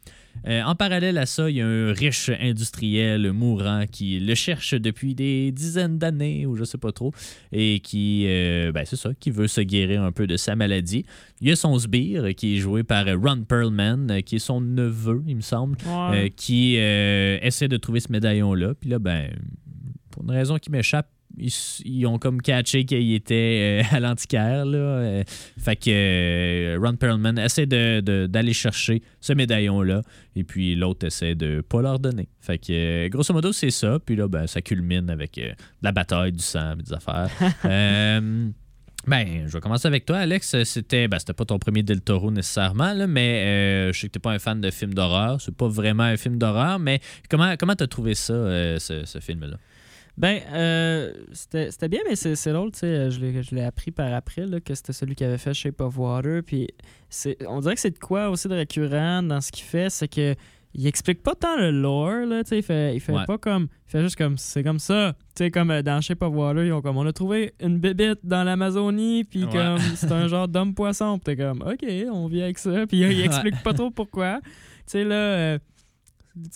Euh, 0.49 0.63
en 0.63 0.75
parallèle 0.75 1.19
à 1.19 1.27
ça, 1.27 1.49
il 1.51 1.57
y 1.57 1.61
a 1.61 1.67
un 1.67 1.93
riche 1.93 2.31
industriel 2.41 3.33
mourant 3.33 3.85
qui 3.91 4.19
le 4.19 4.35
cherche 4.35 4.75
depuis 4.75 5.15
des 5.15 5.53
dizaines 5.53 5.99
d'années, 5.99 6.47
ou 6.47 6.57
je 6.57 6.65
sais 6.65 6.79
pas 6.79 6.91
trop, 6.93 7.13
et 7.53 7.81
qui, 7.81 8.25
euh, 8.27 8.73
ben, 8.73 8.85
c'est 8.85 8.97
ça, 8.97 9.11
qui 9.19 9.31
veut 9.31 9.47
se 9.47 9.61
guérir 9.61 10.03
un 10.03 10.11
peu 10.13 10.27
de 10.27 10.37
sa 10.37 10.57
maladie. 10.57 11.05
Il 11.41 11.49
y 11.49 11.53
a 11.53 11.57
son 11.57 11.79
sbire, 11.79 12.35
qui 12.35 12.57
est 12.57 12.59
joué 12.59 12.83
par 12.83 13.05
Ron 13.07 13.45
Perlman, 13.45 14.23
qui 14.25 14.37
est 14.37 14.41
son 14.41 14.61
neveu, 14.61 15.23
il 15.27 15.37
me 15.37 15.41
semble, 15.43 15.77
Ouais. 15.87 16.27
euh, 16.27 16.29
qui 16.35 16.75
essaie 16.75 17.69
de 17.69 17.77
trouver 17.77 18.01
ce 18.01 18.11
médaillon-là. 18.11 18.75
Puis 18.75 18.91
là, 18.91 18.99
ben, 18.99 19.31
pour 20.11 20.25
une 20.25 20.31
raison 20.31 20.59
qui 20.59 20.71
m'échappe, 20.71 21.09
ils, 21.85 22.07
ont 22.07 22.19
comme 22.19 22.41
catché 22.41 22.85
qu'il 22.85 23.13
était 23.15 23.83
euh, 23.93 23.97
à 23.97 24.01
l'antiquaire. 24.01 24.65
Là. 24.65 24.79
euh, 24.79 25.25
fait 25.59 25.77
que 25.77 25.91
euh, 25.91 26.79
Ron 26.81 26.97
Perlman 26.97 27.39
essaie 27.39 27.67
de- 27.67 28.01
de- 28.01 28.27
d'aller 28.27 28.53
chercher 28.53 29.03
ce 29.21 29.33
médaillon-là. 29.33 30.03
Et 30.37 30.45
puis 30.45 30.75
l'autre 30.75 31.07
essaie 31.07 31.35
de 31.35 31.61
pas 31.61 31.83
leur 31.83 31.99
donner. 31.99 32.29
Fait 32.41 32.59
que 32.59 33.09
grosso 33.09 33.33
modo, 33.35 33.53
c'est 33.53 33.71
ça. 33.71 33.99
Puis 34.05 34.17
là, 34.17 34.29
ben, 34.29 34.47
ça 34.47 34.61
culmine 34.63 35.11
avec 35.11 35.35
de 35.37 35.53
la 35.83 35.93
bataille, 35.93 36.33
du 36.33 36.43
sang, 36.43 36.77
des 36.77 36.93
affaires. 36.93 37.29
Ben, 39.05 39.49
je 39.49 39.53
vais 39.53 39.61
commencer 39.61 39.89
avec 39.89 40.05
toi, 40.07 40.19
Alex. 40.19 40.63
C'était, 40.63 41.09
ben, 41.09 41.19
c'était 41.19 41.33
pas 41.33 41.45
ton 41.45 41.59
premier 41.59 41.83
Del 41.83 42.01
Toro 42.03 42.31
nécessairement, 42.31 42.93
là, 42.93 43.09
mais 43.09 43.43
euh, 43.89 43.93
je 43.93 43.99
sais 43.99 44.07
que 44.07 44.13
t'es 44.13 44.21
pas 44.21 44.31
un 44.31 44.39
fan 44.39 44.61
de 44.61 44.71
films 44.71 44.95
d'horreur. 44.95 45.41
C'est 45.41 45.57
pas 45.57 45.67
vraiment 45.67 46.05
un 46.05 46.17
film 46.17 46.39
d'horreur, 46.39 46.79
mais 46.79 47.01
comment 47.29 47.57
comment 47.59 47.75
t'as 47.75 47.89
trouvé 47.89 48.15
ça, 48.15 48.33
euh, 48.33 48.79
ce, 48.79 49.05
ce 49.05 49.19
film-là? 49.19 49.57
Ben, 50.19 50.41
euh, 50.53 51.13
c'était 51.33 51.89
bien, 51.89 52.01
mais 52.07 52.17
c'est 52.17 52.53
drôle, 52.53 52.71
tu 52.73 52.81
sais, 52.81 53.11
je 53.11 53.19
l'ai 53.19 53.43
je 53.43 53.55
l'ai 53.55 53.63
appris 53.65 53.91
par 53.91 54.13
après, 54.13 54.45
là, 54.47 54.61
que 54.61 54.75
c'était 54.75 54.93
celui 54.93 55.15
qui 55.15 55.25
avait 55.25 55.39
fait 55.39 55.55
Shape 55.55 55.81
of 55.81 55.97
Water, 55.99 56.43
puis 56.45 56.69
on 57.49 57.61
dirait 57.61 57.75
que 57.75 57.81
c'est 57.81 57.93
de 57.93 57.99
quoi 57.99 58.29
aussi 58.29 58.47
de 58.49 58.55
récurrent 58.55 59.23
dans 59.23 59.41
ce 59.41 59.51
qu'il 59.51 59.65
fait, 59.65 59.89
c'est 59.91 60.09
que 60.09 60.35
il 60.75 60.87
explique 60.87 61.23
pas 61.23 61.35
tant 61.35 61.57
le 61.59 61.71
lore, 61.71 62.27
là, 62.27 62.43
tu 62.45 62.49
sais, 62.51 62.59
il 62.59 62.63
fait, 62.63 62.95
il 62.95 63.01
fait 63.01 63.13
Ouais. 63.13 63.25
pas 63.27 63.37
comme, 63.39 63.69
il 63.87 63.91
fait 63.91 64.01
juste 64.03 64.17
comme, 64.17 64.37
c'est 64.39 64.63
comme 64.63 64.79
ça, 64.79 65.15
tu 65.35 65.45
sais, 65.45 65.51
comme 65.51 65.71
euh, 65.71 65.83
dans 65.83 66.01
Shape 66.03 66.23
of 66.23 66.35
Water, 66.35 66.65
ils 66.65 66.73
ont 66.73 66.81
comme, 66.83 66.97
on 66.99 67.07
a 67.07 67.13
trouvé 67.13 67.53
une 67.61 67.79
bébite 67.79 68.21
dans 68.23 68.43
l'Amazonie, 68.45 69.25
puis 69.25 69.45
Ouais. 69.45 69.51
comme, 69.53 69.79
c'est 69.97 70.13
un 70.13 70.29
genre 70.29 70.47
d'homme-poisson, 70.49 71.19
puis 71.19 71.35
t'es 71.37 71.43
comme, 71.43 71.63
ok, 71.63 71.87
on 72.13 72.27
vit 72.27 72.43
avec 72.43 72.59
ça, 72.59 72.87
puis 72.87 72.99
il 73.01 73.21
explique 73.23 73.63
pas 73.63 73.73
trop 73.75 73.91
pourquoi, 73.91 74.41
tu 74.43 74.51
sais, 74.87 75.05
là... 75.05 75.15
euh, 75.15 75.59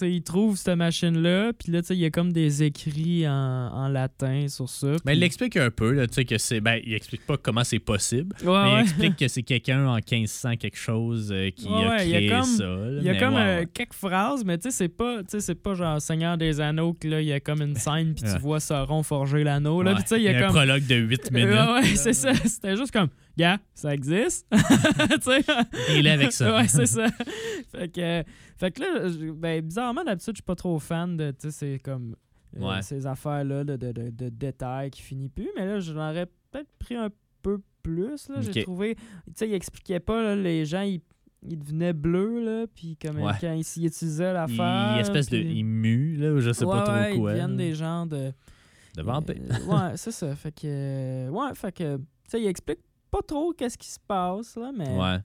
il 0.01 0.23
trouve 0.23 0.57
cette 0.57 0.77
machine-là, 0.77 1.53
puis 1.53 1.71
là, 1.73 1.81
il 1.91 1.97
y 1.97 2.05
a 2.05 2.11
comme 2.11 2.33
des 2.33 2.63
écrits 2.63 3.29
en, 3.29 3.33
en 3.33 3.89
latin 3.89 4.49
sur 4.49 4.69
ça. 4.69 4.89
Mais 5.05 5.17
il 5.17 5.23
explique 5.23 5.57
un 5.57 5.71
peu, 5.71 5.93
là, 5.93 6.07
que 6.07 6.39
c'est. 6.39 6.61
Ben, 6.61 6.81
il 6.85 6.95
explique 6.95 7.27
pas 7.27 7.37
comment 7.37 7.63
c'est 7.65 7.79
possible, 7.79 8.35
Ouais, 8.43 8.63
mais 8.65 8.73
il 8.73 8.81
explique 8.81 9.17
que 9.17 9.29
c'est 9.29 9.43
quelqu'un 9.43 9.87
en 9.87 9.97
1500 9.97 10.57
quelque 10.57 10.79
chose 10.79 11.31
euh, 11.33 11.51
qui 11.51 11.67
Ouais, 11.69 11.85
a 11.85 11.89
ouais, 11.91 12.07
il 12.07 12.11
y 12.11 12.15
a 12.15 12.19
créé 12.19 12.29
comme- 12.31 12.45
ça. 12.45 12.65
là, 12.65 12.99
Il 13.01 13.05
y 13.05 13.09
a 13.11 13.17
comme 13.19 13.37
euh, 13.37 13.65
quelques 13.73 13.95
phrases, 13.95 14.45
mais 14.45 14.57
tu 14.59 14.71
sais, 14.71 14.71
c'est 14.71 14.89
pas, 14.89 15.21
c'est 15.29 15.55
pas 15.55 15.75
genre 15.75 16.01
Seigneur 16.01 16.39
des 16.39 16.61
Anneaux 16.61 16.95
que 16.95 17.09
là, 17.09 17.21
il 17.21 17.27
y 17.29 17.33
a 17.33 17.41
comme 17.41 17.61
une 17.63 17.77
scène, 17.77 18.15
puis 18.15 18.25
tu 18.31 18.39
vois 18.41 18.61
Sauron 18.61 19.03
forger 19.03 19.45
l'anneau. 19.45 19.83
Là, 19.83 19.95
il 20.13 20.23
y 20.23 20.29
a 20.29 20.37
un 20.39 20.41
comme. 20.41 20.55
prologue 20.57 20.87
de 20.87 20.95
8 20.97 21.31
minutes. 21.33 21.51
Ouais, 21.53 21.97
c'est 21.97 22.13
ça. 22.15 22.35
C'était 22.35 22.77
juste 22.77 22.93
comme, 22.93 23.09
gars, 23.37 23.59
ça 23.75 23.93
existe? 23.95 24.47
Il 25.97 26.07
est 26.07 26.11
avec 26.11 26.33
ça. 26.33 26.57
ouais, 26.57 26.69
c'est 26.69 26.87
ça. 26.87 27.07
fait, 27.71 27.89
que, 27.89 28.25
fait 28.57 28.71
que 28.71 28.81
là, 28.81 29.33
ben, 29.35 29.61
bizarrement, 29.65 30.05
d'habitude, 30.05 30.35
je 30.35 30.39
suis 30.39 30.43
pas 30.43 30.55
trop 30.55 30.79
fan 30.79 31.17
de, 31.17 31.35
c'est 31.51 31.79
comme. 31.83 32.17
euh, 32.61 32.81
ces 32.83 33.07
affaires-là 33.07 33.65
de, 33.65 33.77
de, 33.77 33.93
de, 33.93 34.11
de 34.11 34.29
détails 34.29 34.91
qui 34.91 35.03
finissent 35.03 35.31
plus. 35.35 35.49
Mais 35.57 35.67
là, 35.67 35.81
je 35.81 35.93
l'aurais 35.93 36.27
peut-être 36.51 36.69
pris 36.79 36.95
un 36.97 37.11
peu 37.43 37.59
plus. 37.83 38.29
là. 38.29 38.37
Ok. 38.39 38.51
J'ai 38.53 38.63
trouvé. 38.63 38.95
Tu 38.95 39.03
sais, 39.35 39.49
il 39.49 39.55
expliquait 39.55 40.01
pas, 40.01 40.23
là, 40.23 40.37
les 40.37 40.65
gens, 40.65 40.83
ils, 40.83 41.01
ils 41.49 41.59
devenaient 41.59 41.93
bleus, 41.93 42.43
là. 42.45 42.67
Puis 42.75 42.97
comme 42.97 43.21
Ouais. 43.21 43.33
quand 43.41 43.53
ils, 43.53 43.61
ils 43.77 43.87
utilisaient 43.87 44.31
Il, 44.31 44.35
l'affaire. 44.35 44.95
il 44.97 45.01
espèce 45.01 45.29
de. 45.29 45.39
puis- 45.39 45.59
Il 45.59 45.65
mue, 45.65 46.17
là, 46.17 46.33
ou 46.33 46.41
je 46.41 46.53
sais 46.53 46.65
ouais, 46.65 46.73
pas 46.77 46.83
trop 46.83 46.95
ouais, 46.95 47.17
quoi. 47.17 47.33
Ils 47.33 47.35
viennent 47.35 47.57
des 47.57 47.75
genres 47.75 48.07
de. 48.07 48.33
De 48.97 49.03
vampire. 49.03 49.37
Euh, 49.51 49.67
ouais, 49.91 49.97
c'est 49.97 50.11
ça. 50.11 50.35
Fait 50.35 50.53
que. 50.53 51.29
ouais, 51.29 51.55
fait 51.55 51.73
que. 51.73 51.97
Tu 51.99 52.03
sais, 52.29 52.41
il 52.41 52.47
explique 52.47 52.79
pas 53.17 53.23
trop 53.27 53.53
qu'est-ce 53.53 53.79
qui 53.79 53.89
se 53.89 53.99
passe, 54.07 54.57
là, 54.57 54.71
mais. 54.77 54.89
Ouais. 54.89 55.19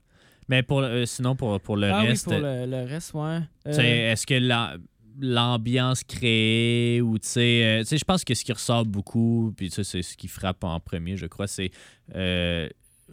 Mais 0.48 0.64
pour, 0.64 0.82
euh, 0.82 1.06
sinon, 1.06 1.36
pour, 1.36 1.60
pour 1.62 1.78
le 1.78 1.90
ah 1.90 2.02
reste, 2.02 2.28
oui, 2.28 2.34
pour 2.34 2.42
le, 2.44 2.66
le 2.66 2.86
reste, 2.86 3.14
ouais. 3.14 3.40
Euh, 3.68 4.12
est-ce 4.12 4.26
que 4.26 4.34
la- 4.34 4.76
l'ambiance 5.20 6.04
créée 6.04 7.02
ou 7.02 7.18
tu 7.20 7.28
sais, 7.28 7.64
euh, 7.64 7.80
tu 7.82 7.88
sais, 7.88 7.98
je 7.98 8.06
pense 8.06 8.24
que 8.24 8.34
ce 8.34 8.44
qui 8.44 8.52
ressort 8.54 8.86
beaucoup, 8.86 9.54
puis 9.56 9.70
ça, 9.70 9.84
c'est 9.84 10.02
ce 10.02 10.18
qui 10.18 10.28
frappe 10.28 10.64
en 10.64 10.80
premier, 10.80 11.18
je 11.18 11.26
crois, 11.28 11.48
c'est 11.48 11.72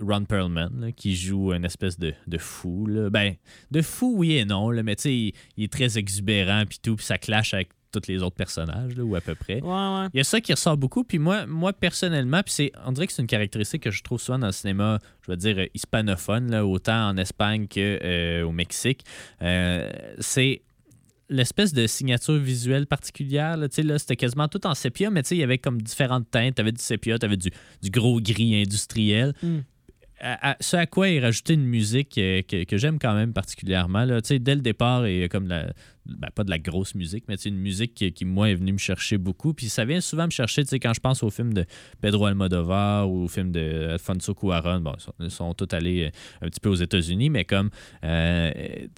Ron 0.00 0.24
Perlman 0.24 0.70
là, 0.80 0.92
qui 0.92 1.14
joue 1.16 1.52
une 1.52 1.64
espèce 1.64 1.98
de, 1.98 2.14
de 2.26 2.38
fou. 2.38 2.86
Là. 2.86 3.10
Ben, 3.10 3.34
de 3.70 3.82
fou, 3.82 4.14
oui 4.16 4.36
et 4.36 4.44
non, 4.44 4.70
là, 4.70 4.82
mais 4.82 4.96
tu 4.96 5.02
sais, 5.02 5.14
il, 5.14 5.32
il 5.56 5.64
est 5.64 5.72
très 5.72 5.98
exubérant, 5.98 6.64
puis 6.68 6.78
tout, 6.82 6.96
puis 6.96 7.04
ça 7.04 7.18
clash 7.18 7.54
avec 7.54 7.70
tous 7.92 8.08
les 8.08 8.22
autres 8.22 8.36
personnages, 8.36 8.96
là, 8.96 9.02
ou 9.02 9.14
à 9.14 9.20
peu 9.20 9.34
près. 9.34 9.60
Ouais, 9.60 9.68
ouais. 9.68 10.08
Il 10.12 10.18
y 10.18 10.20
a 10.20 10.24
ça 10.24 10.40
qui 10.40 10.52
ressort 10.52 10.76
beaucoup. 10.76 11.04
Puis 11.04 11.18
moi, 11.18 11.46
moi 11.46 11.72
personnellement, 11.72 12.42
puis 12.42 12.52
c'est, 12.52 12.72
on 12.84 12.92
dirait 12.92 13.06
que 13.06 13.12
c'est 13.12 13.22
une 13.22 13.28
caractéristique 13.28 13.82
que 13.82 13.90
je 13.90 14.02
trouve 14.02 14.20
souvent 14.20 14.38
dans 14.38 14.46
le 14.46 14.52
cinéma, 14.52 14.98
je 15.26 15.30
veux 15.30 15.36
dire, 15.36 15.58
euh, 15.58 15.66
hispanophone, 15.74 16.50
là, 16.50 16.66
autant 16.66 17.08
en 17.08 17.16
Espagne 17.16 17.66
qu'au 17.66 18.52
Mexique. 18.52 19.04
Euh, 19.42 19.90
c'est 20.18 20.62
l'espèce 21.30 21.72
de 21.72 21.86
signature 21.86 22.38
visuelle 22.38 22.86
particulière. 22.86 23.56
Là, 23.56 23.68
c'était 23.70 24.16
quasiment 24.16 24.48
tout 24.48 24.66
en 24.66 24.74
sépia, 24.74 25.10
mais 25.10 25.20
il 25.30 25.38
y 25.38 25.42
avait 25.42 25.58
comme 25.58 25.80
différentes 25.80 26.30
teintes. 26.30 26.56
Tu 26.56 26.60
avais 26.60 26.72
du 26.72 26.82
sépia, 26.82 27.18
tu 27.18 27.26
avais 27.26 27.36
du, 27.36 27.50
du 27.82 27.90
gros 27.90 28.20
gris 28.20 28.62
industriel. 28.62 29.34
Mm. 29.42 29.58
Ce 30.60 30.76
à 30.76 30.86
quoi 30.86 31.08
il 31.08 31.24
rajoutait 31.24 31.54
une 31.54 31.64
musique 31.64 32.18
euh, 32.18 32.42
que, 32.42 32.64
que 32.64 32.76
j'aime 32.76 32.98
quand 32.98 33.14
même 33.14 33.32
particulièrement. 33.32 34.04
Là. 34.04 34.20
Dès 34.20 34.54
le 34.54 34.60
départ, 34.60 35.06
il 35.06 35.18
y 35.18 35.22
a 35.22 35.28
comme 35.28 35.46
la, 35.46 35.72
ben, 36.08 36.28
pas 36.34 36.42
de 36.42 36.50
la 36.50 36.58
grosse 36.58 36.94
musique, 36.94 37.24
mais 37.28 37.34
une 37.34 37.58
musique 37.58 37.94
qui, 38.14 38.24
moi, 38.24 38.48
est 38.48 38.54
venue 38.54 38.72
me 38.72 38.78
chercher 38.78 39.18
beaucoup. 39.18 39.52
Puis 39.52 39.68
ça 39.68 39.84
vient 39.84 40.00
souvent 40.00 40.24
me 40.24 40.30
chercher, 40.30 40.62
quand 40.78 40.94
je 40.94 41.00
pense 41.00 41.22
au 41.22 41.30
film 41.30 41.52
de 41.52 41.66
Pedro 42.00 42.26
Almodovar 42.26 43.10
ou 43.10 43.24
au 43.24 43.28
film 43.28 43.52
de 43.52 43.90
Alfonso 43.92 44.34
Cuarón, 44.34 44.80
bon, 44.80 44.94
ils 45.20 45.30
sont, 45.30 45.52
tous 45.54 45.74
allés 45.74 46.04
euh, 46.04 46.46
un 46.46 46.48
petit 46.48 46.60
peu 46.60 46.70
aux 46.70 46.74
États-Unis, 46.74 47.28
mais 47.28 47.44
comme, 47.44 47.70
euh, 48.04 48.50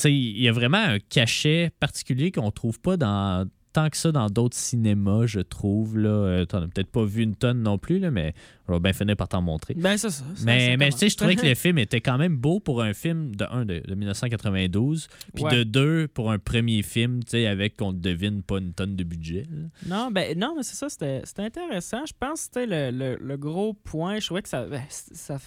il 0.04 0.40
y 0.40 0.48
a 0.48 0.52
vraiment 0.52 0.78
un 0.78 0.98
cachet 1.00 1.70
particulier 1.80 2.30
qu'on 2.30 2.50
trouve 2.50 2.80
pas 2.80 2.96
dans 2.96 3.48
tant 3.72 3.88
que 3.88 3.96
ça 3.96 4.10
dans 4.12 4.26
d'autres 4.28 4.56
cinémas, 4.56 5.26
je 5.26 5.40
trouve. 5.40 5.96
Là, 5.98 6.08
euh, 6.08 6.44
t'en 6.44 6.62
as 6.62 6.68
peut-être 6.68 6.90
pas 6.90 7.04
vu 7.04 7.22
une 7.22 7.36
tonne 7.36 7.62
non 7.62 7.78
plus, 7.78 7.98
là, 7.98 8.10
mais 8.10 8.34
on 8.68 8.72
va 8.74 8.78
bien 8.80 8.92
finir 8.92 9.16
par 9.16 9.28
t'en 9.28 9.42
montrer. 9.42 9.74
Ben, 9.74 9.96
c'est 9.96 10.10
ça. 10.10 10.24
ça- 10.34 10.44
Mais, 10.44 10.76
mais 10.76 10.90
tu 10.90 10.98
sais, 10.98 11.08
je 11.08 11.16
trouvais 11.16 11.36
que 11.36 11.46
le 11.46 11.54
film 11.56 11.78
était 11.78 12.00
quand 12.00 12.18
même 12.18 12.36
beau 12.36 12.58
pour 12.60 12.82
un 12.82 12.92
film 12.94 13.34
de 13.36 13.44
un 13.50 13.64
de, 13.64 13.80
de 13.86 13.94
1992, 13.94 15.08
puis 15.34 15.44
Ouais. 15.44 15.56
de 15.56 15.62
deux 15.64 16.08
pour 16.08 16.30
un 16.30 16.38
premier 16.38 16.82
film, 16.82 17.22
tu 17.24 17.30
sais, 17.30 17.46
avec 17.46 17.76
qu'on 17.76 17.92
devine 17.92 18.42
pas 18.42 18.58
une 18.58 18.72
tonne 18.72 18.96
de 18.96 19.04
budget. 19.04 19.46
là. 19.50 19.68
Non, 19.86 20.10
ben, 20.10 20.38
non, 20.38 20.54
mais 20.56 20.62
c'est 20.62 20.76
ça, 20.76 20.88
c'était 20.88 21.22
intéressant. 21.42 22.04
Je 22.06 22.12
pense 22.18 22.40
que 22.48 22.60
c'était 22.60 22.66
le, 22.66 22.96
le, 22.96 23.18
le 23.20 23.36
gros 23.36 23.74
point. 23.74 24.18
Je 24.20 24.26
trouvais 24.26 24.42
que 24.42 24.48
ça, 24.48 24.66
ben, 24.66 24.82
ça. 24.88 25.38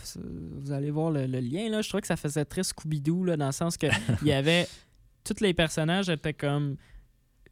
Vous 0.61 0.71
allez 0.71 0.91
voir 0.91 1.11
le, 1.11 1.25
le 1.27 1.39
lien, 1.39 1.69
là. 1.69 1.81
Je 1.81 1.89
trouvais 1.89 2.01
que 2.01 2.07
ça 2.07 2.17
faisait 2.17 2.45
très 2.45 2.61
Scooby-Doo, 2.63 3.25
là, 3.25 3.37
dans 3.37 3.47
le 3.47 3.51
sens 3.51 3.77
que 3.77 3.87
il 4.21 4.27
y 4.27 4.31
avait. 4.33 4.67
Tous 5.23 5.39
les 5.41 5.53
personnages 5.53 6.09
étaient 6.09 6.33
comme. 6.33 6.75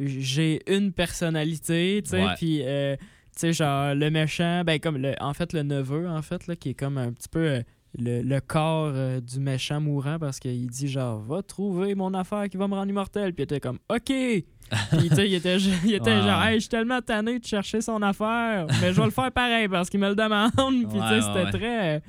J'ai 0.08 0.62
une 0.74 0.91
personnalité, 0.91 2.02
tu 2.04 2.10
sais, 2.12 2.26
puis. 2.38 2.62
euh, 2.64 2.95
tu 3.34 3.39
sais, 3.39 3.54
genre, 3.54 3.95
le 3.95 4.10
méchant, 4.10 4.64
ben, 4.66 4.78
comme, 4.80 4.97
le, 4.97 5.14
en 5.22 5.34
fait, 5.34 5.54
le 5.54 5.64
neveu, 5.64 6.06
en 6.08 6.22
fait, 6.22 6.47
là, 6.47 6.56
qui 6.58 6.72
est 6.72 6.74
comme 6.74 6.97
un 6.97 7.14
petit 7.14 7.30
peu 7.30 7.39
euh, 7.39 7.62
le, 7.97 8.22
le 8.24 8.41
corps 8.41 8.91
euh, 8.93 9.22
du 9.22 9.39
méchant 9.39 9.80
mourant 9.80 10.20
parce 10.20 10.38
qu'il 10.38 10.68
dit, 10.70 10.89
genre, 10.89 11.22
va 11.22 11.41
trouver 11.41 11.95
mon 11.95 12.14
affaire 12.14 12.49
qui 12.49 12.58
va 12.58 12.68
me 12.68 12.74
rendre 12.74 12.89
immortel. 12.89 13.34
Puis 13.34 13.43
il 13.43 13.45
était 13.45 13.62
comme, 13.62 13.80
OK! 13.89 14.06
Puis, 14.08 15.10
tu 15.10 15.16
sais, 15.16 15.28
il 15.30 15.34
était, 15.36 15.58
il 15.58 15.93
était 15.93 16.22
genre, 16.22 16.43
hey, 16.43 16.56
je 16.56 16.60
suis 16.62 16.70
tellement 16.70 17.02
tanné 17.02 17.39
de 17.39 17.45
chercher 17.45 17.80
son 17.80 18.02
affaire, 18.02 18.68
mais 18.82 18.91
je 18.91 18.99
vais 18.99 19.06
le 19.06 19.12
faire 19.12 19.32
pareil 19.32 19.70
parce 19.70 19.89
qu'il 19.89 19.99
me 20.02 20.10
le 20.10 20.16
demande. 20.16 20.52
Puis, 20.54 20.86
tu 20.91 20.91
sais, 20.91 20.99
Ouais, 20.99 21.22
c'était 21.22 21.43
ouais. 21.45 21.52
très. 21.52 22.02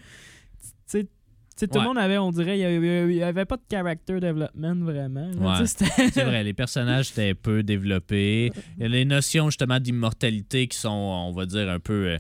Tout 1.59 1.66
le 1.74 1.78
Ouais. 1.80 1.84
monde 1.86 1.98
avait, 1.98 2.18
on 2.18 2.30
dirait, 2.30 2.59
il 2.59 3.14
y 3.14 3.22
avait, 3.22 3.44
pas 3.44 3.57
de 3.57 3.62
character 3.70 4.20
development 4.20 4.82
vraiment. 4.84 5.30
Ouais. 5.32 5.66
C'est 5.66 6.24
vrai, 6.24 6.42
les 6.44 6.53
personnages 6.55 7.11
étaient 7.11 7.34
peu 7.34 7.62
développés. 7.62 8.50
Il 8.78 8.82
y 8.82 8.86
a 8.86 8.88
les 8.88 9.05
notions 9.05 9.46
justement 9.46 9.78
d'immortalité 9.80 10.66
qui 10.68 10.78
sont, 10.78 10.88
on 10.90 11.32
va 11.32 11.46
dire, 11.46 11.68
un 11.68 11.80
peu 11.80 12.09
euh, 12.09 12.18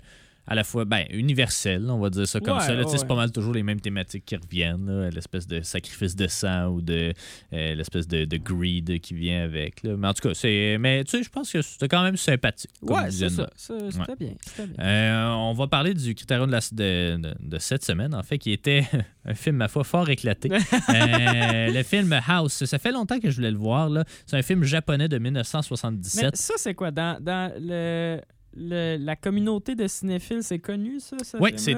à 0.52 0.54
la 0.54 0.64
fois 0.64 0.84
ben, 0.84 1.06
universelles, 1.10 1.88
on 1.90 1.98
va 1.98 2.10
dire 2.10 2.28
ça 2.28 2.38
comme 2.40 2.58
Ouais, 2.58 2.62
ça. 2.64 2.76
ouais. 2.76 2.82
C'est 2.86 3.06
pas 3.06 3.14
mal 3.16 3.32
toujours 3.32 3.54
les 3.54 3.62
mêmes 3.62 3.80
thématiques 3.80 4.24
qui 4.26 4.36
reviennent, 4.36 5.08
l'espèce 5.08 5.46
de 5.46 5.62
sacrifice 5.62 6.14
de 6.14 6.26
sang 6.26 6.66
ou 6.66 6.82
de 6.82 7.14
euh, 7.54 7.74
l'espèce 7.74 8.06
de, 8.06 8.26
de 8.26 8.36
greed 8.36 9.00
qui 9.00 9.14
vient 9.14 9.42
avec. 9.44 9.82
là. 9.82 9.94
Mais 9.96 10.08
en 10.08 10.12
tout 10.14 10.28
cas, 10.28 10.34
c'est. 10.34 10.76
Mais 10.78 11.04
tu 11.04 11.16
sais, 11.16 11.22
je 11.22 11.30
pense 11.30 11.50
que 11.50 11.62
c'était 11.62 11.88
quand 11.88 12.02
même 12.02 12.16
sympathique. 12.18 12.70
Ouais, 12.82 13.10
c'est 13.10 13.30
ça. 13.30 13.48
C'était 13.56 14.16
bien. 14.18 14.34
C'était 14.44 14.66
bien. 14.66 14.84
Euh, 14.84 15.26
on 15.36 15.54
va 15.54 15.66
parler 15.68 15.94
du 15.94 16.14
critérium 16.14 16.48
de, 16.48 16.52
la- 16.52 17.16
de- 17.18 17.34
de- 17.40 17.58
cette 17.58 17.84
semaine, 17.84 18.14
en 18.14 18.22
fait, 18.22 18.36
qui 18.38 18.52
était 18.52 18.84
un 19.24 19.34
film, 19.34 19.56
ma 19.56 19.68
foi, 19.68 19.84
fort 19.84 20.08
éclaté. 20.10 20.50
Euh, 20.90 21.70
le 21.72 21.82
film 21.82 22.12
House. 22.28 22.64
Ça 22.64 22.78
fait 22.78 22.92
longtemps 22.92 23.18
que 23.18 23.30
je 23.30 23.36
voulais 23.36 23.50
le 23.50 23.56
voir. 23.56 23.88
là. 23.88 24.04
C'est 24.26 24.36
un 24.36 24.42
film 24.42 24.64
japonais 24.64 25.08
de 25.08 25.16
Mais 25.18 25.30
1977. 25.30 26.36
ça, 26.36 26.54
c'est 26.56 26.74
quoi? 26.74 26.90
Dans, 26.90 27.22
dans 27.22 27.50
le, 27.58 28.20
le- 28.56 28.96
la 28.98 29.16
communauté 29.16 29.74
de 29.74 29.86
cinéphiles, 29.86 30.42
c'est 30.42 30.58
connu, 30.58 31.00
ça? 31.00 31.16
ce 31.22 31.36
Oui, 31.38 31.50
c'est 31.56 31.74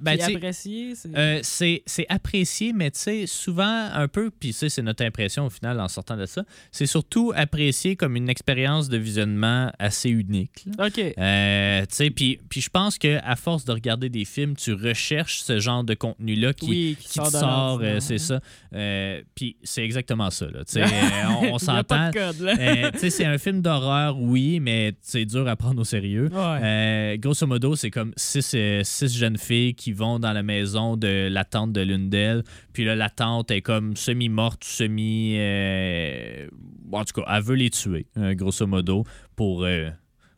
ben, 0.00 0.18
apprécié? 0.20 0.94
c'est- 0.94 1.16
euh, 1.16 1.40
c'est 1.42 2.06
apprécié, 2.08 2.72
mais 2.72 2.90
tu 2.90 2.98
sais, 3.00 3.26
souvent 3.26 3.88
un 3.92 4.08
peu, 4.08 4.30
puis 4.30 4.50
tu 4.50 4.54
sais, 4.56 4.68
c'est 4.68 4.82
notre 4.82 5.04
impression 5.04 5.46
au 5.46 5.50
final 5.50 5.80
en 5.80 5.88
sortant 5.88 6.16
de 6.16 6.26
ça, 6.26 6.44
c'est 6.72 6.86
surtout 6.86 7.32
apprécié 7.34 7.96
comme 7.96 8.16
une 8.16 8.28
expérience 8.28 8.88
de 8.88 8.96
visionnement 8.98 9.70
assez 9.78 10.10
unique. 10.10 10.66
là. 10.78 10.86
OK. 10.86 10.98
Euh, 11.18 11.80
tu 11.82 11.94
sais, 11.94 12.10
puis 12.10 12.38
puis 12.48 12.60
je 12.60 12.70
pense 12.70 12.98
que 12.98 13.18
à 13.22 13.36
force 13.36 13.64
de 13.64 13.72
regarder 13.72 14.08
des 14.08 14.24
films, 14.24 14.54
tu 14.56 14.72
recherches 14.72 15.40
ce 15.40 15.58
genre 15.60 15.84
de 15.84 15.94
contenu-là 15.94 16.52
qui, 16.52 16.68
oui, 16.68 16.96
qui 17.00 17.20
sort 17.30 17.80
euh, 17.82 18.00
c'est 18.00 18.18
ça. 18.18 18.40
Euh, 18.74 19.22
puis 19.34 19.56
c'est 19.62 19.82
exactement 19.84 20.30
ça. 20.30 20.46
Là. 20.46 20.64
Tu 20.64 20.72
sais, 20.72 20.82
on, 21.42 21.54
on 21.54 21.58
s'entend. 21.58 22.10
tu 22.12 22.98
sais, 22.98 23.10
c'est 23.10 23.24
un 23.24 23.38
film 23.38 23.62
d'horreur, 23.62 24.18
oui, 24.20 24.60
mais 24.60 24.94
c'est 25.00 25.24
dur 25.24 25.46
à 25.48 25.56
prendre 25.56 25.80
au 25.80 25.84
sérieux. 25.84 26.17
Ouais. 26.26 26.60
Euh, 26.62 27.16
grosso 27.18 27.46
modo, 27.46 27.76
c'est 27.76 27.90
comme 27.90 28.12
six, 28.16 28.52
euh, 28.54 28.82
six 28.84 29.16
jeunes 29.16 29.38
filles 29.38 29.74
qui 29.74 29.92
vont 29.92 30.18
dans 30.18 30.32
la 30.32 30.42
maison 30.42 30.96
de 30.96 31.28
la 31.30 31.44
tante 31.44 31.72
de 31.72 31.80
l'une 31.80 32.10
d'elles. 32.10 32.42
Puis 32.72 32.84
là, 32.84 32.94
la 32.96 33.10
tante 33.10 33.50
est 33.50 33.62
comme 33.62 33.96
semi-morte, 33.96 34.64
semi. 34.64 35.34
euh, 35.38 36.46
En 36.92 37.04
tout 37.04 37.20
cas, 37.20 37.26
elle 37.36 37.42
veut 37.42 37.54
les 37.56 37.70
tuer, 37.70 38.06
euh, 38.16 38.34
grosso 38.34 38.66
modo, 38.66 39.04
pour. 39.36 39.66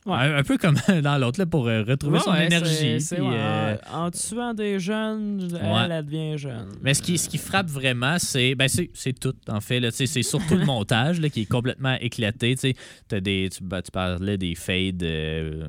Ouais. 0.05 0.13
un, 0.15 0.37
un 0.37 0.43
peu 0.43 0.57
comme 0.57 0.75
dans 1.03 1.17
l'autre, 1.19 1.43
pour 1.45 1.67
euh, 1.67 1.83
retrouver 1.83 2.17
Ouais, 2.17 2.23
son 2.23 2.31
ouais, 2.31 2.47
énergie. 2.47 2.99
c'est- 2.99 3.15
puis, 3.17 3.25
euh, 3.29 3.75
en, 3.93 4.05
en 4.07 4.11
tuant 4.11 4.53
des 4.53 4.79
jeunes, 4.79 5.47
elle, 5.61 6.05
devient 6.05 6.37
jeune. 6.39 6.69
Mais 6.81 6.93
ce 6.95 7.01
qui, 7.03 7.17
ce 7.19 7.29
qui 7.29 7.37
frappe 7.37 7.67
vraiment, 7.67 8.17
c'est 8.17 8.55
ben 8.55 8.67
c'est, 8.67 8.89
c'est 8.95 9.17
tout, 9.19 9.35
en 9.47 9.59
fait. 9.61 9.79
là. 9.79 9.89
C'est 9.91 10.07
surtout 10.23 10.55
le 10.55 10.65
montage 10.65 11.19
là, 11.21 11.29
qui 11.29 11.41
est 11.41 11.45
complètement 11.45 11.95
éclaté. 12.01 12.55
T'as 13.07 13.19
des, 13.19 13.49
tu, 13.55 13.63
ben, 13.63 13.81
tu 13.83 13.91
parlais 13.91 14.37
des 14.39 14.55
fades 14.55 15.03
euh, 15.03 15.67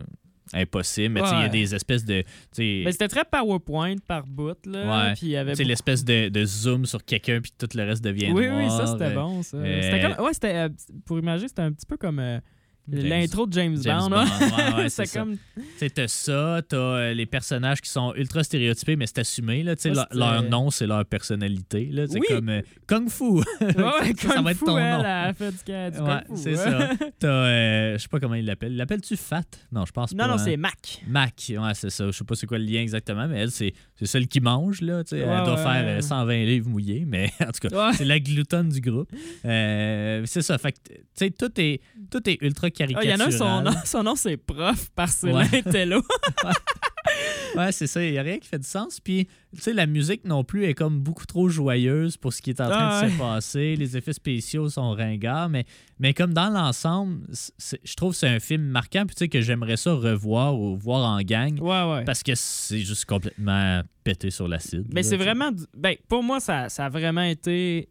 impossibles, 0.55 1.15
mais 1.15 1.21
il 1.21 1.41
y 1.41 1.45
a 1.45 1.49
des 1.49 1.75
espèces 1.75 2.05
de. 2.05 2.25
Mais 2.59 2.91
c'était 2.93 3.09
très 3.09 3.25
PowerPoint 3.25 3.97
par 4.07 4.27
bout, 4.27 4.57
là. 4.67 5.13
Puis 5.15 5.29
y 5.29 5.37
avait 5.37 5.55
l'espèce 5.55 6.05
de, 6.05 6.29
de 6.31 6.45
zoom 6.47 6.87
sur 6.87 7.05
quelqu'un, 7.05 7.41
puis 7.43 7.53
tout 7.59 7.69
le 7.75 7.85
reste 7.85 8.03
devient 8.03 8.31
Oui, 8.33 8.47
noir. 8.49 8.59
oui, 8.65 8.71
ça 8.71 8.87
c'était 8.87 9.13
euh, 9.13 9.15
bon, 9.15 9.43
ça. 9.43 9.57
euh, 9.59 9.83
C'était 9.83 10.01
comme... 10.01 10.25
Ouais, 10.25 10.33
c'était... 10.33 10.69
pour 11.05 11.19
imaginer, 11.19 11.49
c'était 11.49 11.63
un 11.63 11.73
petit 11.73 11.87
peu 11.87 11.97
comme 11.97 12.19
l'intro 12.89 13.47
de 13.47 13.53
James, 13.53 13.77
James 13.83 14.01
Bond. 14.01 14.11
Bond, 14.11 14.17
ouais, 14.25 14.75
ouais, 14.83 14.89
c'est 14.89 15.07
ça. 15.07 15.21
comme... 15.21 15.37
T'as 15.95 16.09
ça, 16.09 16.61
t'as 16.69 16.77
euh, 16.77 17.15
les 17.15 17.27
personnages 17.27 17.81
qui 17.81 17.91
sont 17.91 18.15
ultra 18.17 18.43
stéréotypés, 18.45 18.97
mais 18.97 19.07
c'est 19.07 19.19
assumé. 19.21 19.63
Là, 19.63 19.77
tu 19.77 19.83
sais, 19.83 19.95
Ça, 19.95 20.09
leur, 20.13 20.43
nom, 20.43 20.71
c'est 20.71 20.87
leur 20.87 21.05
personnalité. 21.05 21.87
Là, 21.93 22.07
c'est 22.09 22.19
Oui. 22.19 22.27
comme 22.29 22.49
euh, 22.49 22.63
Kung 22.87 23.09
Fu. 23.09 23.25
Ouais, 23.25 23.43
Ça, 23.61 24.29
ça 24.29 24.35
Kung 24.35 24.45
va 24.45 24.51
être 24.53 24.65
ton 24.65 24.79
elle, 24.79 24.93
nom. 24.95 25.01
elle 25.01 25.07
a 25.07 25.33
fait 25.35 25.51
du, 25.51 25.59
ca- 25.67 25.91
du 25.91 25.99
Ouais, 26.01 26.21
Kung 26.27 26.37
Fu, 26.37 26.43
c'est 26.43 26.67
hein. 26.67 26.89
ça. 26.99 27.07
T'as, 27.19 27.29
euh, 27.29 27.93
je 27.99 28.03
sais 28.03 28.09
pas 28.09 28.21
comment 28.21 28.35
il 28.35 28.45
l'appelle. 28.47 28.77
L'appelles-tu 28.77 29.17
Fat? 29.17 29.43
Non, 29.71 29.85
je 29.87 29.93
pense 29.93 30.15
pas. 30.15 30.23
Non, 30.23 30.29
non, 30.35 30.39
hein. 30.41 30.45
c'est 30.45 30.57
Mac. 30.57 31.03
Mac, 31.07 31.35
ouais, 31.51 31.75
c'est 31.75 31.91
ça. 31.91 32.07
Je 32.07 32.11
sais 32.13 32.25
pas 32.25 32.35
c'est 32.35 32.47
quoi 32.47 32.59
le 32.59 32.65
lien 32.65 32.81
exactement, 32.81 33.27
mais 33.29 33.39
elle, 33.41 33.51
c'est, 33.51 33.73
celle 34.03 34.27
qui 34.29 34.41
mange, 34.41 34.81
là. 34.81 35.03
elle 35.13 35.19
Ouais, 35.19 35.45
doit 35.45 35.55
ouais. 35.57 35.63
faire 35.63 35.85
euh, 35.99 36.01
120 36.01 36.45
livres 36.45 36.69
mouillés, 36.69 37.05
mais 37.07 37.31
en 37.41 37.47
tout 37.53 37.69
cas, 37.69 37.89
Ouais. 37.89 37.93
c'est 37.95 38.05
la 38.05 38.19
gloutonne 38.21 38.69
du 38.71 38.81
groupe. 38.81 39.11
Euh, 39.45 40.23
c'est 40.27 40.43
ça. 40.43 40.59
Fait 40.59 40.73
que, 40.73 40.79
tu 40.89 40.95
sais, 41.15 41.31
tout 41.31 41.51
est, 41.61 41.81
tout 42.11 42.29
est 42.29 42.39
ultra 42.43 42.71
Ah, 42.81 42.85
Il 42.89 42.95
caricatural. 42.95 43.19
y 43.19 43.23
en 43.23 43.25
a 43.25 43.29
un, 43.29 43.31
son 43.31 43.63
nom, 43.63 43.77
son 43.85 44.03
nom 44.03 44.15
c'est 44.17 44.37
Prof 44.37 44.91
Marcelin 44.97 45.47
Ouais. 45.53 45.63
Tello. 45.63 46.03
Ouais, 47.57 47.71
c'est 47.73 47.87
ça. 47.87 48.03
Il 48.03 48.13
n'y 48.13 48.19
a 48.19 48.23
rien 48.23 48.39
qui 48.39 48.49
fait 48.49 48.59
du 48.61 48.67
sens. 48.67 48.99
Puis, 48.99 49.27
tu 49.55 49.61
sais, 49.61 49.75
la 49.75 49.85
musique 49.87 50.25
non 50.25 50.43
plus 50.45 50.65
est 50.65 50.73
comme 50.75 51.01
beaucoup 51.01 51.27
trop 51.27 51.49
joyeuse 51.51 52.17
pour 52.17 52.33
ce 52.33 52.41
qui 52.41 52.49
est 52.51 52.61
en 52.63 52.69
train 52.71 52.89
Ah 52.91 53.03
de 53.03 53.09
se 53.09 53.13
ouais. 53.13 53.19
passer. 53.19 53.77
Les 53.77 53.95
effets 53.97 54.15
spéciaux 54.15 54.71
sont 54.71 54.93
ringards, 54.93 55.51
mais, 55.51 55.67
mais 55.99 56.15
comme 56.15 56.33
dans 56.33 56.49
l'ensemble, 56.49 57.21
je 57.31 57.95
trouve 57.95 58.13
que 58.13 58.19
c'est 58.19 58.29
un 58.29 58.41
film 58.41 58.63
marquant. 58.63 59.05
Puis, 59.05 59.17
tu 59.17 59.19
sais, 59.25 59.29
que 59.29 59.43
j'aimerais 59.43 59.77
ça 59.77 59.93
revoir 59.93 60.59
ou 60.59 60.77
voir 60.77 61.05
en 61.11 61.21
gang. 61.21 61.61
Ouais, 61.61 61.93
ouais. 61.93 62.05
Parce 62.05 62.23
que 62.23 62.33
c'est 62.35 62.81
juste 62.81 63.05
complètement 63.05 63.83
pété 64.03 64.31
sur 64.31 64.49
l'acide. 64.49 64.87
Mais 64.95 65.03
c'est 65.03 65.19
vraiment. 65.19 65.51
Ben, 65.77 65.97
pour 66.09 66.23
moi, 66.23 66.41
ça, 66.41 66.71
ça 66.71 66.87
a 66.87 66.89
vraiment 66.89 67.23
été. 67.25 67.91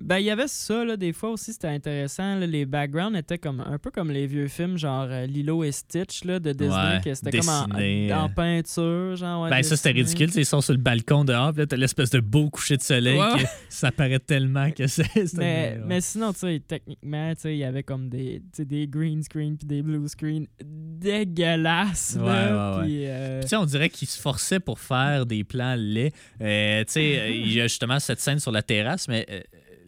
Ben, 0.00 0.18
il 0.18 0.24
y 0.24 0.30
avait 0.30 0.48
ça, 0.48 0.84
là, 0.84 0.96
des 0.96 1.12
fois 1.12 1.30
aussi, 1.30 1.52
c'était 1.52 1.68
intéressant. 1.68 2.36
là, 2.36 2.46
les 2.46 2.64
backgrounds 2.64 3.16
étaient 3.18 3.38
comme 3.38 3.60
un 3.60 3.78
peu 3.78 3.90
comme 3.90 4.10
les 4.10 4.26
vieux 4.26 4.48
films, 4.48 4.78
genre 4.78 5.06
euh, 5.10 5.26
Lilo 5.26 5.62
et 5.62 5.72
Stitch, 5.72 6.24
là, 6.24 6.38
de 6.40 6.52
Disney, 6.52 6.70
Ouais, 6.70 7.00
que 7.04 7.14
c'était 7.14 7.38
comme 7.38 7.48
en, 7.48 7.66
euh. 7.78 8.28
peinture, 8.34 9.16
genre. 9.16 9.42
ouais, 9.42 9.50
Ben, 9.50 9.62
ça, 9.62 9.76
c'était 9.76 9.90
ridicule. 9.90 10.30
Ils 10.34 10.46
sont 10.46 10.60
sur 10.60 10.72
le 10.72 10.78
balcon 10.80 11.24
dehors, 11.24 11.52
puis 11.52 11.60
là, 11.60 11.66
t'as 11.66 11.76
l'espèce 11.76 12.10
de 12.10 12.20
beau 12.20 12.48
coucher 12.50 12.76
de 12.76 12.82
soleil 12.82 13.18
Ouais. 13.18 13.42
que 13.42 13.48
ça 13.68 13.92
paraît 13.92 14.18
tellement 14.18 14.70
que 14.70 14.86
c'est. 14.86 15.04
Mais, 15.36 15.78
mais 15.86 16.00
sinon, 16.00 16.32
tu 16.32 16.40
sais, 16.40 16.62
techniquement, 16.66 17.32
il 17.44 17.56
y 17.56 17.64
avait 17.64 17.82
comme 17.82 18.08
des, 18.08 18.42
des 18.58 18.86
green 18.86 19.22
screen 19.22 19.56
puis 19.56 19.66
des 19.66 19.82
blue 19.82 20.06
screen 20.08 20.46
dégueulasses. 20.62 22.16
Là, 22.16 22.82
euh, 22.84 23.42
on 23.52 23.64
dirait 23.64 23.90
qu'il 23.90 24.08
se 24.08 24.20
forçait 24.20 24.60
pour 24.60 24.78
faire 24.80 25.26
des 25.26 25.44
plans 25.44 25.74
laids. 25.76 26.12
Euh, 26.40 26.84
tu 26.84 26.92
sais, 26.92 27.32
il 27.44 27.52
y 27.52 27.60
a 27.60 27.64
justement 27.64 27.98
cette 27.98 28.20
scène 28.20 28.38
sur 28.38 28.52
la 28.52 28.62
terrasse, 28.62 29.08
mais 29.08 29.26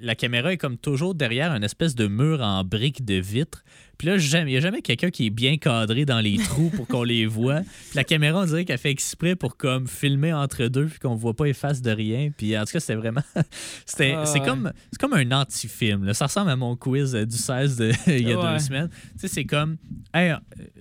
la 0.02 0.16
caméra 0.16 0.52
est 0.52 0.58
comme 0.58 0.76
toujours 0.76 1.14
derrière 1.14 1.52
un 1.52 1.62
espèce 1.62 1.94
de 1.94 2.08
mur 2.08 2.40
en 2.42 2.64
briques 2.64 3.04
de 3.04 3.14
vitre. 3.14 3.62
Puis 3.98 4.08
là, 4.08 4.16
il 4.16 4.44
n'y 4.46 4.56
a 4.56 4.60
jamais 4.60 4.82
quelqu'un 4.82 5.10
qui 5.10 5.26
est 5.26 5.30
bien 5.30 5.56
cadré 5.58 6.04
dans 6.04 6.20
les 6.20 6.36
trous 6.38 6.70
pour 6.70 6.86
qu'on 6.88 7.04
les 7.04 7.26
voit. 7.26 7.60
Puis 7.60 7.94
la 7.94 8.04
caméra, 8.04 8.40
on 8.40 8.44
dirait 8.46 8.64
qu'elle 8.64 8.78
fait 8.78 8.90
exprès 8.90 9.36
pour 9.36 9.56
comme 9.56 9.86
filmer 9.86 10.32
entre 10.32 10.66
deux 10.66 10.86
puis 10.86 10.98
qu'on 10.98 11.14
voit 11.14 11.34
pas 11.34 11.44
les 11.46 11.52
faces 11.52 11.82
de 11.82 11.90
rien. 11.90 12.30
Puis 12.36 12.56
en 12.58 12.64
tout 12.64 12.72
cas, 12.72 12.80
c'était 12.80 12.94
vraiment... 12.96 13.22
c'était, 13.86 14.14
Ah, 14.16 14.26
c'est, 14.26 14.40
ouais. 14.40 14.46
comme, 14.46 14.72
c'est 14.90 15.00
comme 15.00 15.12
un 15.14 15.30
anti-film. 15.30 16.04
là. 16.04 16.14
Ça 16.14 16.26
ressemble 16.26 16.50
à 16.50 16.56
mon 16.56 16.74
quiz 16.76 17.14
euh, 17.14 17.24
du 17.24 17.36
16 17.36 17.76
de, 17.76 17.92
il 18.08 18.28
y 18.28 18.32
a 18.32 18.38
Ouais. 18.38 18.52
deux 18.54 18.58
semaines. 18.58 18.88
Tu 18.88 19.20
sais, 19.20 19.28
c'est 19.28 19.44
comme... 19.44 19.76
Hey, 20.14 20.30
euh, 20.32 20.36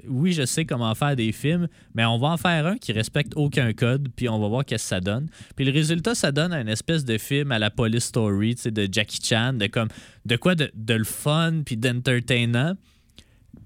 oui, 0.07 0.33
je 0.33 0.45
sais 0.45 0.65
comment 0.65 0.93
faire 0.95 1.15
des 1.15 1.31
films, 1.31 1.67
mais 1.93 2.05
on 2.05 2.17
va 2.17 2.29
en 2.29 2.37
faire 2.37 2.65
un 2.65 2.77
qui 2.77 2.91
respecte 2.91 3.33
aucun 3.35 3.71
code, 3.73 4.09
puis 4.15 4.27
on 4.29 4.39
va 4.39 4.47
voir 4.47 4.65
qu'est-ce 4.65 4.83
que 4.85 4.89
ça 4.89 4.99
donne. 4.99 5.27
Puis 5.55 5.63
le 5.65 5.71
résultat, 5.71 6.15
ça 6.15 6.31
donne 6.31 6.53
une 6.53 6.67
espèce 6.69 7.05
de 7.05 7.17
film 7.17 7.51
à 7.51 7.59
la 7.59 7.69
Police 7.69 8.05
Story, 8.05 8.55
tu 8.55 8.63
sais, 8.63 8.71
de 8.71 8.87
Jackie 8.91 9.19
Chan, 9.23 9.53
de 9.53 9.67
comme 9.67 9.89
de 10.25 10.35
quoi 10.35 10.55
de, 10.55 10.71
de 10.73 10.93
le 10.93 11.03
fun 11.03 11.61
puis 11.65 11.77
d'entertainant, 11.77 12.75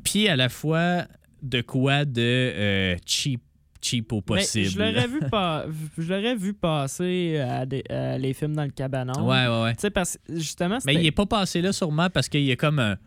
puis 0.03 0.27
à 0.27 0.35
la 0.35 0.49
fois 0.49 1.05
de 1.41 1.61
quoi 1.61 2.05
de 2.05 2.21
euh, 2.21 2.95
cheap, 3.05 3.41
cheap 3.81 4.11
au 4.13 4.17
mais 4.17 4.21
possible. 4.37 4.69
je 4.69 4.79
l'aurais 4.79 5.07
vu, 5.07 5.19
pas, 5.29 5.65
je 5.97 6.13
l'aurais 6.13 6.35
vu 6.35 6.53
passer 6.53 7.37
à, 7.39 7.65
des- 7.65 7.83
à 7.89 8.17
les 8.17 8.33
films 8.33 8.55
dans 8.55 8.63
le 8.63 8.71
cabanon. 8.71 9.27
Ouais, 9.27 9.47
ouais, 9.47 9.63
ouais. 9.63 9.75
Tu 9.75 9.81
sais, 9.81 9.89
parce 9.91 10.17
justement, 10.29 10.77
Mais 10.85 10.95
il 10.95 11.05
est 11.05 11.11
pas 11.11 11.25
passé 11.25 11.61
là 11.61 11.71
sûrement 11.73 12.09
parce 12.09 12.29
qu'il 12.29 12.43
y 12.43 12.51
a 12.51 12.55
comme 12.55 12.79
un. 12.79 12.97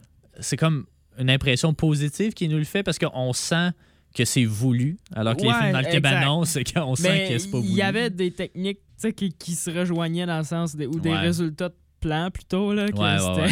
C'est 0.40 0.56
comme 0.56 0.86
une 1.18 1.30
impression 1.30 1.74
positive 1.74 2.32
qui 2.32 2.48
nous 2.48 2.58
le 2.58 2.64
fait 2.64 2.84
parce 2.84 2.98
qu'on 2.98 3.32
sent 3.32 3.70
que 4.14 4.24
c'est 4.24 4.44
voulu. 4.44 4.98
Alors 5.16 5.36
que 5.36 5.42
les 5.42 5.48
films 5.52 5.72
dans 5.72 5.80
le 5.80 5.86
exact. 5.86 5.92
cabanon, 6.02 6.44
c'est 6.44 6.72
qu'on 6.72 6.94
sent 6.94 7.08
Mais 7.10 7.28
que 7.28 7.38
c'est 7.38 7.50
pas 7.50 7.58
voulu. 7.58 7.68
il 7.70 7.74
y 7.76 7.82
avait 7.82 8.10
des 8.10 8.30
techniques 8.30 8.78
qui, 9.16 9.32
qui 9.32 9.52
se 9.56 9.70
rejoignaient 9.70 10.26
dans 10.26 10.38
le 10.38 10.44
sens 10.44 10.76
des, 10.76 10.86
ou 10.86 11.00
des 11.00 11.10
Ouais. 11.10 11.18
résultats 11.18 11.70
de 11.70 11.74
plan 12.00 12.30
plutôt. 12.30 12.72
Là, 12.72 12.88
que 12.90 12.96
Ouais, 12.98 13.48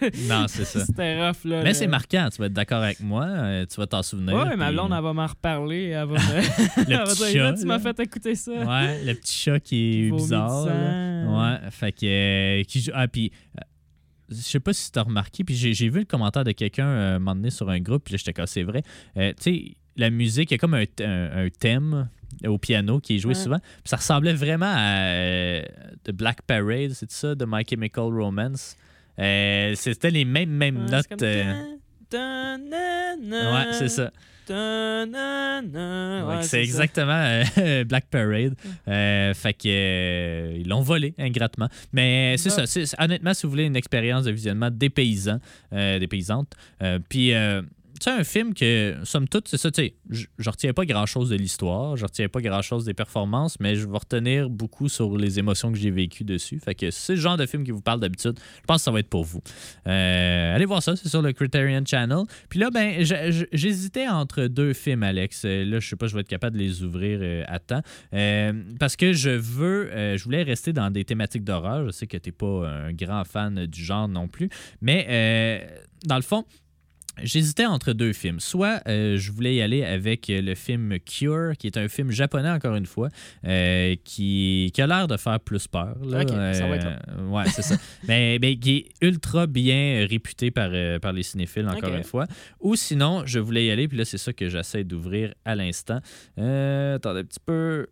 Non, 0.28 0.46
c'est 0.48 0.64
ça. 0.64 0.82
c'était 0.84 1.26
rough. 1.28 1.44
Là, 1.44 1.62
Mais 1.62 1.74
c'est 1.74 1.86
marquant, 1.86 2.28
tu 2.32 2.38
vas 2.38 2.46
être 2.46 2.54
d'accord 2.54 2.82
avec 2.82 3.00
moi, 3.00 3.24
euh, 3.26 3.66
tu 3.66 3.76
vas 3.76 3.86
t'en 3.86 4.02
souvenir. 4.02 4.34
Ouais, 4.34 4.56
ma 4.56 4.66
puis- 4.68 4.74
blonde, 4.74 4.92
elle 4.96 5.02
va 5.02 5.12
m'en 5.12 5.26
reparler. 5.26 5.88
Elle 5.88 6.06
va 6.08 6.14
me... 6.14 6.18
elle 6.88 6.96
va 6.96 7.04
petit 7.04 7.16
dire, 7.16 7.32
chat, 7.32 7.50
Là, 7.50 7.52
tu 7.52 7.66
m'as 7.66 7.78
fait 7.78 8.00
écouter 8.00 8.34
ça. 8.34 8.52
Ouais, 8.52 9.04
le 9.04 9.12
petit 9.14 9.34
chat 9.36 9.60
qui 9.60 10.06
est 10.06 10.10
bizarre. 10.10 10.64
Ouais, 10.66 11.70
fait 11.70 11.92
que. 11.92 12.06
euh, 12.60 12.64
qui 12.64 12.90
Ah, 12.94 13.08
puis. 13.08 13.30
euh, 13.58 13.62
je 14.30 14.36
sais 14.36 14.60
pas 14.60 14.72
si 14.72 14.90
tu 14.92 14.98
as 14.98 15.02
remarqué, 15.02 15.42
puis 15.44 15.54
j'ai 15.56 15.88
vu 15.88 15.98
le 15.98 16.04
commentaire 16.04 16.44
de 16.44 16.52
quelqu'un 16.52 16.86
euh, 16.86 17.18
donné 17.18 17.50
sur 17.50 17.68
un 17.68 17.80
groupe, 17.80 18.04
puis 18.04 18.12
là, 18.12 18.18
j'étais 18.18 18.32
comme, 18.32 18.46
c'est 18.46 18.62
vrai. 18.62 18.82
Tu 19.16 19.32
sais, 19.40 19.64
la 19.96 20.08
musique, 20.08 20.50
il 20.52 20.54
y 20.54 20.56
a 20.56 20.58
comme 20.58 20.74
un, 20.74 20.84
un- 21.00 21.46
un 21.46 21.48
thème 21.50 22.08
au 22.46 22.58
piano 22.58 23.00
qui 23.00 23.16
est 23.16 23.18
joué 23.18 23.30
Ouais. 23.34 23.34
souvent, 23.42 23.58
puis 23.58 23.84
ça 23.84 23.96
ressemblait 23.96 24.32
vraiment 24.34 24.72
à 24.72 24.80
euh, 25.08 25.62
The 26.04 26.12
Black 26.12 26.42
Parade, 26.42 26.90
c'est 26.92 27.10
ça, 27.10 27.34
de 27.34 27.44
My 27.46 27.62
Chemical 27.68 28.04
Romance. 28.04 28.76
Euh, 29.18 29.74
C'était 29.76 30.10
les 30.10 30.24
mêmes, 30.24 30.50
mêmes 30.50 30.84
Ouais, 30.84 30.90
notes. 30.90 31.06
comme 31.08 31.18
euh, 31.22 31.64
ouais, 33.54 33.72
c'est 33.72 33.88
ça. 33.88 34.10
Ouais, 34.48 36.42
c'est 36.42 36.60
exactement 36.62 37.42
euh, 37.58 37.84
Black 37.84 38.06
Parade. 38.10 38.54
Euh, 38.88 39.34
fait 39.34 39.52
que 39.52 39.68
euh, 39.68 40.56
ils 40.58 40.68
l'ont 40.68 40.80
volé 40.82 41.14
ingratement. 41.18 41.68
Mais 41.92 42.36
c'est 42.38 42.50
ça. 42.50 42.64
honnêtement, 42.98 43.34
si 43.34 43.46
vous 43.46 43.50
voulez 43.50 43.64
une 43.64 43.76
expérience 43.76 44.24
de 44.24 44.32
visionnement 44.32 44.70
dépaysant, 44.72 45.38
euh, 45.72 45.98
dépaysante, 45.98 46.52
euh, 46.82 46.98
puis 47.08 47.32
euh, 47.34 47.62
sais, 48.04 48.10
un 48.10 48.24
film 48.24 48.54
que, 48.54 48.96
somme 49.04 49.28
toute, 49.28 49.48
c'est 49.48 49.58
ça, 49.58 49.70
tu 49.70 49.82
sais, 49.82 49.94
je 50.10 50.50
retiens 50.50 50.72
pas 50.72 50.84
grand-chose 50.84 51.30
de 51.30 51.36
l'histoire, 51.36 51.96
je 51.96 52.04
retiens 52.04 52.28
pas 52.28 52.40
grand-chose 52.40 52.84
des 52.84 52.94
performances, 52.94 53.58
mais 53.60 53.76
je 53.76 53.86
vais 53.86 53.98
retenir 53.98 54.50
beaucoup 54.50 54.88
sur 54.88 55.16
les 55.16 55.38
émotions 55.38 55.72
que 55.72 55.78
j'ai 55.78 55.90
vécues 55.90 56.24
dessus. 56.24 56.58
Fait 56.60 56.74
que 56.74 56.90
c'est 56.90 57.14
le 57.14 57.20
genre 57.20 57.36
de 57.36 57.46
film 57.46 57.64
qui 57.64 57.70
vous 57.70 57.80
parle 57.80 58.00
d'habitude. 58.00 58.38
Je 58.38 58.66
pense 58.66 58.78
que 58.78 58.82
ça 58.84 58.90
va 58.90 59.00
être 59.00 59.08
pour 59.08 59.24
vous. 59.24 59.40
Euh, 59.86 60.54
allez 60.54 60.64
voir 60.64 60.82
ça, 60.82 60.96
c'est 60.96 61.08
sur 61.08 61.22
le 61.22 61.32
Criterion 61.32 61.82
Channel. 61.84 62.24
Puis 62.48 62.58
là, 62.58 62.70
ben, 62.70 63.04
j'hésitais 63.52 64.08
entre 64.08 64.46
deux 64.46 64.72
films, 64.72 65.02
Alex. 65.02 65.42
Euh, 65.44 65.64
Là, 65.64 65.78
je 65.78 65.88
sais 65.88 65.96
pas, 65.96 66.06
je 66.06 66.14
vais 66.14 66.22
être 66.22 66.28
capable 66.28 66.56
de 66.56 66.62
les 66.62 66.82
ouvrir 66.82 67.20
euh, 67.22 67.44
à 67.46 67.58
temps. 67.58 67.82
Parce 68.78 68.96
que 68.96 69.12
je 69.12 69.30
veux, 69.30 69.90
je 70.16 70.24
voulais 70.24 70.42
rester 70.42 70.72
dans 70.72 70.90
des 70.90 71.04
thématiques 71.04 71.44
d'horreur. 71.44 71.86
Je 71.86 71.90
sais 71.90 72.06
que 72.06 72.16
t'es 72.16 72.32
pas 72.32 72.68
un 72.68 72.92
grand 72.92 73.24
fan 73.24 73.66
du 73.66 73.84
genre 73.84 74.08
non 74.08 74.26
plus. 74.26 74.48
Mais 74.80 75.68
dans 76.04 76.16
le 76.16 76.22
fond, 76.22 76.44
J'hésitais 77.22 77.66
entre 77.66 77.92
deux 77.92 78.12
films. 78.12 78.40
Soit 78.40 78.82
euh, 78.88 79.16
je 79.16 79.32
voulais 79.32 79.54
y 79.56 79.62
aller 79.62 79.84
avec 79.84 80.26
le 80.28 80.54
film 80.54 80.98
Cure, 81.00 81.52
qui 81.58 81.66
est 81.66 81.76
un 81.76 81.88
film 81.88 82.10
japonais, 82.10 82.50
encore 82.50 82.74
une 82.76 82.86
fois, 82.86 83.08
euh, 83.46 83.96
qui, 84.04 84.70
qui 84.74 84.82
a 84.82 84.86
l'air 84.86 85.08
de 85.08 85.16
faire 85.16 85.40
plus 85.40 85.66
peur. 85.66 85.96
là. 86.04 86.22
Ok, 86.22 86.28
ça 86.28 86.66
va 86.66 86.76
être 86.76 86.86
Euh, 86.86 87.28
ouais, 87.28 87.44
c'est 87.46 87.62
ça. 87.62 87.76
mais, 88.08 88.38
mais 88.40 88.56
qui 88.56 88.76
est 88.76 89.06
ultra 89.06 89.46
bien 89.46 90.06
réputé 90.08 90.50
par, 90.50 90.70
par 91.00 91.12
les 91.12 91.22
cinéphiles, 91.22 91.68
encore 91.68 91.94
une 91.94 92.04
fois. 92.04 92.26
Ou 92.60 92.76
sinon, 92.76 93.22
je 93.26 93.38
voulais 93.38 93.66
y 93.66 93.70
aller, 93.70 93.88
puis 93.88 93.98
là, 93.98 94.04
c'est 94.04 94.18
ça 94.18 94.32
que 94.32 94.48
j'essaie 94.48 94.84
d'ouvrir 94.84 95.34
à 95.44 95.54
l'instant. 95.54 96.00
Attendez 96.36 97.20
un 97.20 97.24
petit 97.24 97.40
peu. 97.44 97.86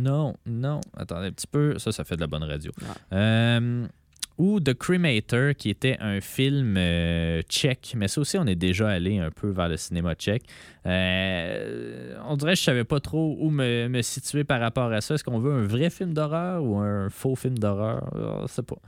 Non, 0.00 0.34
non. 0.46 0.80
Attendez 0.96 1.28
un 1.28 1.32
petit 1.32 1.46
peu. 1.46 1.78
Ça, 1.78 1.92
ça 1.92 2.04
fait 2.04 2.16
de 2.16 2.20
la 2.20 2.26
bonne 2.26 2.44
radio. 2.44 2.72
Ah. 2.82 3.16
Euh, 3.16 3.86
ou 4.38 4.60
The 4.60 4.74
Cremator, 4.74 5.54
qui 5.54 5.70
était 5.70 5.96
un 6.00 6.20
film 6.20 6.76
euh, 6.76 7.42
tchèque. 7.42 7.94
Mais 7.96 8.08
ça 8.08 8.20
aussi, 8.20 8.36
on 8.38 8.46
est 8.46 8.56
déjà 8.56 8.88
allé 8.88 9.18
un 9.18 9.30
peu 9.30 9.48
vers 9.50 9.68
le 9.68 9.76
cinéma 9.76 10.14
tchèque. 10.14 10.44
Euh, 10.86 12.16
on 12.26 12.36
dirait 12.36 12.52
que 12.52 12.58
je 12.58 12.64
savais 12.64 12.84
pas 12.84 13.00
trop 13.00 13.36
où 13.38 13.50
me, 13.50 13.88
me 13.88 14.02
situer 14.02 14.44
par 14.44 14.60
rapport 14.60 14.92
à 14.92 15.00
ça. 15.00 15.14
Est-ce 15.14 15.24
qu'on 15.24 15.38
veut 15.38 15.52
un 15.52 15.64
vrai 15.64 15.90
film 15.90 16.12
d'horreur 16.14 16.62
ou 16.64 16.78
un 16.78 17.10
faux 17.10 17.36
film 17.36 17.58
d'horreur? 17.58 18.10
Je 18.42 18.52
sais 18.52 18.62
pas. 18.62 18.78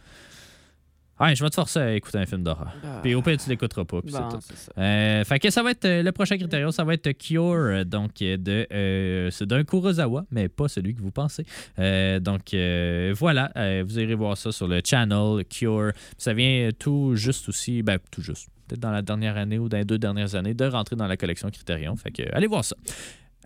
Je 1.19 1.43
vais 1.43 1.49
te 1.51 1.55
forcer 1.55 1.79
à 1.79 1.93
écouter 1.95 2.19
un 2.19 2.27
film 2.27 2.43
d'horreur. 2.43 2.73
Ah. 2.85 3.01
Puis 3.03 3.15
au 3.15 3.23
pire, 3.23 3.39
tu 3.39 3.49
l'écouteras 3.49 3.85
pas. 3.85 4.03
puis 4.03 4.13
c'est 4.13 4.21
Bon, 4.21 4.29
tout. 4.29 4.39
c'est 4.43 4.57
ça. 4.57 4.73
Euh, 4.77 5.25
fait 5.25 5.39
que 5.39 5.51
ça 5.51 5.63
va 5.63 5.71
être 5.71 5.85
euh, 5.87 6.03
le 6.03 6.13
prochain 6.13 6.37
critérium, 6.37 6.71
ça 6.73 6.85
va 6.85 6.93
être 6.95 7.11
Cure, 7.13 7.43
euh, 7.55 7.85
donc 7.85 8.21
euh, 8.21 8.37
de 8.37 8.67
euh, 8.73 9.31
c'est 9.31 9.47
d'un 9.47 9.65
Kurosawa, 9.65 10.27
mais 10.31 10.49
pas 10.49 10.69
celui 10.69 10.95
que 10.95 11.01
vous 11.01 11.11
pensez. 11.11 11.45
Euh, 11.79 12.21
donc 12.21 12.55
voilà, 13.19 13.51
vous 13.83 13.99
irez 13.99 14.15
voir 14.15 14.37
ça 14.37 14.53
sur 14.53 14.69
le 14.69 14.81
channel 14.85 15.45
Cure. 15.49 15.93
Ça 16.19 16.35
vient 16.35 16.71
tout 16.79 17.15
juste 17.17 17.49
aussi, 17.49 17.83
ben 17.83 17.99
tout 18.11 18.21
juste, 18.23 18.49
peut-être 18.69 18.81
dans 18.81 18.91
la 18.91 19.03
dernière 19.03 19.37
année 19.39 19.59
ou 19.59 19.69
dans 19.71 19.79
les 19.79 19.85
deux 19.85 19.99
dernières 19.99 20.35
années, 20.35 20.53
de 20.55 20.67
rentrer 20.67 20.97
dans 20.97 21.07
la 21.07 21.17
collection 21.17 21.49
Criterion. 21.51 21.97
Fait 21.97 22.11
que 22.11 22.23
allez 22.35 22.47
voir 22.47 22.65
ça. 22.65 22.77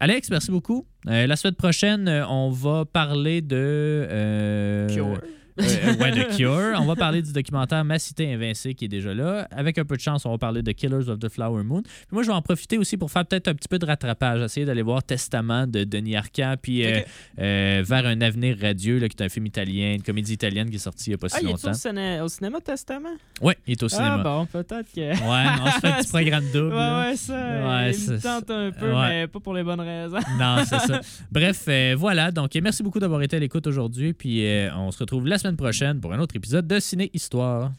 Alex, 0.00 0.30
merci 0.30 0.50
beaucoup. 0.50 0.86
La 1.04 1.36
semaine 1.36 1.54
prochaine, 1.54 2.08
on 2.28 2.50
va 2.50 2.84
parler 2.84 3.42
de 3.42 4.86
Cure. 4.92 5.20
Euh, 5.62 5.94
ouais, 6.00 6.11
de 6.12 6.36
Cure. 6.36 6.78
On 6.80 6.84
va 6.86 6.96
parler 6.96 7.22
du 7.22 7.32
documentaire 7.32 7.84
Ma 7.84 7.98
cité 7.98 8.32
invincée 8.32 8.74
qui 8.74 8.84
est 8.86 8.88
déjà 8.88 9.14
là. 9.14 9.46
Avec 9.50 9.78
un 9.78 9.84
peu 9.84 9.96
de 9.96 10.00
chance, 10.00 10.24
on 10.26 10.30
va 10.30 10.38
parler 10.38 10.62
de 10.62 10.72
Killers 10.72 11.08
of 11.08 11.18
the 11.18 11.28
Flower 11.28 11.62
Moon. 11.62 11.82
Puis 11.82 11.92
moi, 12.12 12.22
je 12.22 12.28
vais 12.28 12.34
en 12.34 12.42
profiter 12.42 12.78
aussi 12.78 12.96
pour 12.96 13.11
faire 13.11 13.24
peut-être 13.26 13.48
un 13.48 13.54
petit 13.54 13.68
peu 13.68 13.78
de 13.78 13.86
rattrapage, 13.86 14.40
essayer 14.42 14.66
d'aller 14.66 14.82
voir 14.82 15.02
Testament 15.02 15.66
de 15.66 15.84
Denis 15.84 16.16
Arcand, 16.16 16.54
puis 16.61 16.86
euh, 16.86 17.00
euh, 17.38 17.82
Vers 17.86 18.06
un 18.06 18.20
avenir 18.20 18.56
radieux, 18.61 18.98
là, 18.98 19.08
qui 19.08 19.16
est 19.16 19.24
un 19.24 19.28
film 19.28 19.46
italien, 19.46 19.94
une 19.94 20.02
comédie 20.02 20.32
italienne 20.34 20.68
qui 20.70 20.76
est 20.76 20.78
sortie 20.78 21.11
il 21.11 21.11
n'y 21.11 21.14
a 21.14 21.18
pas 21.18 21.28
Ah, 21.32 21.38
si 21.38 21.44
il 21.44 21.48
est 21.48 21.52
longtemps. 21.52 21.70
au, 21.70 21.74
ciné- 21.74 22.20
au 22.20 22.28
cinéma 22.28 22.61
Testament? 22.61 23.08
Oui, 23.40 23.54
il 23.66 23.72
est 23.72 23.82
au 23.82 23.88
cinéma. 23.88 24.16
Ah 24.20 24.22
bon, 24.22 24.46
peut-être 24.46 24.92
que... 24.94 25.00
Ouais, 25.00 25.50
on 25.62 25.70
se 25.70 25.78
fait 25.80 25.88
un 25.88 25.92
petit 26.02 26.08
programme 26.12 26.44
double. 26.52 26.74
Ouais, 26.74 27.00
ouais, 27.11 27.16
ça, 27.16 27.34
Ouais, 27.34 27.92
il 27.94 28.20
tente 28.20 28.50
un 28.50 28.70
peu, 28.70 28.92
ouais. 28.92 29.08
mais 29.08 29.26
pas 29.26 29.40
pour 29.40 29.54
les 29.54 29.62
bonnes 29.62 29.80
raisons. 29.80 30.18
Non, 30.38 30.56
c'est 30.64 30.78
ça. 30.78 31.00
Bref, 31.30 31.64
euh, 31.68 31.94
voilà. 31.98 32.30
Donc, 32.30 32.50
merci 32.62 32.82
beaucoup 32.82 32.98
d'avoir 32.98 33.22
été 33.22 33.36
à 33.36 33.38
l'écoute 33.38 33.66
aujourd'hui. 33.66 34.12
Puis, 34.12 34.44
on 34.76 34.90
se 34.90 34.98
retrouve 34.98 35.26
la 35.26 35.38
prochaine 35.57 36.01
pour 36.01 36.12
un 36.12 36.20
autre 36.20 36.36
épisode 36.36 36.66
de 36.66 36.80
Ciné 36.80 37.11
Histoire. 37.14 37.72